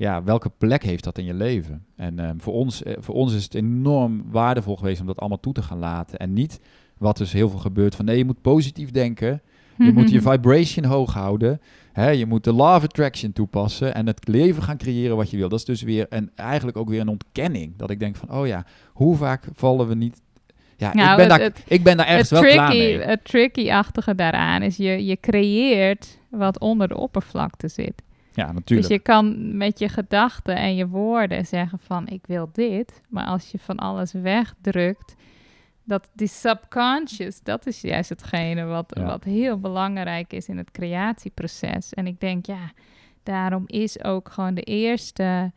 Ja, 0.00 0.22
welke 0.24 0.50
plek 0.58 0.82
heeft 0.82 1.04
dat 1.04 1.18
in 1.18 1.24
je 1.24 1.34
leven? 1.34 1.84
En 1.96 2.18
ehm, 2.18 2.38
voor, 2.38 2.52
ons, 2.52 2.82
eh, 2.82 2.94
voor 2.98 3.14
ons 3.14 3.34
is 3.34 3.44
het 3.44 3.54
enorm 3.54 4.24
waardevol 4.30 4.76
geweest 4.76 5.00
om 5.00 5.06
dat 5.06 5.18
allemaal 5.18 5.40
toe 5.40 5.52
te 5.52 5.62
gaan 5.62 5.78
laten. 5.78 6.18
En 6.18 6.32
niet 6.32 6.60
wat 6.98 7.16
dus 7.16 7.32
heel 7.32 7.48
veel 7.48 7.58
gebeurt 7.58 7.94
van 7.94 8.04
nee, 8.04 8.16
je 8.18 8.24
moet 8.24 8.40
positief 8.42 8.90
denken. 8.90 9.42
Je 9.78 9.92
moet 9.96 10.10
je 10.10 10.20
vibration 10.22 10.84
hoog 10.84 11.12
houden. 11.14 11.60
Hè, 11.92 12.08
je 12.10 12.26
moet 12.26 12.44
de 12.44 12.52
law 12.52 12.76
of 12.76 12.82
attraction 12.82 13.32
toepassen 13.32 13.94
en 13.94 14.06
het 14.06 14.28
leven 14.28 14.62
gaan 14.62 14.76
creëren 14.76 15.16
wat 15.16 15.30
je 15.30 15.36
wil. 15.36 15.48
Dat 15.48 15.58
is 15.58 15.64
dus 15.64 15.82
weer 15.82 16.06
een, 16.08 16.30
eigenlijk 16.34 16.76
ook 16.76 16.88
weer 16.88 17.00
een 17.00 17.08
ontkenning. 17.08 17.72
Dat 17.76 17.90
ik 17.90 18.00
denk 18.00 18.16
van, 18.16 18.30
oh 18.32 18.46
ja, 18.46 18.64
hoe 18.92 19.16
vaak 19.16 19.44
vallen 19.54 19.88
we 19.88 19.94
niet... 19.94 20.20
Ja, 20.76 20.94
Nou, 20.94 21.10
ik, 21.10 21.16
ben 21.16 21.20
het- 21.30 21.38
daar, 21.38 21.40
het- 21.40 21.64
ik 21.68 21.82
ben 21.82 21.96
daar 21.96 22.06
ergens 22.06 22.30
wel 22.30 22.42
klaar 22.42 22.68
mee. 22.68 22.98
het 22.98 23.24
tricky-achtige 23.24 24.14
daaraan 24.14 24.62
is 24.62 24.76
je, 24.76 25.04
je 25.04 25.16
creëert 25.20 26.18
wat 26.30 26.58
onder 26.60 26.88
de 26.88 26.96
oppervlakte 26.96 27.68
zit. 27.68 28.02
Ja, 28.40 28.46
Dus 28.46 28.54
natuurlijk. 28.54 28.88
je 28.88 28.98
kan 28.98 29.56
met 29.56 29.78
je 29.78 29.88
gedachten 29.88 30.56
en 30.56 30.74
je 30.76 30.86
woorden 30.88 31.46
zeggen 31.46 31.78
van 31.78 32.06
ik 32.06 32.26
wil 32.26 32.48
dit. 32.52 33.00
Maar 33.08 33.26
als 33.26 33.50
je 33.50 33.58
van 33.58 33.76
alles 33.78 34.12
wegdrukt, 34.12 35.14
dat 35.84 36.10
die 36.14 36.28
subconscious, 36.28 37.42
dat 37.42 37.66
is 37.66 37.80
juist 37.80 38.08
hetgene 38.08 38.64
wat, 38.64 38.92
Ja. 38.98 39.04
wat 39.04 39.24
heel 39.24 39.58
belangrijk 39.60 40.32
is 40.32 40.48
in 40.48 40.56
het 40.58 40.70
creatieproces. 40.70 41.92
En 41.94 42.06
ik 42.06 42.20
denk 42.20 42.46
ja, 42.46 42.70
daarom 43.22 43.62
is 43.66 44.04
ook 44.04 44.28
gewoon 44.28 44.54
de 44.54 44.62
eerste 44.62 45.52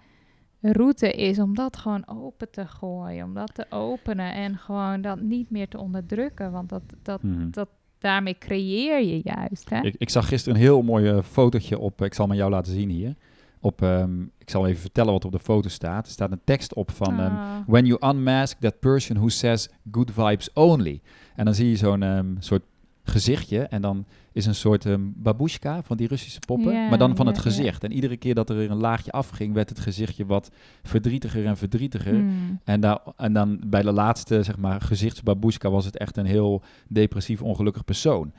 route 0.62 1.12
is 1.12 1.40
om 1.40 1.56
dat 1.56 1.78
gewoon 1.78 2.08
open 2.08 2.52
te 2.52 2.68
gooien. 2.68 3.26
Om 3.26 3.34
dat 3.34 3.54
te 3.54 3.66
openen 3.70 4.34
en 4.34 4.58
gewoon 4.58 5.02
dat 5.02 5.22
niet 5.22 5.50
meer 5.50 5.68
te 5.68 5.78
onderdrukken. 5.80 6.52
Want 6.52 6.70
dat, 6.70 6.84
dat, 7.02 7.24
Mhm. 7.24 7.50
dat, 7.52 7.70
daarmee 8.04 8.38
creëer 8.38 9.02
je 9.02 9.22
juist. 9.24 9.70
Hè? 9.70 9.82
Ik, 9.82 9.96
ik 9.98 10.10
zag 10.10 10.28
gisteren 10.28 10.56
een 10.58 10.64
heel 10.66 10.82
mooi 10.82 11.08
eh, 11.10 11.18
fotootje 11.24 11.80
op, 11.80 12.02
ik 12.04 12.14
zal 12.14 12.24
hem 12.24 12.34
aan 12.34 12.40
jou 12.40 12.52
laten 12.52 12.74
zien 12.74 12.90
hier. 12.90 13.16
Op, 13.60 13.82
ehm, 13.82 14.22
ik 14.22 14.50
zal 14.50 14.68
even 14.68 14.82
vertellen 14.82 15.12
wat 15.14 15.26
op 15.26 15.32
de 15.32 15.40
foto 15.40 15.70
staat. 15.70 16.06
Er 16.06 16.12
staat 16.12 16.32
een 16.32 16.42
tekst 16.44 16.74
op 16.74 16.92
van... 16.92 17.20
ehm, 17.20 17.36
Ah. 17.36 17.58
When 17.68 17.86
you 17.86 18.06
unmask 18.16 18.60
that 18.60 18.80
person 18.80 19.16
who 19.18 19.30
says 19.30 19.70
good 19.92 20.12
vibes 20.12 20.54
only. 20.54 21.02
En 21.36 21.46
dan 21.46 21.54
zie 21.56 21.70
je 21.70 21.76
zo'n 21.76 22.04
ehm, 22.04 22.26
soort 22.40 22.64
gezichtje. 23.04 23.60
En 23.60 23.82
dan 23.82 24.06
is 24.32 24.46
een 24.46 24.56
soort 24.56 24.86
ehm 24.86 25.02
babushka 25.16 25.84
van 25.84 25.98
die 25.98 26.08
Russische 26.08 26.40
poppen. 26.40 26.74
Maar 26.90 26.98
dan 26.98 27.16
van 27.16 27.28
het 27.28 27.38
gezicht. 27.38 27.84
En 27.84 27.92
iedere 27.92 28.18
keer 28.18 28.36
dat 28.36 28.50
er 28.50 28.72
een 28.72 28.78
laagje 28.78 29.12
afging, 29.12 29.54
werd 29.54 29.70
het 29.70 29.80
gezichtje 29.80 30.26
wat 30.26 30.52
verdrietiger 30.84 31.46
en 31.46 31.58
verdrietiger. 31.58 32.14
Hmm. 32.14 32.60
En, 32.64 32.82
daar, 32.82 33.00
en 33.16 33.34
dan 33.34 33.62
bij 33.66 33.82
de 33.82 33.92
laatste, 33.92 34.44
zeg 34.44 34.58
maar, 34.58 34.82
gezichtsbabushka 34.82 35.70
was 35.70 35.86
het 35.86 35.98
echt 35.98 36.18
een 36.18 36.26
heel 36.26 36.62
depressief, 36.88 37.42
ongelukkig 37.42 37.86
persoon. 37.86 38.34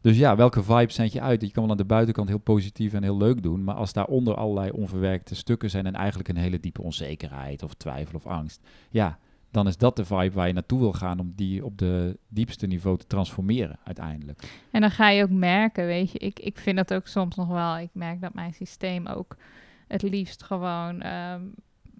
Dus 0.00 0.16
ja, 0.16 0.36
welke 0.36 0.62
vibe 0.62 0.92
zend 0.92 1.12
je 1.12 1.20
uit? 1.20 1.40
Je 1.40 1.50
kan 1.50 1.62
wel 1.62 1.72
aan 1.72 1.78
de 1.78 1.84
buitenkant 1.84 2.28
heel 2.28 2.38
positief 2.38 2.92
en 2.92 3.02
heel 3.02 3.16
leuk 3.16 3.42
doen. 3.42 3.64
Maar 3.64 3.74
als 3.74 3.92
daaronder 3.92 4.34
allerlei 4.34 4.70
onverwerkte 4.70 5.34
stukken 5.34 5.70
zijn 5.70 5.86
en 5.86 5.94
eigenlijk 5.94 6.28
een 6.28 6.36
hele 6.36 6.60
diepe 6.60 6.82
onzekerheid 6.82 7.62
of 7.62 7.74
twijfel 7.74 8.14
of 8.14 8.26
angst. 8.26 8.60
Ja, 8.90 9.18
dan 9.50 9.66
is 9.66 9.76
dat 9.76 9.96
de 9.96 10.04
vibe 10.04 10.30
waar 10.34 10.46
je 10.46 10.52
naartoe 10.52 10.78
wil 10.78 10.92
gaan 10.92 11.18
om 11.20 11.32
die 11.36 11.64
op 11.64 11.78
de 11.78 12.18
diepste 12.28 12.66
niveau 12.66 12.98
te 12.98 13.06
transformeren 13.06 13.78
uiteindelijk. 13.84 14.42
En 14.70 14.80
dan 14.80 14.90
ga 14.90 15.08
je 15.08 15.22
ook 15.22 15.30
merken, 15.30 15.86
weet 15.86 16.12
je, 16.12 16.18
ik, 16.18 16.38
ik 16.40 16.58
vind 16.58 16.76
dat 16.76 16.94
ook 16.94 17.06
soms 17.06 17.36
nog 17.36 17.48
wel. 17.48 17.78
Ik 17.78 17.90
merk 17.92 18.20
dat 18.20 18.34
mijn 18.34 18.54
systeem 18.54 19.06
ook 19.06 19.36
het 19.88 20.02
liefst 20.02 20.42
gewoon 20.42 21.00
ehm, 21.00 21.42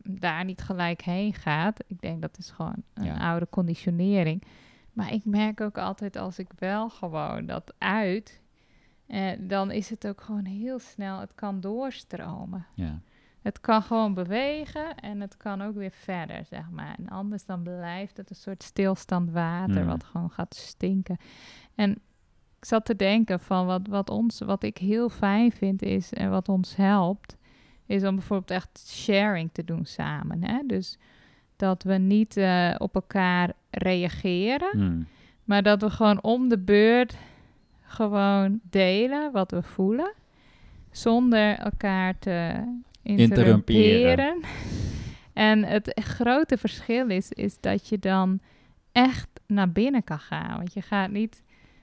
daar 0.02 0.44
niet 0.44 0.60
gelijk 0.60 1.02
heen 1.02 1.34
gaat. 1.34 1.84
Ik 1.86 2.00
denk 2.00 2.22
dat 2.22 2.38
is 2.38 2.50
gewoon 2.50 2.82
een 2.94 3.04
Ja. 3.04 3.30
oude 3.30 3.46
conditionering. 3.50 4.42
Maar 4.92 5.12
ik 5.12 5.24
merk 5.24 5.60
ook 5.60 5.78
altijd 5.78 6.16
als 6.16 6.38
ik 6.38 6.48
wel 6.58 6.88
gewoon 6.88 7.46
dat 7.46 7.74
uit, 7.78 8.40
eh, 9.06 9.28
dan 9.40 9.70
is 9.70 9.90
het 9.90 10.06
ook 10.06 10.20
gewoon 10.20 10.44
heel 10.44 10.78
snel, 10.78 11.20
het 11.20 11.34
kan 11.34 11.60
doorstromen. 11.60 12.66
Ja, 12.74 13.00
Het 13.42 13.61
kan 13.61 13.83
gewoon 13.83 14.14
bewegen 14.14 14.94
en 14.94 15.20
het 15.20 15.37
kan 15.37 15.62
ook 15.62 15.74
weer 15.74 15.90
verder, 15.90 16.44
zeg 16.44 16.70
maar. 16.70 16.94
En 16.98 17.09
anders 17.09 17.44
dan 17.44 17.62
blijft 17.62 18.16
het 18.16 18.31
een 18.31 18.37
soort 18.37 18.62
stilstand 18.62 19.31
water 19.31 19.83
Mm. 19.83 19.87
wat 19.88 20.05
gewoon 20.05 20.31
gaat 20.31 20.55
stinken. 20.55 21.16
En 21.74 21.90
ik 22.59 22.64
zat 22.64 22.85
te 22.85 22.96
denken 22.96 23.40
van 23.40 23.66
wat, 23.66 23.87
wat, 23.88 24.11
ons, 24.11 24.40
wat 24.40 24.62
ik 24.62 24.79
heel 24.79 25.09
fijn 25.09 25.53
vind 25.53 25.83
is 25.83 26.12
en 26.12 26.31
wat 26.31 26.48
ons 26.48 26.76
helpt, 26.76 27.37
is 27.87 28.05
om 28.05 28.14
bijvoorbeeld 28.14 28.50
echt 28.50 28.85
sharing 28.88 29.50
te 29.53 29.64
doen 29.64 29.85
samen. 29.85 30.44
Hè? 30.44 30.59
Dus 30.66 30.98
dat 31.57 31.83
we 31.83 31.94
niet 31.94 32.37
eh, 32.37 32.74
op 32.79 32.94
elkaar 32.94 33.53
reageren, 33.70 34.70
Hmm. 34.72 35.07
maar 35.44 35.62
dat 35.62 35.83
we 35.83 35.90
gewoon 35.90 36.22
om 36.22 36.48
de 36.48 36.59
beurt 36.59 37.16
gewoon 37.83 38.61
delen 38.62 39.33
wat 39.33 39.50
we 39.50 39.62
voelen. 39.62 40.12
Zonder 40.90 41.59
elkaar 41.59 42.18
te 42.18 42.64
interrumperen. 43.02 44.40
En 45.32 45.64
het 45.64 46.00
grote 46.04 46.58
verschil 46.58 47.08
is, 47.08 47.30
is 47.30 47.60
dat 47.60 47.88
je 47.88 47.98
dan 47.98 48.40
echt 48.92 49.28
naar 49.46 49.72
binnen 49.72 50.04
kan 50.04 50.18
gaan. 50.18 50.56
Want 50.56 50.72
je 50.72 50.82
gaat 50.82 51.10
niet 51.10 51.42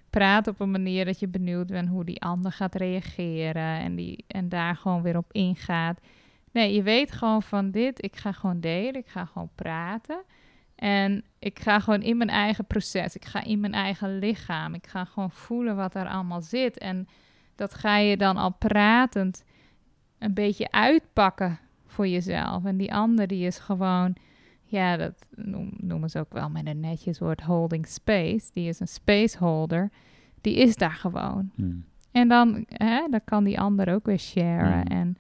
praten 0.10 0.51
op 0.51 0.60
een 0.60 0.71
manier 0.71 1.06
dat 1.06 1.19
je 1.19 1.27
benieuwd 1.27 1.67
bent 1.67 1.89
hoe 1.89 2.06
die 2.06 2.21
ander 2.21 2.51
gaat 2.51 2.75
reageren. 2.75 3.80
En, 3.80 3.95
die, 3.95 4.25
en 4.27 4.49
daar 4.49 4.75
gewoon 4.75 5.01
weer 5.01 5.17
op 5.17 5.32
ingaat. 5.32 5.99
Nee, 6.51 6.73
je 6.73 6.84
weet 6.84 7.12
gewoon 7.12 7.43
van 7.43 7.71
dit. 7.71 8.03
Ik 8.03 8.15
ga 8.15 8.32
gewoon 8.32 8.60
delen. 8.60 8.95
Ik 8.95 9.08
ga 9.08 9.25
gewoon 9.25 9.49
praten. 9.56 10.21
En 10.75 11.23
ik 11.39 11.60
ga 11.60 11.80
gewoon 11.80 12.01
in 12.01 12.17
mijn 12.17 12.30
eigen 12.30 12.65
proces. 12.65 13.15
Ik 13.15 13.25
ga 13.25 13.43
in 13.43 13.60
mijn 13.60 13.73
eigen 13.73 14.19
lichaam. 14.19 14.73
Ik 14.73 14.88
ga 14.88 15.06
gewoon 15.06 15.32
voelen 15.32 15.75
wat 15.75 15.95
er 15.95 16.08
allemaal 16.08 16.41
zit. 16.41 16.77
En 16.77 17.08
dat 17.56 17.73
ga 17.73 17.97
je 17.97 18.17
dan 18.17 18.38
al 18.38 18.53
pratend 18.53 19.43
een 20.19 20.34
beetje 20.34 20.71
uitpakken 20.71 21.60
voor 21.86 22.08
jezelf. 22.08 22.65
En 22.65 22.77
die 22.77 22.93
ander 22.93 23.27
die 23.27 23.45
is 23.45 23.60
gewoon 23.60 24.15
ja, 24.63 24.97
dat 24.97 25.27
noem- 25.36 25.73
noemen 25.77 26.10
ze 26.10 26.19
ook 26.19 26.34
wel 26.34 26.49
met 26.49 26.67
een 26.67 26.80
netjes 26.80 27.19
woord 27.19 27.41
holding 27.41 27.88
space. 27.88 28.49
Die 28.53 28.67
is 28.67 28.80
een 28.80 28.88
spaceholder. 28.88 29.89
Die 30.41 30.56
is 30.56 30.75
daar 30.75 30.91
gewoon. 30.91 31.51
Hmm. 31.56 31.86
En 32.12 32.27
dan, 32.27 32.65
hè, 32.67 33.08
dan 33.10 33.21
kan 33.25 33.43
die 33.43 33.60
ander 33.60 33.93
ook 33.93 34.06
weer 34.06 34.19
sharen 34.19 34.77
Mm. 34.80 34.84
en 34.97 35.17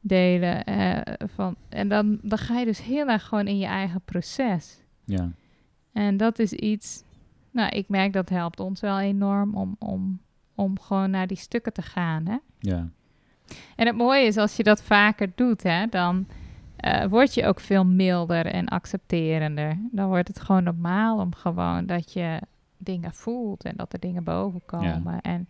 delen. 0.00 0.64
eh, 0.64 1.14
van, 1.28 1.56
en 1.68 1.88
dan, 1.88 2.18
dan 2.22 2.38
ga 2.38 2.58
je 2.58 2.64
dus 2.64 2.82
heel 2.82 3.08
erg 3.08 3.24
gewoon 3.26 3.46
in 3.46 3.58
je 3.58 3.66
eigen 3.66 4.00
proces. 4.04 4.82
Ja. 5.04 5.30
En 5.92 6.16
dat 6.16 6.38
is 6.38 6.52
iets, 6.52 7.02
nou, 7.50 7.68
ik 7.76 7.88
merk 7.88 8.12
dat 8.12 8.28
helpt 8.28 8.60
ons 8.60 8.80
wel 8.80 9.00
enorm 9.00 9.54
om, 9.54 9.76
om, 9.78 10.20
om 10.54 10.78
gewoon 10.80 11.10
naar 11.10 11.26
die 11.26 11.36
stukken 11.36 11.72
te 11.72 11.82
gaan. 11.82 12.26
Hè? 12.26 12.36
Ja. 12.58 12.88
En 13.76 13.86
het 13.86 13.96
mooie 13.96 14.26
is, 14.26 14.36
als 14.36 14.56
je 14.56 14.62
dat 14.62 14.82
vaker 14.82 15.32
doet, 15.34 15.62
hè, 15.62 15.86
dan 15.86 16.26
eh, 16.76 17.04
word 17.04 17.34
je 17.34 17.46
ook 17.46 17.60
veel 17.60 17.84
milder 17.84 18.46
en 18.46 18.68
accepterender. 18.68 19.78
Dan 19.90 20.08
wordt 20.08 20.28
het 20.28 20.40
gewoon 20.40 20.64
normaal 20.64 21.18
om 21.18 21.34
gewoon 21.34 21.86
dat 21.86 22.12
je 22.12 22.40
dingen 22.76 23.12
voelt 23.12 23.64
en 23.64 23.76
dat 23.76 23.92
er 23.92 24.00
dingen 24.00 24.24
boven 24.24 24.60
komen. 24.66 25.20
En 25.20 25.46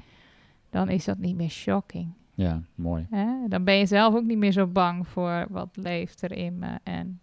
dan 0.70 0.88
is 0.88 1.04
dat 1.04 1.18
niet 1.18 1.36
meer 1.36 1.50
shocking. 1.50 2.12
Ja, 2.34 2.62
mooi. 2.74 3.06
Hè? 3.10 3.26
Dan 3.48 3.64
ben 3.64 3.74
je 3.74 3.86
zelf 3.86 4.14
ook 4.14 4.24
niet 4.24 4.38
meer 4.38 4.52
zo 4.52 4.66
bang 4.66 5.08
voor 5.08 5.46
wat 5.50 5.68
leeft 5.72 6.22
er 6.22 6.32
in 6.32 6.58
me. 6.58 6.78
En 6.82 7.20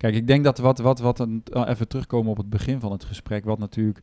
Kijk, 0.00 0.14
ik 0.14 0.26
denk 0.26 0.44
dat 0.44 0.58
wat, 0.58 0.78
wat, 0.78 0.98
wat 0.98 1.18
een, 1.18 1.42
uh, 1.52 1.68
even 1.68 1.88
terugkomen 1.88 2.30
op 2.30 2.36
het 2.36 2.50
begin 2.50 2.80
van 2.80 2.92
het 2.92 3.04
gesprek, 3.04 3.44
wat 3.44 3.58
natuurlijk, 3.58 4.00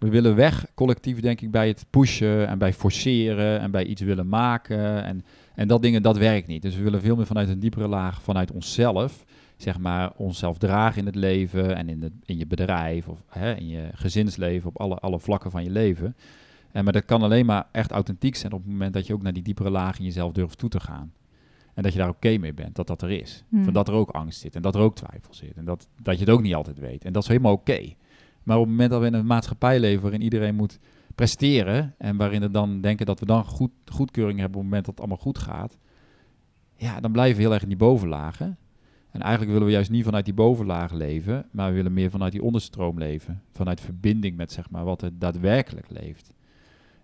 we 0.00 0.08
willen 0.08 0.34
weg 0.34 0.66
collectief 0.74 1.20
denk 1.20 1.40
ik 1.40 1.50
bij 1.50 1.68
het 1.68 1.86
pushen 1.90 2.48
en 2.48 2.58
bij 2.58 2.72
forceren 2.72 3.60
en 3.60 3.70
bij 3.70 3.84
iets 3.84 4.00
willen 4.00 4.28
maken 4.28 5.04
en, 5.04 5.24
en 5.54 5.68
dat 5.68 5.82
dingen, 5.82 6.02
dat 6.02 6.16
werkt 6.16 6.46
niet. 6.46 6.62
Dus 6.62 6.76
we 6.76 6.82
willen 6.82 7.00
veel 7.00 7.16
meer 7.16 7.26
vanuit 7.26 7.48
een 7.48 7.60
diepere 7.60 7.88
laag, 7.88 8.22
vanuit 8.22 8.50
onszelf, 8.50 9.24
zeg 9.56 9.78
maar, 9.78 10.12
onszelf 10.16 10.58
dragen 10.58 10.98
in 10.98 11.06
het 11.06 11.14
leven 11.14 11.76
en 11.76 11.88
in, 11.88 12.00
de, 12.00 12.10
in 12.24 12.38
je 12.38 12.46
bedrijf 12.46 13.08
of 13.08 13.22
hè, 13.28 13.54
in 13.54 13.68
je 13.68 13.88
gezinsleven, 13.94 14.68
op 14.68 14.80
alle, 14.80 14.94
alle 14.94 15.20
vlakken 15.20 15.50
van 15.50 15.64
je 15.64 15.70
leven. 15.70 16.16
En, 16.72 16.84
maar 16.84 16.92
dat 16.92 17.04
kan 17.04 17.22
alleen 17.22 17.46
maar 17.46 17.66
echt 17.72 17.90
authentiek 17.90 18.36
zijn 18.36 18.52
op 18.52 18.62
het 18.62 18.72
moment 18.72 18.92
dat 18.92 19.06
je 19.06 19.14
ook 19.14 19.22
naar 19.22 19.32
die 19.32 19.42
diepere 19.42 19.70
laag 19.70 19.98
in 19.98 20.04
jezelf 20.04 20.32
durft 20.32 20.58
toe 20.58 20.70
te 20.70 20.80
gaan. 20.80 21.12
En 21.74 21.82
dat 21.82 21.92
je 21.92 21.98
daar 21.98 22.08
oké 22.08 22.36
mee 22.36 22.54
bent, 22.54 22.76
dat 22.76 22.86
dat 22.86 23.02
er 23.02 23.10
is. 23.10 23.44
Hmm. 23.48 23.64
Van 23.64 23.72
dat 23.72 23.88
er 23.88 23.94
ook 23.94 24.10
angst 24.10 24.40
zit 24.40 24.54
en 24.54 24.62
dat 24.62 24.74
er 24.74 24.80
ook 24.80 24.96
twijfel 24.96 25.34
zit. 25.34 25.56
En 25.56 25.64
dat, 25.64 25.88
dat 26.02 26.14
je 26.14 26.24
het 26.24 26.30
ook 26.34 26.42
niet 26.42 26.54
altijd 26.54 26.78
weet. 26.78 27.04
En 27.04 27.12
dat 27.12 27.22
is 27.22 27.28
helemaal 27.28 27.52
oké. 27.52 27.94
Maar 28.42 28.56
op 28.56 28.62
het 28.62 28.70
moment 28.70 28.90
dat 28.90 29.00
we 29.00 29.06
in 29.06 29.14
een 29.14 29.26
maatschappij 29.26 29.80
leven 29.80 30.02
waarin 30.02 30.22
iedereen 30.22 30.54
moet 30.54 30.78
presteren... 31.14 31.94
en 31.98 32.16
waarin 32.16 32.40
we 32.40 32.50
dan 32.50 32.80
denken 32.80 33.06
dat 33.06 33.20
we 33.20 33.26
dan 33.26 33.44
goed, 33.44 33.70
goedkeuring 33.86 34.38
hebben 34.38 34.56
op 34.56 34.62
het 34.62 34.70
moment 34.70 34.84
dat 34.84 34.94
het 34.94 35.04
allemaal 35.04 35.24
goed 35.24 35.38
gaat... 35.38 35.78
ja, 36.76 37.00
dan 37.00 37.12
blijven 37.12 37.36
we 37.36 37.42
heel 37.42 37.52
erg 37.52 37.62
in 37.62 37.68
die 37.68 37.76
bovenlagen. 37.76 38.58
En 39.10 39.20
eigenlijk 39.20 39.52
willen 39.52 39.66
we 39.66 39.72
juist 39.72 39.90
niet 39.90 40.04
vanuit 40.04 40.24
die 40.24 40.34
bovenlaag 40.34 40.92
leven... 40.92 41.46
maar 41.50 41.68
we 41.68 41.74
willen 41.74 41.92
meer 41.92 42.10
vanuit 42.10 42.32
die 42.32 42.42
onderstroom 42.42 42.98
leven. 42.98 43.42
Vanuit 43.52 43.80
verbinding 43.80 44.36
met 44.36 44.52
zeg 44.52 44.70
maar, 44.70 44.84
wat 44.84 45.02
er 45.02 45.18
daadwerkelijk 45.18 45.86
leeft. 45.90 46.32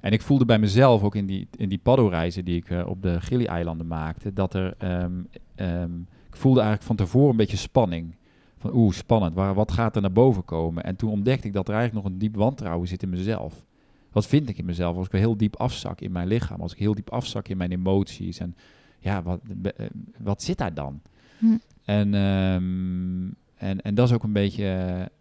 En 0.00 0.12
ik 0.12 0.22
voelde 0.22 0.44
bij 0.44 0.58
mezelf 0.58 1.02
ook 1.02 1.14
in 1.14 1.26
die, 1.26 1.48
in 1.56 1.68
die 1.68 1.78
paddo-reizen 1.78 2.44
die 2.44 2.56
ik 2.56 2.70
eh, 2.70 2.86
op 2.86 3.02
de 3.02 3.20
Gili-eilanden 3.20 3.86
maakte, 3.86 4.32
dat 4.32 4.54
er, 4.54 4.74
ehm, 4.78 5.12
ehm, 5.54 6.00
ik 6.00 6.36
voelde 6.36 6.60
eigenlijk 6.60 6.88
van 6.88 6.96
tevoren 6.96 7.30
een 7.30 7.36
beetje 7.36 7.56
spanning. 7.56 8.14
Van 8.58 8.74
oeh, 8.74 8.92
spannend, 8.92 9.34
waar, 9.34 9.54
wat 9.54 9.72
gaat 9.72 9.96
er 9.96 10.02
naar 10.02 10.12
boven 10.12 10.44
komen? 10.44 10.84
En 10.84 10.96
toen 10.96 11.10
ontdekte 11.10 11.46
ik 11.46 11.52
dat 11.52 11.68
er 11.68 11.74
eigenlijk 11.74 12.04
nog 12.04 12.12
een 12.12 12.18
diep 12.18 12.36
wantrouwen 12.36 12.88
zit 12.88 13.02
in 13.02 13.08
mezelf. 13.08 13.64
Wat 14.12 14.26
vind 14.26 14.48
ik 14.48 14.58
in 14.58 14.64
mezelf? 14.64 14.96
Als 14.96 15.06
ik 15.06 15.12
heel 15.12 15.36
diep 15.36 15.56
afzak 15.56 16.00
in 16.00 16.12
mijn 16.12 16.28
lichaam, 16.28 16.60
als 16.60 16.72
ik 16.72 16.78
heel 16.78 16.94
diep 16.94 17.10
afzak 17.10 17.48
in 17.48 17.56
mijn 17.56 17.72
emoties. 17.72 18.38
En 18.38 18.56
ja, 18.98 19.22
wat, 19.22 19.40
eh, 19.62 19.86
wat 20.18 20.42
zit 20.42 20.58
daar 20.58 20.74
dan? 20.74 21.00
Hm. 21.38 21.56
En, 21.84 22.14
ehm, 22.14 23.26
en, 23.54 23.80
en 23.82 23.94
dat 23.94 24.08
is 24.08 24.14
ook 24.14 24.22
een 24.22 24.32
beetje, 24.32 24.64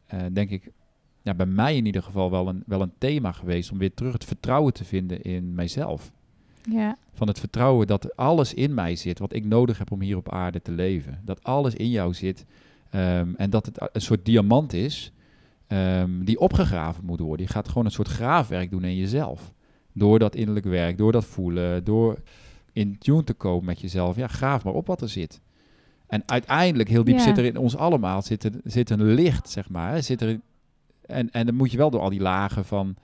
eh, 0.06 0.20
denk 0.32 0.50
ik, 0.50 0.72
ja, 1.22 1.34
bij 1.34 1.46
mij 1.46 1.76
in 1.76 1.86
ieder 1.86 2.04
geval 2.04 2.32
wel 2.32 2.48
een, 2.48 2.64
wel 2.66 2.82
een 2.82 2.94
thema 2.98 3.32
geweest 3.32 3.72
om 3.72 3.78
weer 3.78 3.94
terug 3.94 4.14
het 4.14 4.26
vertrouwen 4.26 4.74
te 4.74 4.86
vinden 4.86 5.22
in 5.22 5.56
mijzelf. 5.56 6.12
ja, 6.70 6.98
Van 7.14 7.28
het 7.28 7.40
vertrouwen 7.40 7.88
dat 7.88 8.16
alles 8.16 8.54
in 8.54 8.74
mij 8.74 8.96
zit 8.96 9.20
wat 9.20 9.34
ik 9.34 9.46
nodig 9.46 9.78
heb 9.78 9.92
om 9.92 10.02
hier 10.02 10.18
op 10.18 10.32
aarde 10.32 10.62
te 10.62 10.72
leven. 10.72 11.20
Dat 11.24 11.44
alles 11.44 11.74
in 11.74 11.90
jou 11.90 12.14
zit 12.14 12.46
ehm, 12.90 13.34
en 13.38 13.50
dat 13.50 13.66
het 13.66 13.90
een 13.92 14.02
soort 14.02 14.26
diamant 14.26 14.74
is 14.74 15.12
ehm, 15.68 16.24
die 16.24 16.40
opgegraven 16.40 17.06
moet 17.06 17.20
worden. 17.20 17.46
Je 17.46 17.52
gaat 17.52 17.68
gewoon 17.68 17.86
een 17.86 17.92
soort 17.92 18.08
graafwerk 18.08 18.70
doen 18.70 18.84
in 18.84 18.96
jezelf. 18.96 19.54
Door 19.94 20.20
dat 20.20 20.36
innerlijk 20.36 20.66
werk, 20.66 20.98
door 20.98 21.12
dat 21.12 21.26
voelen, 21.26 21.84
door 21.84 22.18
in 22.74 22.98
tune 22.98 23.24
te 23.24 23.34
komen 23.34 23.66
met 23.66 23.82
jezelf. 23.82 24.16
Ja, 24.16 24.28
graaf 24.28 24.64
maar 24.64 24.74
op 24.74 24.88
wat 24.88 25.02
er 25.02 25.10
zit. 25.10 25.42
En 26.08 26.24
uiteindelijk, 26.26 26.90
heel 26.90 27.04
diep 27.04 27.18
Ja. 27.18 27.24
zit 27.24 27.38
er 27.38 27.46
in 27.46 27.58
ons 27.58 27.76
allemaal 27.78 28.22
zit 28.22 28.44
er, 28.44 28.52
zit 28.64 28.90
een 28.90 29.04
licht, 29.14 29.50
zeg 29.50 29.70
maar. 29.70 29.92
hè. 29.92 30.02
Zit 30.02 30.22
er, 30.22 30.40
en, 31.06 31.32
en 31.32 31.46
dan 31.46 31.56
moet 31.56 31.72
je 31.72 31.78
wel 31.78 31.90
door 31.90 32.02
al 32.02 32.10
die 32.10 32.22
lagen 32.22 32.66
van... 32.66 32.96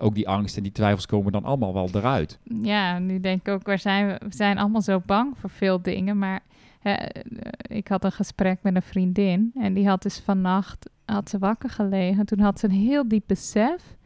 Ook 0.00 0.14
die 0.14 0.28
angst 0.28 0.56
en 0.56 0.62
die 0.62 0.72
twijfels 0.72 1.06
komen 1.06 1.32
dan 1.32 1.44
allemaal 1.44 1.72
wel 1.74 1.88
eruit. 1.92 2.38
ja, 2.62 2.98
nu 2.98 3.20
denk 3.20 3.40
ik 3.40 3.48
ook, 3.48 3.66
waar 3.66 3.78
zijn 3.78 4.06
we? 4.06 4.12
We 4.28 4.34
zijn 4.34 4.58
allemaal 4.58 4.82
zo 4.82 5.02
bang 5.06 5.38
voor 5.38 5.50
veel 5.50 5.82
dingen. 5.82 6.18
Maar 6.18 6.40
hè, 6.78 6.92
eh, 6.92 7.76
ik 7.76 7.88
had 7.88 8.04
een 8.04 8.12
gesprek 8.12 8.58
met 8.62 8.74
een 8.74 8.82
vriendin. 8.82 9.50
En 9.54 9.74
die 9.74 9.88
had 9.88 10.02
dus 10.02 10.18
vannacht 10.18 10.90
had 11.04 11.30
ze 11.30 11.38
wakker 11.38 11.70
gelegen. 11.70 12.26
Toen 12.26 12.40
had 12.40 12.58
ze 12.58 12.66
een 12.66 12.72
heel 12.72 13.08
diep 13.08 13.24
besef. 13.26 13.96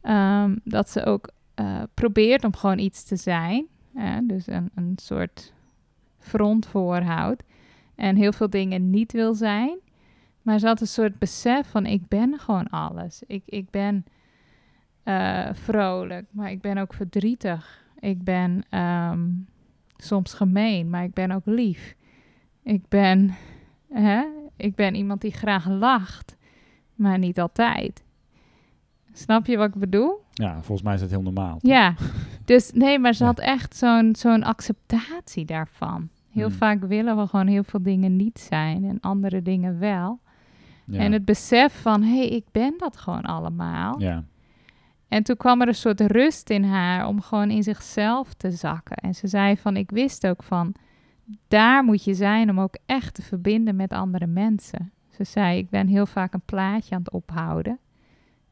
ehm, 0.00 0.56
dat 0.64 0.90
ze 0.90 1.04
ook 1.04 1.30
eh, 1.54 1.82
probeert 1.94 2.44
om 2.44 2.56
gewoon 2.56 2.78
iets 2.78 3.04
te 3.04 3.16
zijn. 3.16 3.66
dus 4.22 4.46
een, 4.46 4.70
een 4.74 4.92
soort 4.96 5.52
front 6.18 6.66
voorhoudt. 6.66 7.42
En 7.94 8.16
heel 8.16 8.32
veel 8.32 8.50
dingen 8.50 8.90
niet 8.90 9.12
wil 9.12 9.34
zijn. 9.34 9.78
Maar 10.42 10.58
ze 10.58 10.66
had 10.66 10.80
een 10.80 10.86
soort 10.86 11.18
besef 11.18 11.70
van 11.70 11.86
ik 11.86 12.08
ben 12.08 12.38
gewoon 12.38 12.68
alles. 12.68 13.22
Ik, 13.26 13.42
ik 13.46 13.70
ben 13.70 14.04
eh, 15.02 15.48
vrolijk, 15.52 16.26
maar 16.30 16.50
ik 16.50 16.60
ben 16.60 16.78
ook 16.78 16.94
verdrietig. 16.94 17.84
Ik 17.98 18.24
ben 18.24 18.62
ehm, 18.68 19.28
soms 20.02 20.34
gemeen, 20.34 20.90
maar 20.90 21.04
ik 21.04 21.12
ben 21.14 21.30
ook 21.30 21.46
lief. 21.46 21.94
Ik 22.62 22.88
ben, 22.88 23.34
hè, 23.92 24.24
ik 24.56 24.74
ben 24.74 24.94
iemand 24.94 25.20
die 25.20 25.32
graag 25.32 25.68
lacht, 25.68 26.36
maar 26.94 27.18
niet 27.18 27.40
altijd. 27.40 28.04
Snap 29.12 29.46
je 29.46 29.56
wat 29.56 29.68
ik 29.68 29.74
bedoel? 29.80 30.20
Ja, 30.32 30.52
volgens 30.54 30.82
mij 30.82 30.94
is 30.94 31.00
dat 31.00 31.10
heel 31.10 31.22
normaal. 31.22 31.58
Ja, 31.60 31.94
dus 32.44 32.70
nee, 32.72 32.98
maar 32.98 33.14
ze 33.14 33.24
had 33.24 33.38
echt 33.38 33.76
zo'n 33.76 34.14
zo'n 34.18 34.42
acceptatie 34.42 35.44
daarvan. 35.44 36.08
Heel 36.30 36.48
Hmm. 36.48 36.56
vaak 36.56 36.80
willen 36.84 37.16
we 37.16 37.26
gewoon 37.26 37.46
heel 37.46 37.64
veel 37.64 37.82
dingen 37.82 38.16
niet 38.16 38.38
zijn 38.38 38.84
en 38.84 39.00
andere 39.00 39.42
dingen 39.42 39.78
wel. 39.78 40.20
Ja. 40.86 40.98
En 41.00 41.12
het 41.12 41.24
besef 41.24 41.80
van, 41.82 42.02
hé, 42.02 42.16
hey, 42.18 42.28
ik 42.28 42.44
ben 42.52 42.74
dat 42.78 42.96
gewoon 42.96 43.22
allemaal. 43.22 44.00
ja. 44.00 44.24
En 45.12 45.22
toen 45.22 45.36
kwam 45.36 45.60
er 45.60 45.68
een 45.68 45.74
soort 45.74 46.00
rust 46.00 46.50
in 46.50 46.64
haar 46.64 47.06
om 47.06 47.20
gewoon 47.20 47.50
in 47.50 47.62
zichzelf 47.62 48.34
te 48.34 48.50
zakken. 48.50 48.96
En 48.96 49.14
ze 49.14 49.26
zei 49.26 49.56
van, 49.56 49.76
ik 49.76 49.90
wist 49.90 50.26
ook 50.26 50.42
van, 50.42 50.74
daar 51.48 51.84
moet 51.84 52.04
je 52.04 52.14
zijn 52.14 52.50
om 52.50 52.60
ook 52.60 52.76
echt 52.86 53.14
te 53.14 53.22
verbinden 53.22 53.76
met 53.76 53.92
andere 53.92 54.26
mensen. 54.26 54.92
Ze 55.08 55.24
zei, 55.24 55.58
ik 55.58 55.70
ben 55.70 55.86
heel 55.86 56.06
vaak 56.06 56.34
een 56.34 56.44
plaatje 56.44 56.94
aan 56.94 57.00
het 57.00 57.12
ophouden. 57.12 57.78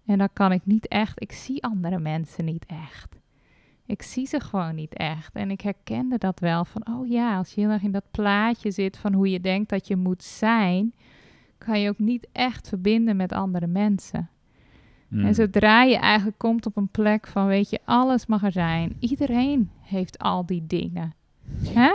En 0.06 0.18
dan 0.18 0.28
kan 0.32 0.52
ik 0.52 0.66
niet 0.66 0.88
echt, 0.88 1.22
ik 1.22 1.32
zie 1.32 1.64
andere 1.64 1.98
mensen 1.98 2.44
niet 2.44 2.66
echt. 2.66 3.18
Ik 3.86 4.02
zie 4.02 4.26
ze 4.26 4.40
gewoon 4.40 4.74
niet 4.74 4.94
echt. 4.94 5.34
En 5.34 5.50
ik 5.50 5.60
herkende 5.60 6.18
dat 6.18 6.40
wel 6.40 6.64
van, 6.64 6.86
oh 6.88 7.08
ja, 7.08 7.36
als 7.36 7.52
je 7.52 7.60
heel 7.60 7.70
erg 7.70 7.82
in 7.82 7.92
dat 7.92 8.10
plaatje 8.10 8.70
zit 8.70 8.96
van 8.96 9.12
hoe 9.12 9.30
je 9.30 9.40
denkt 9.40 9.70
dat 9.70 9.86
je 9.86 9.96
moet 9.96 10.22
zijn, 10.22 10.94
kan 11.58 11.80
je 11.80 11.88
ook 11.88 11.98
niet 11.98 12.28
echt 12.32 12.68
verbinden 12.68 13.16
met 13.16 13.32
andere 13.32 13.66
mensen. 13.66 14.30
Mm. 15.10 15.24
En 15.24 15.34
zodra 15.34 15.82
je 15.82 15.96
eigenlijk 15.96 16.38
komt 16.38 16.66
op 16.66 16.76
een 16.76 16.88
plek 16.88 17.26
van, 17.26 17.46
weet 17.46 17.70
je, 17.70 17.78
alles 17.84 18.26
mag 18.26 18.42
er 18.44 18.52
zijn. 18.52 18.96
Iedereen 18.98 19.70
heeft 19.80 20.18
al 20.18 20.46
die 20.46 20.64
dingen. 20.66 21.14
Hè? 21.68 21.90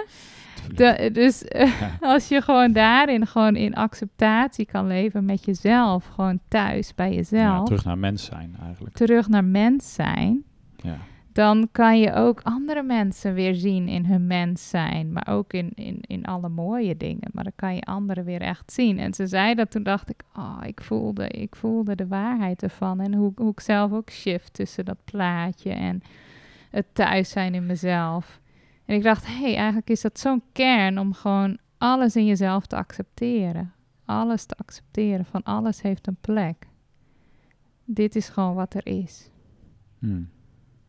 De- 0.76 1.10
dus 1.14 1.44
eh, 1.48 1.80
Ja. 1.80 1.98
als 2.02 2.28
je 2.28 2.42
gewoon 2.42 2.72
daarin 2.72 3.28
gewoon 3.28 3.56
in 3.56 3.76
acceptatie 3.76 4.66
kan 4.66 4.88
leven 4.88 5.26
met 5.26 5.46
jezelf, 5.46 6.06
gewoon 6.06 6.40
thuis 6.48 6.96
bij 6.96 7.14
jezelf, 7.14 7.42
Ja, 7.42 7.54
terug. 7.64 7.66
terug 7.66 7.86
naar 7.86 7.98
mens 7.98 8.26
zijn 8.26 8.56
eigenlijk. 8.64 8.96
naar 9.28 9.44
mens 9.46 9.94
zijn, 9.94 10.44
Ja. 10.76 10.98
Dan 11.36 11.68
kan 11.72 12.00
je 12.00 12.14
ook 12.14 12.42
andere 12.44 12.84
mensen 12.84 13.34
weer 13.34 13.56
zien 13.56 13.88
in 13.88 14.06
hun 14.06 14.28
mens 14.28 14.70
zijn, 14.70 15.12
maar 15.12 15.28
ook 15.30 15.54
in, 15.54 15.72
in, 15.74 15.98
in 16.02 16.26
alle 16.26 16.50
mooie 16.50 16.98
dingen. 16.98 17.30
Maar 17.32 17.44
dan 17.44 17.54
kan 17.56 17.76
je 17.76 17.82
anderen 17.82 18.24
weer 18.26 18.42
echt 18.42 18.72
zien. 18.72 19.00
En 19.00 19.14
ze 19.14 19.28
zei 19.28 19.56
dat, 19.56 19.72
toen 19.72 19.84
dacht 19.84 20.10
ik, 20.10 20.24
oh, 20.36 20.62
ik 20.66 20.82
voelde, 20.82 21.28
ik 21.28 21.56
voelde 21.56 21.96
de 21.96 22.08
waarheid 22.08 22.64
ervan. 22.64 23.00
En 23.00 23.14
hoe, 23.14 23.32
hoe 23.36 23.52
ik 23.52 23.60
zelf 23.60 23.92
ook 23.92 24.12
shift 24.12 24.54
tussen 24.54 24.86
dat 24.86 24.98
plaatje 25.04 25.70
en 25.70 26.02
het 26.70 26.86
thuis 26.94 27.30
zijn 27.30 27.54
in 27.54 27.66
mezelf. 27.66 28.40
En 28.86 28.96
ik 28.96 29.04
dacht, 29.04 29.28
hé, 29.28 29.42
hey, 29.42 29.56
eigenlijk 29.56 29.90
is 29.90 30.02
dat 30.02 30.20
zo'n 30.20 30.44
kern 30.52 31.00
om 31.00 31.14
gewoon 31.14 31.58
alles 31.78 32.16
in 32.16 32.26
jezelf 32.26 32.66
te 32.66 32.76
accepteren. 32.76 33.74
Alles 34.06 34.46
te 34.46 34.56
accepteren, 34.58 35.26
van 35.26 35.44
alles 35.44 35.82
heeft 35.82 36.08
een 36.08 36.18
plek. 36.22 36.68
Dit 37.86 38.16
is 38.16 38.30
gewoon 38.30 38.56
wat 38.56 38.74
er 38.74 38.86
is. 38.86 39.30
Hmm. 40.00 40.30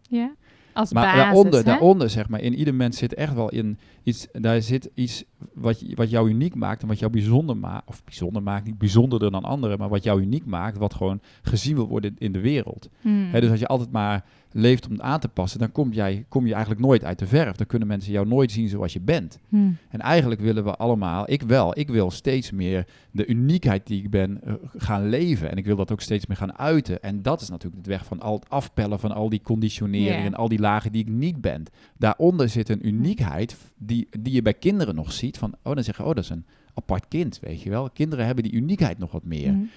Ja? 0.09 0.35
Als 0.77 0.93
Maar 0.93 1.05
basis, 1.05 1.23
daaronder, 1.23 1.59
hè? 1.59 1.65
daaronder, 1.65 2.11
zeg 2.11 2.29
maar, 2.29 2.41
in 2.41 2.55
ieder 2.55 2.75
mens 2.75 2.99
zit 2.99 3.15
echt 3.15 3.35
wel 3.35 3.49
in 3.49 3.79
iets, 4.03 4.27
daar 4.33 4.63
zit 4.63 4.91
iets 4.95 5.25
wat, 5.55 5.83
wat 5.95 6.11
jou 6.11 6.29
uniek 6.29 6.55
maakt 6.55 6.83
en 6.83 6.89
wat 6.89 6.99
jou 6.99 7.13
bijzonder 7.13 7.57
maakt, 7.57 7.89
of 7.89 8.05
bijzonder 8.05 8.43
maakt, 8.43 8.65
niet 8.67 8.79
bijzonderder 8.79 9.31
dan 9.31 9.45
anderen, 9.45 9.79
maar 9.79 9.89
wat 9.89 10.03
jou 10.03 10.21
uniek 10.21 10.47
maakt, 10.47 10.79
wat 10.79 10.95
gewoon 10.95 11.21
gezien 11.43 11.75
wil 11.75 11.89
worden 11.89 12.15
in 12.19 12.33
de 12.33 12.41
wereld. 12.41 12.89
Hmm. 13.01 13.31
Dus 13.33 13.51
als 13.51 13.61
je 13.61 13.67
altijd 13.67 13.91
maar 13.91 14.25
leeft 14.57 14.89
om 14.89 15.01
aan 15.01 15.21
te 15.21 15.29
passen, 15.29 15.59
dan 15.59 15.73
kom, 15.73 15.93
jij, 15.93 16.25
kom 16.29 16.47
je 16.47 16.53
eigenlijk 16.53 16.83
nooit 16.83 17.05
uit 17.05 17.19
de 17.19 17.27
verf. 17.27 17.57
Dan 17.57 17.67
kunnen 17.67 17.89
mensen 17.89 18.13
jou 18.13 18.27
nooit 18.27 18.53
zien 18.53 18.69
zoals 18.69 18.93
je 18.93 19.01
bent. 19.01 19.39
Hmm. 19.49 19.77
En 19.89 20.01
eigenlijk 20.01 20.41
willen 20.41 20.65
we 20.65 20.77
allemaal, 20.77 21.31
ik 21.31 21.43
wel, 21.43 21.79
ik 21.79 21.89
wil 21.89 22.11
steeds 22.11 22.51
meer 22.51 22.87
de 23.11 23.27
uniekheid 23.27 23.87
die 23.87 24.03
ik 24.03 24.11
ben 24.11 24.41
eh, 24.43 24.55
gaan 24.77 25.09
leven. 25.09 25.51
En 25.51 25.57
ik 25.57 25.65
wil 25.65 25.77
dat 25.77 25.93
ook 25.93 26.01
steeds 26.01 26.27
meer 26.27 26.37
gaan 26.37 26.59
uiten. 26.59 27.03
En 27.03 27.23
dat 27.23 27.41
is 27.41 27.49
natuurlijk 27.49 27.77
het 27.77 27.87
weg 27.87 28.05
van 28.05 28.21
al 28.21 28.35
het 28.35 28.49
afpellen 28.49 29.01
van 29.01 29.13
al 29.13 29.29
die 29.29 29.43
conditionering 29.43 30.25
en 30.25 30.35
al 30.35 30.49
die 30.49 30.61
lagen 30.61 30.93
die 30.93 31.03
ik 31.03 31.11
niet 31.11 31.41
ben. 31.41 31.65
Daaronder 31.99 32.49
zit 32.49 32.69
een 32.69 32.87
uniekheid 32.87 33.57
die, 33.79 34.09
die 34.21 34.33
je 34.33 34.43
bij 34.43 34.55
kinderen 34.55 34.95
nog 34.95 35.13
ziet. 35.13 35.39
Van, 35.39 35.55
oh, 35.63 35.75
dan 35.75 35.85
zeggen, 35.85 36.05
oh, 36.05 36.15
dat 36.15 36.25
is 36.25 36.31
een 36.31 36.47
apart 36.75 37.09
kind, 37.09 37.39
weet 37.41 37.63
je 37.63 37.71
wel. 37.71 37.91
Kinderen 37.91 38.27
hebben 38.27 38.45
die 38.45 38.53
uniekheid 38.53 38.99
nog 38.99 39.13
wat 39.13 39.25
meer. 39.25 39.49
Hmm. 39.49 39.71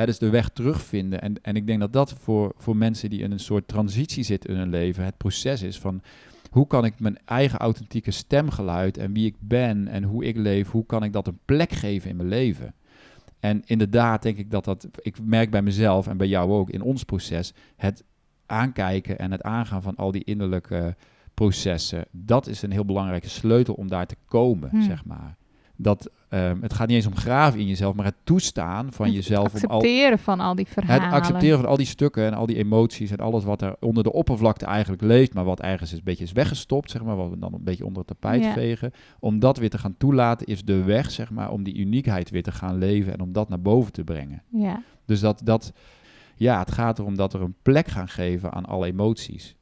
Hè, 0.00 0.06
dus 0.06 0.18
de 0.18 0.30
weg 0.30 0.48
terugvinden. 0.48 1.20
En, 1.22 1.42
en 1.42 1.56
ik 1.56 1.66
denk 1.66 1.80
dat 1.80 1.92
dat 1.92 2.12
voor, 2.12 2.52
voor 2.56 2.76
mensen 2.76 3.10
die 3.10 3.20
in 3.20 3.32
een 3.32 3.40
soort 3.40 3.68
transitie 3.68 4.24
zitten 4.24 4.50
in 4.50 4.56
hun 4.56 4.70
leven, 4.70 5.04
het 5.04 5.16
proces 5.16 5.62
is 5.62 5.78
van 5.78 6.02
hoe 6.50 6.66
kan 6.66 6.84
ik 6.84 7.00
mijn 7.00 7.18
eigen 7.24 7.58
authentieke 7.58 8.10
stemgeluid 8.10 8.96
en 8.96 9.12
wie 9.12 9.26
ik 9.26 9.34
ben 9.38 9.88
en 9.88 10.02
hoe 10.02 10.24
ik 10.24 10.36
leef, 10.36 10.70
hoe 10.70 10.86
kan 10.86 11.02
ik 11.02 11.12
dat 11.12 11.26
een 11.26 11.38
plek 11.44 11.72
geven 11.72 12.10
in 12.10 12.16
mijn 12.16 12.28
leven? 12.28 12.74
En 13.40 13.62
inderdaad 13.64 14.22
denk 14.22 14.38
ik 14.38 14.50
dat 14.50 14.64
dat, 14.64 14.88
ik 14.96 15.16
merk 15.22 15.50
bij 15.50 15.62
mezelf 15.62 16.06
en 16.06 16.16
bij 16.16 16.28
jou 16.28 16.50
ook 16.52 16.70
in 16.70 16.82
ons 16.82 17.04
proces, 17.04 17.54
het 17.76 18.04
aankijken 18.46 19.18
en 19.18 19.30
het 19.30 19.42
aangaan 19.42 19.82
van 19.82 19.96
al 19.96 20.10
die 20.10 20.24
innerlijke 20.24 20.96
processen, 21.34 22.04
dat 22.10 22.46
is 22.46 22.62
een 22.62 22.72
heel 22.72 22.84
belangrijke 22.84 23.28
sleutel 23.28 23.74
om 23.74 23.88
daar 23.88 24.06
te 24.06 24.16
komen, 24.26 24.70
Hmm. 24.70 24.82
zeg 24.82 25.04
maar. 25.04 25.36
Dat, 25.82 26.10
ehm, 26.28 26.56
het 26.60 26.72
gaat 26.72 26.86
niet 26.86 26.96
eens 26.96 27.06
om 27.06 27.16
graven 27.16 27.60
in 27.60 27.66
jezelf, 27.66 27.94
maar 27.94 28.04
het 28.04 28.14
toestaan 28.24 28.92
van 28.92 29.06
Het 29.06 29.14
jezelf 29.14 29.54
om 29.54 29.70
al 29.70 29.76
accepteren 29.76 30.18
van 30.18 30.40
al 30.40 30.54
die 30.54 30.66
verhalen. 30.66 31.04
het 31.04 31.12
accepteren 31.12 31.58
van 31.58 31.68
al 31.68 31.76
die 31.76 31.86
stukken 31.86 32.24
en 32.26 32.34
al 32.34 32.46
die 32.46 32.56
emoties 32.56 33.10
en 33.10 33.18
alles 33.18 33.44
wat 33.44 33.62
er 33.62 33.76
onder 33.80 34.02
de 34.02 34.12
oppervlakte 34.12 34.64
eigenlijk 34.66 35.02
leeft, 35.02 35.34
maar 35.34 35.44
wat 35.44 35.60
ergens 35.60 35.92
een 35.92 36.00
beetje 36.04 36.24
is 36.24 36.32
weggestopt, 36.32 36.90
zeg 36.90 37.02
maar, 37.02 37.16
wat 37.16 37.30
we 37.30 37.38
dan 37.38 37.54
een 37.54 37.64
beetje 37.64 37.84
onder 37.86 37.98
het 38.06 38.20
tapijt 38.20 38.42
Ja. 38.44 38.52
vegen. 38.52 38.92
Om 39.20 39.38
dat 39.38 39.58
weer 39.58 39.70
te 39.70 39.78
gaan 39.78 39.94
toelaten 39.98 40.46
is 40.46 40.64
de 40.64 40.82
weg, 40.82 41.10
zeg 41.10 41.30
maar, 41.30 41.50
om 41.50 41.62
die 41.62 41.76
uniekheid 41.76 42.30
weer 42.30 42.42
te 42.42 42.52
gaan 42.52 42.78
leven 42.78 43.12
en 43.12 43.20
om 43.20 43.32
dat 43.32 43.48
naar 43.48 43.60
boven 43.60 43.92
te 43.92 44.04
brengen. 44.04 44.42
Ja. 44.48 44.82
Dus 45.06 45.20
dat, 45.20 45.40
dat 45.44 45.72
ja, 46.36 46.58
het 46.58 46.70
gaat 46.70 46.98
erom 46.98 47.16
dat 47.16 47.34
er 47.34 47.40
een 47.40 47.54
plek 47.62 47.88
gaan 47.88 48.08
geven 48.08 48.52
aan 48.52 48.64
alle 48.66 48.86
emoties. 48.86 49.56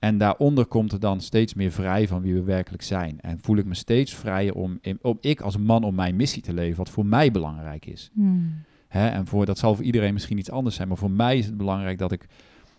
En 0.00 0.18
daaronder 0.18 0.66
komt 0.66 0.92
er 0.92 1.00
dan 1.00 1.20
steeds 1.20 1.54
meer 1.54 1.70
vrij 1.70 2.08
van 2.08 2.22
wie 2.22 2.34
we 2.34 2.42
werkelijk 2.42 2.82
zijn. 2.82 3.20
En 3.20 3.38
voel 3.40 3.56
ik 3.56 3.64
me 3.64 3.74
steeds 3.74 4.14
vrijer 4.14 4.54
om, 4.54 4.80
om 5.00 5.18
ik 5.20 5.40
als 5.40 5.56
man 5.56 5.84
om 5.84 5.94
mijn 5.94 6.16
missie 6.16 6.42
te 6.42 6.52
leven, 6.52 6.76
wat 6.76 6.90
voor 6.90 7.06
mij 7.06 7.30
belangrijk 7.30 7.86
is. 7.86 8.10
Hmm. 8.14 8.62
Hè, 8.88 9.08
en 9.08 9.26
voor, 9.26 9.46
dat 9.46 9.58
zal 9.58 9.74
voor 9.74 9.84
iedereen 9.84 10.12
misschien 10.12 10.38
iets 10.38 10.50
anders 10.50 10.76
zijn, 10.76 10.88
maar 10.88 10.96
voor 10.96 11.10
mij 11.10 11.38
is 11.38 11.46
het 11.46 11.56
belangrijk 11.56 11.98
dat 11.98 12.12
ik 12.12 12.26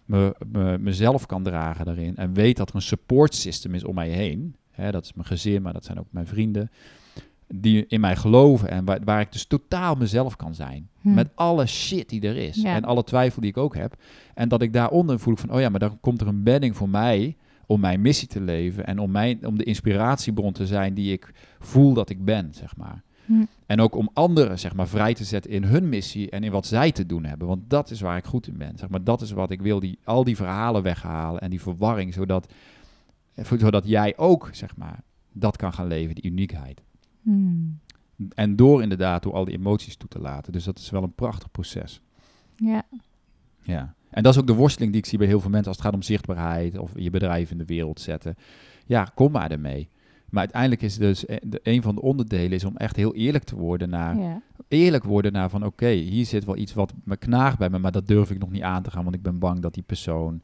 me, 0.06 0.36
me, 0.52 0.78
mezelf 0.78 1.26
kan 1.26 1.44
dragen 1.44 1.86
daarin. 1.86 2.16
En 2.16 2.34
weet 2.34 2.58
dat 2.58 2.70
er 2.70 2.76
een 2.76 2.82
support 2.82 3.36
system 3.36 3.74
is 3.74 3.84
om 3.84 3.96
mij 3.96 4.10
heen. 4.10 4.56
Hè, 4.72 4.92
dat 4.92 5.04
is 5.04 5.14
mijn 5.14 5.28
gezin, 5.28 5.62
maar 5.62 5.74
dat 5.74 5.86
zijn 5.86 6.00
ook 6.00 6.08
mijn 6.10 6.28
vrienden. 6.28 6.70
Die 7.54 7.86
in 7.88 7.99
mij 7.99 8.16
geloven 8.16 8.70
en 8.70 8.86
waar, 8.86 8.99
waar 9.04 9.22
ik 9.22 9.32
dus 9.32 9.45
totaal 9.45 9.95
mezelf 9.95 10.36
kan 10.36 10.56
zijn. 10.56 10.89
Hm. 11.02 11.14
Met 11.14 11.30
alle 11.36 11.66
shit 11.66 12.10
die 12.10 12.22
er 12.22 12.36
is. 12.36 12.56
Ja. 12.56 12.76
En 12.76 12.84
alle 12.84 13.04
twijfel 13.04 13.41
die 13.41 13.49
ik 13.49 13.58
ook 13.58 13.76
heb. 13.76 13.95
En 14.34 14.49
dat 14.49 14.62
ik 14.62 14.74
daaronder 14.74 15.20
voel 15.20 15.36
van, 15.36 15.52
oh 15.54 15.60
ja, 15.60 15.70
maar 15.70 15.80
dan 15.80 15.99
komt 15.99 16.22
er 16.22 16.28
een 16.28 16.43
bedding 16.43 16.76
voor 16.76 16.89
mij 16.89 17.36
om 17.66 17.80
mijn 17.80 18.02
missie 18.02 18.28
te 18.28 18.41
leven. 18.41 18.86
En 18.86 18.99
om, 18.99 19.12
mijn, 19.12 19.47
om 19.47 19.58
de 19.58 19.64
inspiratiebron 19.64 20.54
te 20.54 20.68
zijn 20.68 20.93
die 20.93 21.12
ik 21.12 21.32
voel 21.60 21.93
dat 21.93 22.10
ik 22.10 22.26
ben, 22.26 22.54
zeg 22.54 22.76
maar. 22.78 23.04
Hm. 23.26 23.43
En 23.66 23.80
ook 23.80 23.95
om 23.95 24.10
anderen 24.14 24.60
zeg 24.60 24.74
maar, 24.76 24.88
vrij 24.88 25.14
te 25.14 25.24
zetten 25.24 25.52
in 25.52 25.64
hun 25.64 25.89
missie 25.89 26.30
en 26.30 26.43
in 26.43 26.52
wat 26.52 26.66
zij 26.66 26.91
te 26.91 27.06
doen 27.06 27.24
hebben. 27.24 27.47
Want 27.47 27.70
dat 27.70 27.89
is 27.89 28.02
waar 28.02 28.18
ik 28.18 28.26
goed 28.26 28.47
in 28.47 28.58
ben. 28.58 28.78
Zeg 28.78 28.89
maar, 28.89 29.04
dat 29.04 29.22
is 29.22 29.32
wat 29.32 29.52
ik 29.52 29.62
wil, 29.62 29.80
die, 29.80 29.99
al 30.04 30.24
die 30.24 30.36
verhalen 30.36 30.84
weghalen 30.84 31.41
en 31.41 31.49
die 31.49 31.62
verwarring, 31.62 32.14
zodat, 32.14 32.54
zodat 33.58 33.88
jij 33.88 34.18
ook 34.18 34.49
zeg 34.52 34.78
maar, 34.78 34.99
dat 35.32 35.58
kan 35.58 35.74
gaan 35.74 35.88
leven, 35.88 36.16
die 36.16 36.32
uniekheid. 36.32 36.82
Hmm. 37.22 37.80
En 38.36 38.56
door 38.56 38.82
inderdaad, 38.82 39.24
door 39.24 39.34
al 39.34 39.46
die 39.46 39.58
emoties 39.58 39.96
toe 39.96 40.10
te 40.10 40.20
laten. 40.20 40.52
Dus 40.52 40.64
dat 40.64 40.80
is 40.80 40.90
wel 40.90 41.04
een 41.04 41.16
prachtig 41.16 41.52
proces. 41.52 42.02
Ja. 42.56 42.84
Ja. 43.62 43.94
En 44.10 44.24
dat 44.24 44.34
is 44.34 44.40
ook 44.40 44.48
de 44.48 44.54
worsteling 44.54 44.92
die 44.92 45.02
ik 45.02 45.08
zie 45.08 45.18
bij 45.18 45.28
heel 45.28 45.40
veel 45.40 45.50
mensen 45.50 45.68
als 45.68 45.78
het 45.78 45.86
gaat 45.86 45.96
om 45.96 46.02
zichtbaarheid 46.02 46.78
of 46.78 46.92
je 46.96 47.10
bedrijf 47.10 47.52
in 47.52 47.58
de 47.58 47.66
wereld 47.66 48.00
zetten. 48.00 48.36
Ja, 48.86 49.12
kom 49.16 49.32
maar 49.32 49.52
ermee. 49.52 49.90
Maar 50.30 50.40
uiteindelijk 50.40 50.82
is 50.82 50.98
dus 50.98 51.26
eh, 51.26 51.38
een 51.64 51.82
van 51.82 51.96
de 51.96 52.02
onderdelen 52.02 52.52
is 52.52 52.64
om 52.64 52.78
echt 52.78 52.96
heel 52.96 53.16
eerlijk 53.16 53.44
te 53.44 53.56
worden 53.56 53.90
naar 53.90 54.18
ja. 54.18 54.42
eerlijk 54.68 55.04
worden 55.04 55.32
naar 55.32 55.50
van 55.50 55.66
oké, 55.66 55.90
hier 55.90 56.26
zit 56.26 56.46
wel 56.46 56.58
iets 56.58 56.74
wat 56.74 56.94
me 57.04 57.18
knaagt 57.18 57.58
bij 57.58 57.70
me, 57.70 57.80
maar 57.80 57.92
dat 57.92 58.08
durf 58.08 58.32
ik 58.32 58.40
nog 58.40 58.52
niet 58.52 58.62
aan 58.62 58.84
te 58.84 58.92
gaan, 58.92 59.04
want 59.04 59.16
ik 59.16 59.22
ben 59.22 59.40
bang 59.40 59.60
dat 59.60 59.74
die 59.74 59.84
persoon 59.84 60.42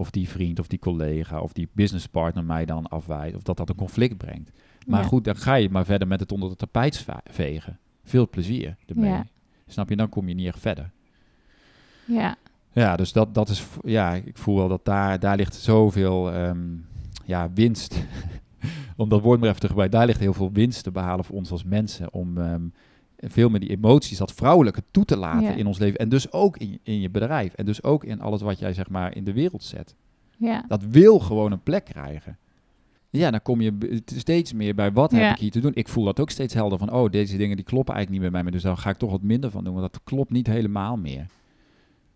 of 0.00 0.10
die 0.10 0.28
vriend 0.28 0.58
of 0.58 0.66
die 0.66 0.78
collega 0.78 1.40
of 1.40 1.52
die 1.52 1.68
businesspartner 1.72 2.44
mij 2.44 2.64
dan 2.64 2.86
afwijst 2.88 3.36
of 3.36 3.42
dat 3.42 3.56
dat 3.56 3.68
een 3.68 3.74
conflict 3.74 4.16
brengt. 4.16 4.50
Maar 4.86 5.00
Ja. 5.00 5.06
goed, 5.06 5.24
dan 5.24 5.36
ga 5.36 5.54
je 5.54 5.70
maar 5.70 5.84
verder 5.84 6.08
met 6.08 6.20
het 6.20 6.32
onder 6.32 6.48
de 6.48 6.56
tapijt 6.56 7.06
vegen. 7.24 7.78
Veel 8.04 8.28
plezier 8.28 8.76
ermee. 8.86 9.10
Ja. 9.10 9.26
Snap 9.66 9.88
je? 9.88 9.96
Dan 9.96 10.08
kom 10.08 10.28
je 10.28 10.34
niet 10.34 10.46
echt 10.46 10.58
verder. 10.58 10.90
Ja. 12.04 12.36
Ja, 12.72 12.96
dus 12.96 13.12
dat, 13.12 13.34
dat 13.34 13.48
is, 13.48 13.66
ja, 13.84 14.14
ik 14.14 14.38
voel 14.38 14.56
wel 14.56 14.68
dat 14.68 14.84
daar, 14.84 15.18
daar 15.20 15.36
ligt 15.36 15.54
zoveel 15.54 16.32
ehm, 16.32 16.60
ja, 17.24 17.50
winst. 17.54 18.04
om 18.96 19.08
dat 19.08 19.20
woord 19.20 19.40
maar 19.40 19.48
even 19.48 19.60
te 19.60 19.66
gebruiken, 19.68 19.98
daar 19.98 20.06
ligt 20.06 20.20
heel 20.20 20.32
veel 20.34 20.52
winst 20.52 20.82
te 20.82 20.90
behalen 20.90 21.24
voor 21.24 21.36
ons 21.36 21.50
als 21.50 21.64
mensen. 21.64 22.12
Om 22.12 22.38
veel 23.28 23.48
meer 23.48 23.60
die 23.60 23.70
emoties, 23.70 24.18
dat 24.18 24.32
vrouwelijke 24.32 24.82
toe 24.90 25.04
te 25.04 25.16
laten 25.16 25.42
Ja. 25.42 25.54
in 25.54 25.66
ons 25.66 25.78
leven. 25.78 25.98
En 25.98 26.08
dus 26.08 26.32
ook 26.32 26.56
in, 26.56 26.78
in 26.82 27.00
je 27.00 27.10
bedrijf. 27.10 27.54
En 27.54 27.64
dus 27.64 27.82
ook 27.82 28.04
in 28.04 28.20
alles 28.20 28.42
wat 28.42 28.58
jij 28.58 28.72
zeg 28.72 28.88
maar 28.88 29.16
in 29.16 29.24
de 29.24 29.32
wereld 29.32 29.62
zet. 29.64 29.94
Ja. 30.36 30.64
Dat 30.68 30.82
wil 30.84 31.18
gewoon 31.18 31.52
een 31.52 31.62
plek 31.62 31.84
krijgen. 31.84 32.36
Ja, 33.10 33.30
dan 33.30 33.42
kom 33.42 33.60
je 33.60 34.00
steeds 34.04 34.52
meer 34.52 34.74
bij 34.74 34.92
wat 34.92 35.10
Ja. 35.10 35.18
heb 35.18 35.32
ik 35.34 35.38
hier 35.40 35.50
te 35.50 35.60
doen. 35.60 35.74
Ik 35.74 35.88
voel 35.88 36.04
dat 36.04 36.20
ook 36.20 36.30
steeds 36.30 36.54
helder 36.54 36.78
van, 36.78 36.92
oh, 36.92 37.10
deze 37.10 37.36
dingen 37.36 37.56
die 37.56 37.64
kloppen 37.64 37.94
eigenlijk 37.94 38.10
niet 38.10 38.32
meer 38.32 38.42
bij 38.42 38.50
me. 38.50 38.56
Dus 38.56 38.66
daar 38.66 38.76
ga 38.76 38.90
ik 38.90 38.96
toch 38.96 39.10
wat 39.10 39.22
minder 39.22 39.50
van 39.50 39.64
doen, 39.64 39.74
want 39.74 39.92
dat 39.92 40.00
klopt 40.04 40.30
niet 40.30 40.46
helemaal 40.46 40.96
meer. 40.96 41.26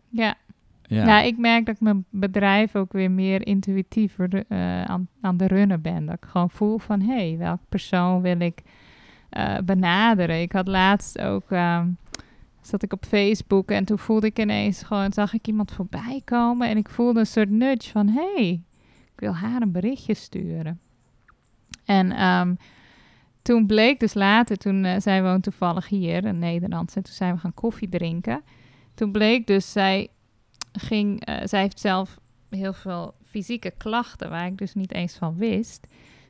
Ja. 0.09 0.35
Ja, 0.87 1.05
Nou, 1.05 1.27
ik 1.27 1.39
merk 1.39 1.67
dat 1.67 1.75
ik 1.75 1.81
mijn 1.81 2.05
bedrijf 2.11 2.77
ook 2.77 2.93
weer 2.93 3.11
meer 3.11 3.47
intuïtief 3.47 4.17
aan, 4.85 5.09
aan 5.21 5.37
de 5.37 5.47
runnen 5.47 5.81
ben. 5.81 6.07
Dat 6.07 6.15
ik 6.15 6.25
gewoon 6.25 6.51
voel 6.51 6.79
van, 6.79 7.01
hé, 7.01 7.29
hey, 7.29 7.39
welke 7.39 7.65
persoon 7.69 8.21
wil 8.23 8.41
ik 8.41 8.63
eh, 9.35 9.59
benaderen? 9.65 10.41
Ik 10.41 10.53
had 10.53 10.69
laatst 10.69 11.19
ook, 11.19 11.51
ehm, 11.51 11.89
zat 12.61 12.83
ik 12.83 12.93
op 12.93 13.05
Facebook 13.05 13.71
en 13.71 13.85
toen 13.85 13.99
voelde 13.99 14.27
ik 14.27 14.39
ineens 14.39 14.83
gewoon, 14.83 15.13
zag 15.13 15.35
ik 15.35 15.47
iemand 15.47 15.73
voorbij 15.73 16.23
komen 16.25 16.69
en 16.69 16.77
ik 16.77 16.89
voelde 16.89 17.21
een 17.21 17.27
soort 17.27 17.51
nudge 17.51 17.91
van, 17.91 18.09
hey, 18.09 18.63
ik 19.15 19.21
wil 19.21 19.35
haar 19.35 19.63
een 19.63 19.73
berichtje 19.73 20.15
sturen. 20.15 20.81
En 21.85 22.13
ehm, 22.13 22.55
toen 23.43 23.67
bleek 23.67 24.01
dus 24.01 24.15
later, 24.15 24.57
toen 24.57 24.85
eh, 24.85 25.01
zij 25.01 25.23
woont 25.23 25.43
toevallig 25.43 25.89
hier 25.89 26.25
in 26.25 26.39
Nederland, 26.39 26.97
en 26.97 27.03
toen 27.03 27.15
zijn 27.15 27.35
we 27.35 27.41
gaan 27.41 27.55
koffie 27.55 27.89
drinken. 27.89 28.43
Toen 28.95 29.13
bleek 29.13 29.47
dus, 29.47 29.73
zij 29.73 30.09
ging, 30.73 31.25
eh, 31.25 31.37
zij 31.45 31.61
heeft 31.61 31.81
zelf 31.81 32.19
heel 32.51 32.73
veel 32.73 33.15
fysieke 33.23 33.73
klachten, 33.77 34.31
waar 34.31 34.47
ik 34.47 34.59
dus 34.59 34.75
niet 34.75 34.93
eens 34.93 35.17
van 35.17 35.37
wist. 35.37 35.87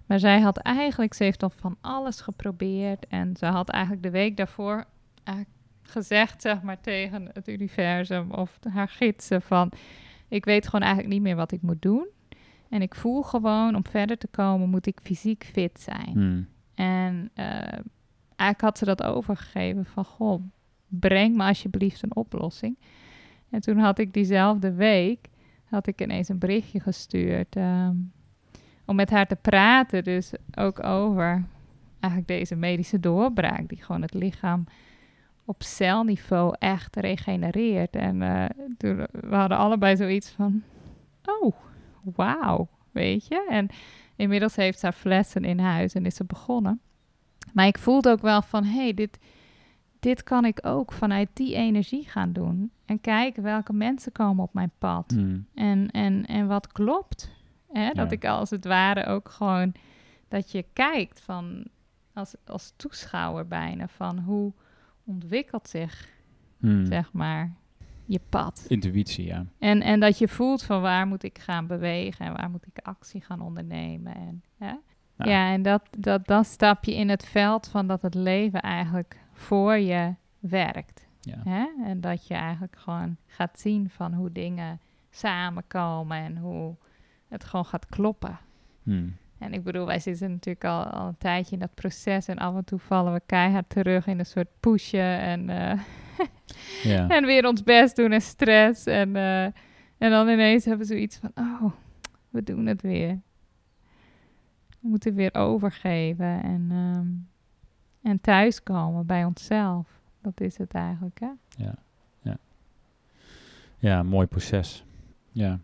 Maar 0.06 0.18
zij 0.18 0.40
had 0.40 0.56
eigenlijk, 0.56 1.14
ze 1.14 1.24
heeft 1.24 1.42
al 1.42 1.50
van 1.50 1.76
alles 1.80 2.20
geprobeerd. 2.20 3.06
En 3.06 3.36
ze 3.36 3.46
had 3.46 3.68
eigenlijk 3.68 4.02
de 4.02 4.10
week 4.10 4.36
daarvoor 4.36 4.84
gezegd, 5.82 6.42
zeg 6.42 6.62
maar, 6.62 6.80
tegen 6.80 7.30
het 7.32 7.48
universum 7.48 8.30
of 8.30 8.58
haar 8.68 8.88
gidsen 8.88 9.42
van... 9.42 9.70
Ik 10.28 10.44
weet 10.44 10.64
gewoon 10.64 10.80
eigenlijk 10.80 11.14
niet 11.14 11.22
meer 11.22 11.36
wat 11.36 11.52
ik 11.52 11.62
moet 11.62 11.82
doen. 11.82 12.06
En 12.68 12.82
ik 12.82 12.94
voel 12.94 13.22
gewoon, 13.22 13.74
om 13.74 13.86
verder 13.86 14.18
te 14.18 14.26
komen, 14.26 14.68
moet 14.68 14.86
ik 14.86 14.98
fysiek 15.02 15.50
fit 15.52 15.80
zijn. 15.80 16.12
Hmm. 16.12 16.48
En 16.74 17.30
eh, 17.34 17.44
eigenlijk 18.36 18.60
had 18.60 18.78
ze 18.78 18.84
dat 18.84 19.02
overgegeven 19.02 19.84
van, 19.84 20.04
goh, 20.04 20.42
breng 20.88 21.36
me 21.36 21.44
alsjeblieft 21.44 22.02
een 22.02 22.16
oplossing. 22.16 22.78
En 23.50 23.60
toen 23.60 23.78
had 23.78 23.98
ik 23.98 24.12
diezelfde 24.12 24.72
week, 24.72 25.28
had 25.64 25.86
ik 25.86 26.00
ineens 26.00 26.28
een 26.28 26.38
berichtje 26.38 26.80
gestuurd 26.80 27.56
ehm, 27.56 27.96
om 28.84 28.96
met 28.96 29.10
haar 29.10 29.26
te 29.26 29.36
praten, 29.36 30.04
dus 30.04 30.32
ook 30.54 30.84
over 30.84 31.44
eigenlijk 32.00 32.28
deze 32.28 32.56
medische 32.56 33.00
doorbraak, 33.00 33.68
die 33.68 33.82
gewoon 33.82 34.02
het 34.02 34.14
lichaam 34.14 34.64
op 35.44 35.62
celniveau 35.62 36.54
echt 36.58 36.96
regenereert. 36.96 37.96
En 37.96 38.18
toen, 38.76 38.96
we 39.10 39.34
hadden 39.34 39.58
allebei 39.58 39.96
zoiets 39.96 40.30
van, 40.30 40.62
oh, 41.24 41.54
wauw, 42.02 42.68
weet 42.90 43.26
je. 43.26 43.46
En 43.48 43.68
inmiddels 44.16 44.56
heeft 44.56 44.78
ze 44.78 44.86
haar 44.86 44.94
flessen 44.94 45.44
in 45.44 45.58
huis 45.58 45.94
en 45.94 46.06
is 46.06 46.14
ze 46.14 46.24
begonnen. 46.24 46.80
Maar 47.52 47.66
ik 47.66 47.78
voelde 47.78 48.10
ook 48.10 48.22
wel 48.22 48.42
van, 48.42 48.64
hé, 48.64 48.82
hey, 48.82 48.94
dit, 48.94 49.18
dit 50.00 50.22
kan 50.22 50.44
ik 50.44 50.58
ook 50.62 50.92
vanuit 50.92 51.28
die 51.32 51.54
energie 51.54 52.08
gaan 52.08 52.32
doen. 52.32 52.70
En 52.84 53.00
kijken 53.00 53.42
welke 53.42 53.72
mensen 53.72 54.12
komen 54.12 54.44
op 54.44 54.54
mijn 54.54 54.72
pad. 54.78 55.12
Hmm. 55.14 55.46
En, 55.54 55.90
en, 55.90 56.26
en 56.26 56.46
wat 56.46 56.72
klopt. 56.72 57.32
Hè? 57.78 57.90
Dat 57.92 58.10
Ja. 58.10 58.16
ik 58.16 58.24
als 58.24 58.50
het 58.50 58.64
ware 58.64 59.06
ook 59.06 59.28
gewoon... 59.28 59.72
Dat 60.28 60.50
je 60.52 60.64
kijkt 60.72 61.20
van... 61.20 61.66
Als, 62.12 62.34
als 62.46 62.72
toeschouwer 62.76 63.46
bijna 63.48 63.88
van 63.88 64.18
hoe 64.18 64.52
ontwikkelt 65.04 65.68
zich, 65.68 66.12
Hmm. 66.58 66.86
zeg 66.86 67.12
maar, 67.12 67.52
je 68.04 68.20
pad. 68.28 68.64
Intuïtie, 68.68 69.24
ja. 69.24 69.46
En, 69.58 69.82
en 69.82 70.00
dat 70.00 70.18
je 70.18 70.28
voelt 70.28 70.62
van 70.62 70.80
waar 70.80 71.06
moet 71.06 71.22
ik 71.22 71.38
gaan 71.38 71.66
bewegen 71.66 72.26
en 72.26 72.32
waar 72.32 72.50
moet 72.50 72.66
ik 72.66 72.78
actie 72.86 73.20
gaan 73.20 73.40
ondernemen. 73.40 74.14
En, 74.14 74.42
hè? 74.58 74.66
Ja. 74.66 74.80
Ja. 75.16 75.52
en 75.52 75.62
dat, 75.62 75.82
dat, 75.98 76.26
dan 76.26 76.44
stap 76.44 76.84
je 76.84 76.94
in 76.94 77.08
het 77.08 77.26
veld 77.26 77.68
van 77.68 77.86
dat 77.86 78.02
het 78.02 78.14
leven 78.14 78.60
eigenlijk 78.62 79.18
voor 79.32 79.76
je 79.76 80.14
werkt. 80.38 81.06
ja. 81.20 81.40
Hè? 81.44 81.66
En 81.84 82.00
dat 82.00 82.26
je 82.26 82.34
eigenlijk 82.34 82.76
gewoon 82.76 83.16
gaat 83.26 83.60
zien 83.60 83.90
van 83.90 84.12
hoe 84.14 84.32
dingen 84.32 84.80
samenkomen 85.10 86.16
en 86.16 86.36
hoe 86.36 86.76
het 87.28 87.44
gewoon 87.44 87.64
gaat 87.64 87.86
kloppen. 87.86 88.38
Hmm. 88.82 89.16
En 89.38 89.52
ik 89.52 89.64
bedoel, 89.64 89.86
wij 89.86 89.98
zitten 89.98 90.30
natuurlijk 90.30 90.64
al, 90.64 90.84
al 90.84 91.06
een 91.06 91.18
tijdje 91.18 91.52
in 91.52 91.58
dat 91.58 91.74
proces 91.74 92.28
en 92.28 92.38
af 92.38 92.56
en 92.56 92.64
toe 92.64 92.78
vallen 92.78 93.12
we 93.12 93.20
keihard 93.26 93.68
terug 93.68 94.06
in 94.06 94.18
een 94.18 94.26
soort 94.26 94.48
pushen 94.60 95.18
en, 95.18 95.50
eh, 95.50 95.80
ja. 96.92 97.08
en 97.08 97.26
weer 97.26 97.46
ons 97.46 97.62
best 97.62 97.96
doen 97.96 98.12
en 98.12 98.20
stress. 98.20 98.86
En, 98.86 99.16
eh, 99.16 99.44
en 99.98 100.10
dan 100.10 100.28
ineens 100.28 100.64
hebben 100.64 100.86
we 100.86 100.92
zoiets 100.92 101.16
van, 101.16 101.30
oh, 101.34 101.72
we 102.30 102.42
doen 102.42 102.66
het 102.66 102.82
weer. 102.82 103.20
We 104.80 104.88
moeten 104.88 105.14
weer 105.14 105.34
overgeven 105.34 106.42
en, 106.42 106.66
ehm, 106.70 107.06
en 108.02 108.20
thuiskomen 108.20 109.06
bij 109.06 109.24
onszelf. 109.24 110.00
Dat 110.22 110.40
is 110.40 110.58
het 110.58 110.72
eigenlijk, 110.74 111.20
hè? 111.20 111.30
Ja, 111.64 111.74
ja. 112.22 112.36
ja 113.78 114.02
mooi 114.02 114.26
proces. 114.26 114.84
Ja. 115.30 115.60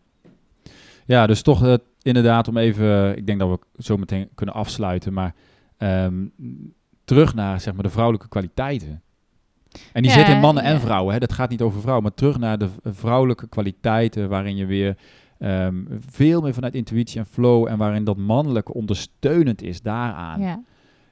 Ja, 1.11 1.27
dus 1.27 1.43
toch 1.43 1.65
eh, 1.65 1.75
inderdaad 2.03 2.49
om 2.49 2.57
even, 2.57 3.17
ik 3.17 3.27
denk 3.27 3.39
dat 3.39 3.49
we 3.49 3.83
zo 3.83 3.97
meteen 3.97 4.29
kunnen 4.35 4.55
afsluiten, 4.55 5.13
maar 5.13 5.35
ehm, 5.77 6.15
terug 7.05 7.35
naar 7.35 7.61
zeg 7.61 7.75
maar 7.75 7.83
de 7.83 7.91
vrouwelijke 7.91 8.29
kwaliteiten. 8.29 9.03
En 9.93 10.03
die 10.03 10.11
Ja, 10.11 10.17
zitten 10.17 10.35
in 10.35 10.41
mannen 10.41 10.63
en 10.63 10.81
vrouwen, 10.81 11.13
hè? 11.13 11.19
dat 11.21 11.33
gaat 11.33 11.51
niet 11.51 11.63
over 11.63 11.81
vrouwen, 11.81 12.03
maar 12.03 12.15
terug 12.15 12.39
naar 12.39 12.59
de 12.59 12.69
v- 12.69 12.77
vrouwelijke 12.85 13.49
kwaliteiten 13.49 14.29
waarin 14.29 14.57
je 14.57 14.67
weer 14.67 14.97
ehm, 15.39 15.75
veel 16.09 16.41
meer 16.41 16.55
vanuit 16.55 16.75
intuïtie 16.75 17.19
en 17.21 17.27
flow 17.27 17.67
en 17.69 17.79
waarin 17.79 18.05
dat 18.05 18.17
mannelijke 18.17 18.75
ondersteunend 18.75 19.63
is 19.63 19.83
daaraan. 19.83 20.41
Ja. 20.41 20.63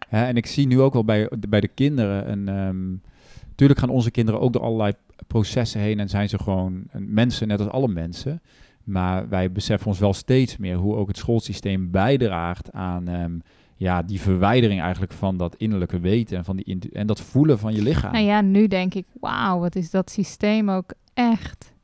Hè, 0.09 0.25
en 0.25 0.37
ik 0.37 0.47
zie 0.47 0.67
nu 0.67 0.81
ook 0.81 0.93
wel 0.93 1.05
bij, 1.05 1.31
bij 1.49 1.61
de 1.61 1.69
kinderen. 1.69 2.27
En, 2.27 2.49
ehm, 2.49 3.11
tuurlijk 3.55 3.81
gaan 3.81 3.89
onze 3.89 4.11
kinderen 4.11 4.41
ook 4.41 4.53
door 4.53 4.63
allerlei 4.63 4.93
processen 5.27 5.81
heen 5.81 6.01
en 6.01 6.09
zijn 6.09 6.29
ze 6.29 6.39
gewoon 6.39 6.83
mensen, 6.93 7.49
net 7.49 7.61
als 7.61 7.69
alle 7.71 7.89
mensen. 7.89 8.41
Maar 8.89 9.29
wij 9.29 9.53
beseffen 9.53 9.87
ons 9.89 9.99
wel 9.99 10.13
steeds 10.13 10.57
meer 10.57 10.77
hoe 10.77 10.97
ook 10.97 11.09
het 11.09 11.17
schoolsysteem 11.17 11.91
bijdraagt 11.91 12.73
aan 12.73 13.09
ehm, 13.09 13.39
ja, 13.77 14.03
die 14.03 14.21
verwijdering 14.21 14.81
eigenlijk 14.81 15.13
van 15.13 15.37
dat 15.37 15.57
innerlijke 15.57 16.01
weten 16.01 16.37
en, 16.37 16.45
van 16.45 16.57
die 16.57 16.91
en 16.93 17.07
dat 17.07 17.21
voelen 17.21 17.59
van 17.59 17.75
je 17.75 17.83
lichaam. 17.83 18.13
Nou 18.13 18.25
ja, 18.25 18.41
nu 18.41 18.67
denk 18.67 18.95
ik, 18.95 19.07
wauw, 19.21 19.59
wat 19.59 19.77
is 19.77 19.91
dat 19.91 20.11
systeem 20.11 20.71
ook 20.71 20.93
echt 21.15 21.75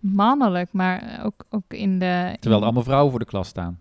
mannelijk, 0.00 0.72
maar 0.72 1.20
ook, 1.24 1.44
ook 1.50 1.72
in 1.72 1.98
de... 1.98 2.36
Terwijl 2.38 2.60
er 2.60 2.66
allemaal 2.66 2.82
vrouwen 2.82 3.10
voor 3.10 3.20
de 3.20 3.26
klas 3.26 3.48
staan. 3.48 3.80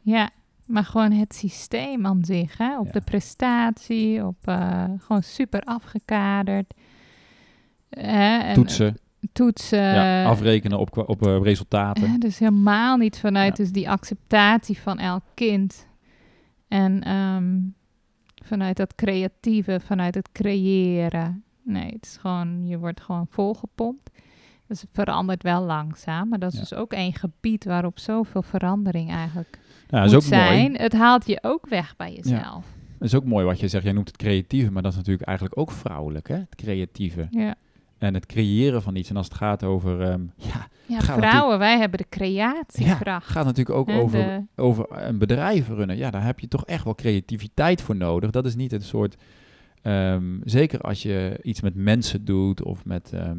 Ja, 0.00 0.30
maar 0.64 0.84
gewoon 0.84 1.12
het 1.12 1.34
systeem 1.34 2.06
aan 2.06 2.24
zich, 2.24 2.58
hè? 2.58 2.78
op 2.78 2.86
Ja. 2.86 2.92
de 2.92 3.00
prestatie, 3.00 4.26
op 4.26 4.36
eh, 4.44 4.84
gewoon 4.98 5.22
super 5.22 5.60
afgekaderd. 5.60 6.74
Hè? 7.90 8.38
En, 8.38 8.54
Toetsen, 8.54 8.96
Toetsen. 9.32 9.78
ja, 9.78 10.24
afrekenen 10.24 10.78
op, 10.78 10.98
op 11.08 11.26
eh, 11.26 11.38
resultaten. 11.42 12.20
dus 12.20 12.38
helemaal 12.38 12.96
niet 12.96 13.18
vanuit 13.18 13.56
Ja. 13.56 13.62
dus 13.64 13.72
die 13.72 13.90
acceptatie 13.90 14.78
van 14.78 14.98
elk 14.98 15.22
kind. 15.34 15.86
En 16.68 17.02
ehm, 17.02 17.58
vanuit 18.44 18.76
dat 18.76 18.94
creatieve, 18.94 19.80
vanuit 19.84 20.14
het 20.14 20.32
creëren. 20.32 21.44
Nee, 21.62 21.92
het 21.92 22.04
is 22.04 22.16
gewoon, 22.20 22.66
je 22.66 22.78
wordt 22.78 23.00
gewoon 23.00 23.26
volgepompt. 23.30 24.10
Dus 24.66 24.80
het 24.80 24.90
verandert 24.92 25.42
wel 25.42 25.62
langzaam. 25.64 26.28
Maar 26.28 26.38
dat 26.38 26.48
is 26.52 26.58
Ja. 26.58 26.64
dus 26.64 26.74
ook 26.74 26.92
één 26.92 27.14
gebied 27.14 27.64
waarop 27.64 27.98
zoveel 27.98 28.42
verandering 28.42 29.10
eigenlijk 29.10 29.58
Ja, 29.88 29.98
dat 30.00 30.06
is 30.08 30.14
ook 30.14 30.20
moet 30.20 30.28
zijn. 30.30 30.70
mooi. 30.70 30.82
Het 30.82 30.92
haalt 30.92 31.26
je 31.26 31.38
ook 31.42 31.66
weg 31.68 31.96
bij 31.96 32.14
jezelf. 32.14 32.64
Dat 32.98 33.08
is 33.08 33.14
ook 33.14 33.24
mooi 33.24 33.44
wat 33.44 33.60
je 33.60 33.68
zegt. 33.68 33.84
Jij 33.84 33.92
noemt 33.92 34.08
het 34.08 34.16
creatieve, 34.16 34.70
maar 34.72 34.82
dat 34.82 34.90
is 34.92 34.96
natuurlijk 34.98 35.26
eigenlijk 35.26 35.58
ook 35.58 35.70
vrouwelijk, 35.70 36.28
hè? 36.28 36.34
Het 36.34 36.54
creatieve. 36.54 37.26
Ja, 37.30 37.54
En 37.98 38.14
het 38.14 38.26
creëren 38.26 38.82
van 38.82 38.96
iets. 38.96 39.10
En 39.10 39.16
als 39.16 39.26
het 39.28 39.34
gaat 39.36 39.64
over, 39.64 40.00
ehm, 40.00 40.20
ja, 40.36 40.66
ja 40.86 41.00
vrouwen, 41.00 41.58
wij 41.58 41.78
hebben 41.78 41.98
de 41.98 42.04
ja, 42.08 42.16
creatiekracht. 42.16 43.26
gaat 43.26 43.44
natuurlijk 43.44 43.78
ook 43.78 43.88
over, 43.90 44.18
de- 44.18 44.62
over 44.62 44.86
een 44.90 45.18
bedrijf 45.18 45.68
runnen. 45.68 45.96
Ja, 45.96 46.10
daar 46.10 46.24
heb 46.24 46.40
je 46.40 46.48
toch 46.48 46.64
echt 46.66 46.84
wel 46.84 46.94
creativiteit 46.94 47.82
voor 47.82 47.96
nodig. 47.96 48.30
Dat 48.30 48.46
is 48.46 48.56
niet 48.56 48.72
een 48.72 48.82
soort, 48.82 49.16
ehm, 49.82 50.24
zeker 50.44 50.80
als 50.80 51.02
je 51.02 51.38
iets 51.42 51.60
met 51.60 51.74
mensen 51.74 52.24
doet 52.24 52.62
of 52.62 52.84
met, 52.84 53.12
ehm, 53.12 53.38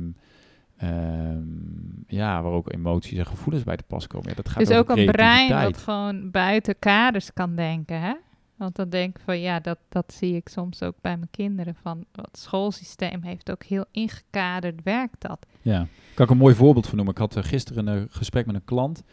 ja, 2.08 2.42
waar 2.42 2.52
ook 2.52 2.74
emoties 2.74 3.18
en 3.18 3.26
gevoelens 3.26 3.64
bij 3.64 3.76
te 3.78 3.84
pas 3.88 4.08
komen. 4.08 4.30
Ja, 4.30 4.36
dat 4.36 4.50
gaat 4.50 4.66
dus 4.68 4.78
ook 4.78 4.90
een 4.90 5.06
brein 5.06 5.64
wat 5.64 5.78
gewoon 5.78 6.32
buiten 6.32 6.76
kaders 6.80 7.34
kan 7.34 7.56
denken, 7.56 8.02
hè? 8.02 8.14
Want 8.58 8.76
dan 8.76 8.90
denk 8.90 9.18
ik 9.18 9.24
van, 9.24 9.40
ja, 9.40 9.60
dat, 9.60 9.78
dat 9.90 10.14
zie 10.14 10.36
ik 10.36 10.48
soms 10.48 10.84
ook 10.84 10.96
bij 11.02 11.18
mijn 11.18 11.30
kinderen. 11.32 11.76
Van, 11.82 12.06
het 12.12 12.38
schoolsysteem 12.38 13.24
heeft 13.24 13.52
ook 13.52 13.64
heel 13.64 13.86
ingekaderd, 13.92 14.84
werkt 14.84 15.22
dat? 15.22 15.46
Ja, 15.62 15.88
kan 16.14 16.26
ik 16.26 16.32
een 16.32 16.38
mooi 16.38 16.56
voorbeeld 16.56 16.88
van 16.88 16.96
noemen. 16.96 17.14
Ik 17.14 17.20
had 17.20 17.36
eh, 17.36 17.44
gisteren 17.44 17.88
een 17.88 18.08
gesprek 18.10 18.46
met 18.46 18.56
een 18.56 18.66
klant. 18.66 19.04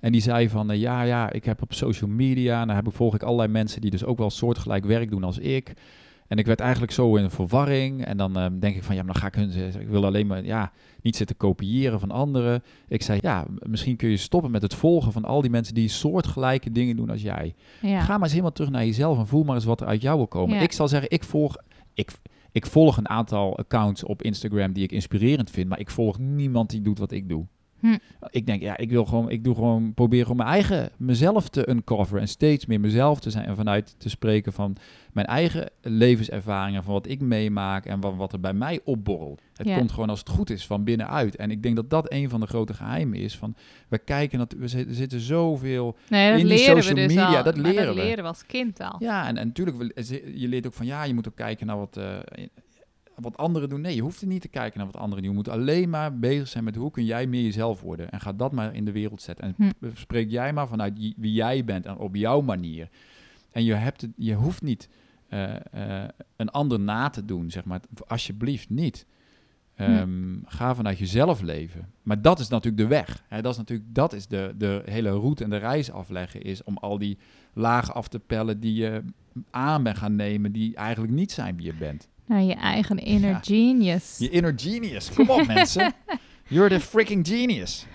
En 0.00 0.12
die 0.12 0.20
zei 0.20 0.48
van, 0.48 0.70
eh, 0.70 0.80
ja, 0.80 1.02
ja, 1.02 1.30
ik 1.32 1.44
heb 1.44 1.62
op 1.62 1.72
social 1.72 2.10
media... 2.10 2.60
en 2.60 2.66
daar 2.66 2.76
heb 2.76 2.86
ik, 2.86 2.92
volg 2.92 3.14
ik 3.14 3.22
allerlei 3.22 3.48
mensen 3.48 3.80
die 3.80 3.90
dus 3.90 4.04
ook 4.04 4.18
wel 4.18 4.30
soortgelijk 4.30 4.84
werk 4.84 5.10
doen 5.10 5.24
als 5.24 5.38
ik. 5.38 5.72
En 6.28 6.38
ik 6.38 6.46
werd 6.46 6.60
eigenlijk 6.60 6.92
zo 6.92 7.16
in 7.16 7.30
verwarring. 7.30 8.04
En 8.04 8.16
dan 8.16 8.38
eh, 8.38 8.46
denk 8.60 8.76
ik 8.76 8.82
van, 8.82 8.94
ja, 8.94 9.02
maar 9.02 9.12
dan 9.12 9.22
ga 9.22 9.28
ik 9.28 9.34
hun... 9.34 9.50
zeggen, 9.50 9.80
Ik 9.80 9.88
wil 9.88 10.04
alleen 10.04 10.26
maar, 10.26 10.44
ja, 10.44 10.72
niet 11.02 11.16
zitten 11.16 11.36
kopiëren 11.36 12.00
van 12.00 12.10
anderen. 12.10 12.62
Ik 12.88 13.02
zei, 13.02 13.18
ja, 13.22 13.44
misschien 13.62 13.96
kun 13.96 14.08
je 14.08 14.16
stoppen 14.16 14.50
met 14.50 14.62
het 14.62 14.74
volgen 14.74 15.12
van 15.12 15.24
al 15.24 15.40
die 15.40 15.50
mensen... 15.50 15.74
die 15.74 15.88
soortgelijke 15.88 16.72
dingen 16.72 16.96
doen 16.96 17.10
als 17.10 17.22
jij. 17.22 17.54
Ja, 17.82 18.00
Ga 18.00 18.12
maar 18.12 18.22
eens 18.22 18.30
helemaal 18.30 18.52
terug 18.52 18.70
naar 18.70 18.84
jezelf 18.84 19.18
en 19.18 19.26
voel 19.26 19.44
maar 19.44 19.54
eens 19.54 19.64
wat 19.64 19.80
er 19.80 19.86
uit 19.86 20.02
jou 20.02 20.16
wil 20.16 20.26
komen. 20.26 20.56
Ja. 20.56 20.62
Ik 20.62 20.72
zal 20.72 20.88
zeggen, 20.88 21.10
ik 21.10 21.24
volg, 21.24 21.56
ik, 21.94 22.10
ik 22.52 22.66
volg 22.66 22.96
een 22.96 23.08
aantal 23.08 23.58
accounts 23.58 24.04
op 24.04 24.22
Instagram 24.22 24.72
die 24.72 24.84
ik 24.84 24.92
inspirerend 24.92 25.50
vind, 25.50 25.68
maar 25.68 25.80
ik 25.80 25.90
volg 25.90 26.18
niemand 26.18 26.70
die 26.70 26.82
doet 26.82 26.98
wat 26.98 27.12
ik 27.12 27.28
doe. 27.28 27.46
Hm. 27.86 28.26
Ik 28.30 28.46
denk, 28.46 28.62
ja, 28.62 28.76
ik 28.76 28.90
wil 28.90 29.04
gewoon, 29.04 29.30
ik 29.30 29.44
doe 29.44 29.54
gewoon, 29.54 29.94
probeer 29.94 30.22
gewoon 30.22 30.36
mijn 30.36 30.48
eigen, 30.48 30.90
mezelf 30.96 31.48
te 31.48 31.68
uncoveren 31.68 32.20
en 32.20 32.28
steeds 32.28 32.66
meer 32.66 32.80
mezelf 32.80 33.20
te 33.20 33.30
zijn 33.30 33.44
en 33.46 33.56
vanuit 33.56 33.94
te 33.98 34.08
spreken 34.08 34.52
van 34.52 34.76
mijn 35.12 35.26
eigen 35.26 35.70
levenservaringen, 35.82 36.82
van 36.82 36.92
wat 36.92 37.08
ik 37.08 37.20
meemaak 37.20 37.86
en 37.86 38.00
van 38.00 38.16
wat 38.16 38.32
er 38.32 38.40
bij 38.40 38.52
mij 38.52 38.80
opborrelt. 38.84 39.42
Het 39.54 39.66
Ja. 39.66 39.76
komt 39.78 39.92
gewoon 39.92 40.08
als 40.10 40.18
het 40.18 40.28
goed 40.28 40.50
is 40.50 40.66
van 40.66 40.84
binnenuit. 40.84 41.36
En 41.36 41.50
ik 41.50 41.62
denk 41.62 41.76
dat 41.76 41.90
dat 41.90 42.12
een 42.12 42.28
van 42.28 42.40
de 42.40 42.46
grote 42.46 42.74
geheimen 42.74 43.18
is. 43.18 43.36
Van, 43.36 43.54
we 43.88 43.98
kijken, 43.98 44.38
dat 44.38 44.54
we 44.58 44.68
zitten, 44.68 44.88
er 44.88 44.94
zitten 44.94 45.20
zoveel 45.20 45.96
nee, 46.08 46.30
dat 46.30 46.40
in 46.40 46.46
die 46.46 46.56
we 46.56 46.62
social 46.62 46.94
dus 46.94 47.06
media, 47.06 47.36
al. 47.36 47.42
dat 47.44 47.56
leren 47.56 47.86
dat 47.86 47.94
we. 47.94 48.00
leren 48.02 48.22
we 48.22 48.28
als 48.28 48.46
kind 48.46 48.80
al. 48.80 48.96
ja, 48.98 49.26
en, 49.28 49.36
en 49.36 49.46
natuurlijk, 49.46 49.92
je 50.34 50.48
leert 50.48 50.66
ook 50.66 50.74
van 50.74 50.86
ja, 50.86 51.04
je 51.04 51.14
moet 51.14 51.28
ook 51.28 51.36
kijken 51.36 51.66
naar 51.66 51.76
wat, 51.78 51.96
eh, 51.96 52.04
wat 53.20 53.36
anderen 53.36 53.68
doen. 53.68 53.80
Nee, 53.80 53.94
je 53.94 54.02
hoeft 54.02 54.20
er 54.20 54.26
niet 54.26 54.40
te 54.40 54.48
kijken 54.48 54.78
naar 54.78 54.86
wat 54.86 54.96
anderen 55.02 55.22
doen. 55.22 55.30
Je 55.32 55.38
moet 55.38 55.48
alleen 55.48 55.90
maar 55.90 56.18
bezig 56.18 56.48
zijn 56.48 56.64
met 56.64 56.76
hoe 56.76 56.90
kun 56.90 57.04
jij 57.04 57.26
meer 57.26 57.42
jezelf 57.42 57.80
worden. 57.80 58.10
En 58.10 58.20
ga 58.20 58.32
dat 58.32 58.52
maar 58.52 58.74
in 58.74 58.84
de 58.84 58.92
wereld 58.92 59.22
zetten. 59.22 59.44
En 59.44 59.74
Hm. 59.80 59.90
spreek 59.94 60.30
jij 60.30 60.52
maar 60.52 60.68
vanuit 60.68 60.98
wie 61.16 61.32
jij 61.32 61.64
bent 61.64 61.86
en 61.86 61.96
op 61.96 62.16
jouw 62.16 62.40
manier. 62.40 62.88
En 63.52 63.64
je, 63.64 63.74
hebt 63.74 64.00
het, 64.00 64.10
je 64.16 64.34
hoeft 64.34 64.62
niet 64.62 64.88
eh, 65.28 65.54
eh, 65.54 66.08
een 66.36 66.50
ander 66.50 66.80
na 66.80 67.08
te 67.08 67.24
doen, 67.24 67.50
zeg 67.50 67.64
maar. 67.64 67.80
Alsjeblieft 68.06 68.70
niet. 68.70 69.06
Ehm, 69.74 70.34
Ga 70.44 70.74
vanuit 70.74 70.98
jezelf 70.98 71.40
leven. 71.40 71.88
Maar 72.02 72.22
dat 72.22 72.38
is 72.38 72.48
natuurlijk 72.48 72.82
de 72.82 72.88
weg. 72.88 73.24
Hè? 73.28 73.42
Dat 73.42 73.52
is 73.52 73.58
natuurlijk 73.58 73.94
dat 73.94 74.12
is 74.12 74.26
de, 74.26 74.54
de 74.58 74.82
hele 74.84 75.10
route 75.10 75.44
en 75.44 75.50
de 75.50 75.56
reis 75.56 75.90
afleggen 75.90 76.42
is 76.42 76.64
om 76.64 76.76
al 76.76 76.98
die 76.98 77.18
lagen 77.52 77.94
af 77.94 78.08
te 78.08 78.18
pellen 78.18 78.60
die 78.60 78.74
je 78.74 79.02
aan 79.50 79.82
bent 79.82 79.98
gaan 79.98 80.16
nemen, 80.16 80.52
die 80.52 80.76
eigenlijk 80.76 81.12
niet 81.12 81.32
zijn 81.32 81.56
wie 81.56 81.66
je 81.66 81.74
bent. 81.74 82.08
Nou, 82.26 82.42
je 82.46 82.54
eigen 82.54 82.96
inner 82.98 83.30
Ja. 83.30 83.40
genius. 83.42 84.16
Je 84.18 84.28
inner 84.30 84.52
genius. 84.56 85.10
Kom 85.14 85.30
op 85.30 85.46
mensen. 85.46 85.92
You're 86.48 86.68
the 86.68 86.80
freaking 86.80 87.26
genius. 87.28 87.86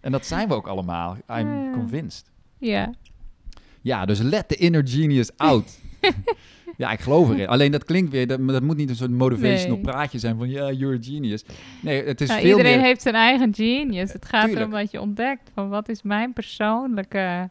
En 0.00 0.12
dat 0.12 0.26
zijn 0.26 0.48
we 0.48 0.54
ook 0.54 0.66
allemaal. 0.66 1.16
I'm 1.30 1.72
convinced. 1.72 2.24
Ja. 2.58 2.92
Ja, 3.80 4.04
dus 4.06 4.18
let 4.18 4.48
the 4.48 4.56
inner 4.56 4.88
genius 4.88 5.30
out. 5.36 5.78
ja, 6.76 6.90
ik 6.90 7.00
geloof 7.00 7.30
erin. 7.30 7.48
Alleen 7.48 7.72
dat 7.72 7.84
klinkt 7.84 8.10
weer, 8.10 8.26
dat, 8.26 8.48
dat 8.48 8.62
moet 8.62 8.76
niet 8.76 8.88
een 8.88 8.96
soort 8.96 9.10
motivational 9.10 9.76
Nee. 9.76 9.84
praatje 9.84 10.18
zijn 10.18 10.36
van 10.38 10.48
ja, 10.48 10.70
you're 10.72 10.96
a 10.96 11.02
genius. 11.02 11.44
Nee, 11.82 12.04
het 12.04 12.20
is 12.20 12.28
Nou, 12.28 12.40
veel 12.40 12.50
iedereen 12.50 12.76
meer... 12.76 12.86
heeft 12.86 13.02
zijn 13.02 13.14
eigen 13.14 13.54
genius. 13.54 14.12
Het 14.12 14.24
gaat 14.24 14.44
Tuurlijk. 14.44 14.66
erom 14.66 14.80
dat 14.80 14.90
je 14.90 15.00
ontdekt 15.00 15.50
van 15.54 15.68
wat 15.68 15.88
is 15.88 16.02
mijn 16.02 16.32
persoonlijke... 16.32 17.50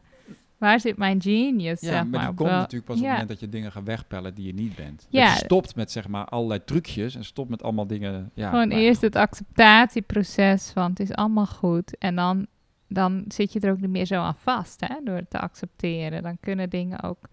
Waar 0.57 0.79
zit 0.79 0.97
mijn 0.97 1.21
genius, 1.21 1.81
Ja, 1.81 1.87
zeg 1.87 1.93
maar 1.93 2.05
maar. 2.07 2.19
die 2.27 2.35
komt 2.35 2.49
wel- 2.49 2.57
natuurlijk 2.57 2.85
pas 2.85 2.95
op 2.97 3.01
ja. 3.03 3.07
het 3.09 3.19
moment 3.19 3.39
dat 3.39 3.49
je 3.49 3.49
dingen 3.55 3.71
gaat 3.71 3.83
wegpellen 3.83 4.33
die 4.35 4.45
je 4.45 4.53
niet 4.53 4.75
bent. 4.75 5.07
Ja. 5.09 5.25
Dat 5.29 5.37
je 5.39 5.45
stopt 5.45 5.75
met 5.75 5.91
zeg 5.91 6.07
maar 6.07 6.25
allerlei 6.25 6.63
trucjes 6.65 7.15
en 7.15 7.23
stopt 7.25 7.49
met 7.49 7.63
allemaal 7.63 7.87
dingen... 7.87 8.31
Ja, 8.33 8.49
Gewoon 8.49 8.67
maar- 8.67 8.77
eerst 8.77 9.01
het 9.01 9.15
acceptatieproces 9.15 10.71
van 10.71 10.89
het 10.89 10.99
is 10.99 11.11
allemaal 11.13 11.45
goed. 11.45 11.97
En 11.97 12.15
dan 12.15 12.47
dan 12.89 13.23
zit 13.27 13.53
je 13.53 13.59
er 13.59 13.71
ook 13.71 13.79
niet 13.81 13.89
meer 13.89 14.05
zo 14.05 14.15
aan 14.21 14.35
vast, 14.35 14.81
hè, 14.87 14.95
door 15.03 15.15
het 15.15 15.29
te 15.29 15.39
accepteren. 15.39 16.23
Dan 16.23 16.37
kunnen 16.39 16.69
dingen 16.69 17.03
ook 17.03 17.29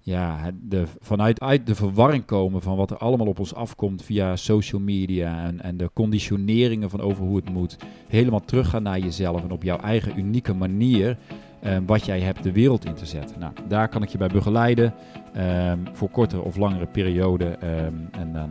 ja, 0.00 0.50
de, 0.62 0.84
vanuit 1.00 1.40
uit 1.40 1.66
de 1.66 1.74
verwarring 1.74 2.24
komen 2.24 2.62
van 2.62 2.76
wat 2.76 2.90
er 2.90 2.96
allemaal 2.96 3.26
op 3.26 3.38
ons 3.38 3.54
afkomt 3.54 4.02
via 4.02 4.36
social 4.36 4.80
media 4.80 5.44
en, 5.44 5.60
en 5.60 5.76
de 5.76 5.90
conditioneringen 5.92 6.90
van 6.90 7.00
over 7.00 7.24
hoe 7.24 7.36
het 7.36 7.50
moet. 7.50 7.76
Helemaal 8.08 8.44
teruggaan 8.44 8.82
naar 8.82 8.98
jezelf 8.98 9.42
en 9.42 9.50
op 9.50 9.62
jouw 9.62 9.78
eigen 9.78 10.18
unieke 10.18 10.54
manier 10.54 11.16
ehm, 11.60 11.84
wat 11.84 12.04
jij 12.04 12.20
hebt 12.20 12.42
de 12.42 12.52
wereld 12.52 12.84
in 12.84 12.94
te 12.94 13.06
zetten. 13.06 13.38
Nou, 13.40 13.52
daar 13.68 13.88
kan 13.88 14.02
ik 14.02 14.08
je 14.08 14.18
bij 14.18 14.28
begeleiden 14.28 14.94
ehm, 15.34 15.78
voor 15.92 16.10
kortere 16.10 16.42
of 16.42 16.56
langere 16.56 16.86
periode. 16.86 17.44
ehm, 17.44 17.94
en 18.10 18.32
dan 18.32 18.50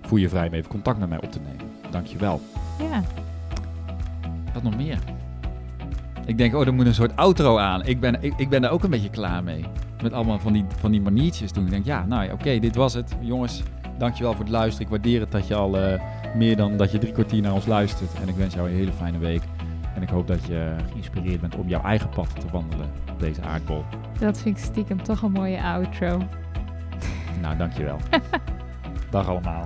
voel 0.00 0.18
je 0.18 0.28
vrij 0.28 0.46
om 0.46 0.54
even 0.54 0.70
contact 0.70 0.98
met 0.98 1.08
mij 1.08 1.22
op 1.22 1.32
te 1.32 1.40
nemen. 1.40 1.75
Dankjewel. 1.96 2.40
Ja, 2.78 3.02
Wat 4.54 4.62
nog 4.62 4.76
meer? 4.76 4.98
Ik 6.26 6.38
denk, 6.38 6.54
oh, 6.54 6.66
er 6.66 6.74
moet 6.74 6.86
een 6.86 6.94
soort 6.94 7.16
outro 7.16 7.58
aan. 7.58 7.84
Ik 7.84 8.00
ben, 8.00 8.22
ik, 8.22 8.32
ik 8.36 8.48
ben 8.48 8.62
daar 8.62 8.70
ook 8.70 8.82
een 8.82 8.90
beetje 8.90 9.10
klaar 9.10 9.44
mee. 9.44 9.64
Met 10.02 10.12
allemaal 10.12 10.38
van 10.38 10.52
die, 10.52 10.64
van 10.76 10.90
die 10.90 11.00
maniertjes 11.00 11.52
doen. 11.52 11.64
Ik 11.64 11.70
denk, 11.70 11.84
ja, 11.84 12.04
nou 12.06 12.24
ja, 12.24 12.32
oké, 12.32 12.58
dit 12.58 12.74
was 12.74 12.94
het. 12.94 13.16
Jongens, 13.20 13.62
dankjewel 13.98 14.32
voor 14.32 14.44
het 14.44 14.52
luisteren. 14.52 14.84
Ik 14.86 14.92
waardeer 14.92 15.20
het 15.20 15.32
dat 15.32 15.46
je 15.46 15.54
al 15.54 15.78
eh, 15.78 16.00
meer 16.34 16.56
dan 16.56 16.76
dat 16.76 16.92
je 16.92 16.98
drie 16.98 17.12
kwartier 17.12 17.42
naar 17.42 17.52
ons 17.52 17.66
luistert. 17.66 18.10
En 18.22 18.28
ik 18.28 18.34
wens 18.34 18.54
jou 18.54 18.68
een 18.68 18.74
hele 18.76 18.92
fijne 18.92 19.18
week. 19.18 19.42
En 19.94 20.02
ik 20.02 20.08
hoop 20.08 20.26
dat 20.26 20.44
je 20.46 20.74
geïnspireerd 20.90 21.40
bent 21.40 21.56
om 21.56 21.68
jouw 21.68 21.82
eigen 21.82 22.08
pad 22.08 22.40
te 22.40 22.46
wandelen 22.52 22.90
op 23.12 23.20
deze 23.20 23.42
aardbol. 23.42 23.84
dat 24.18 24.38
vind 24.38 24.58
ik 24.58 24.64
stiekem 24.64 25.02
toch 25.02 25.22
een 25.22 25.32
mooie 25.32 25.62
outro. 25.62 26.22
Nou, 27.40 27.56
dankjewel. 27.56 27.98
Dag 29.10 29.28
allemaal. 29.28 29.64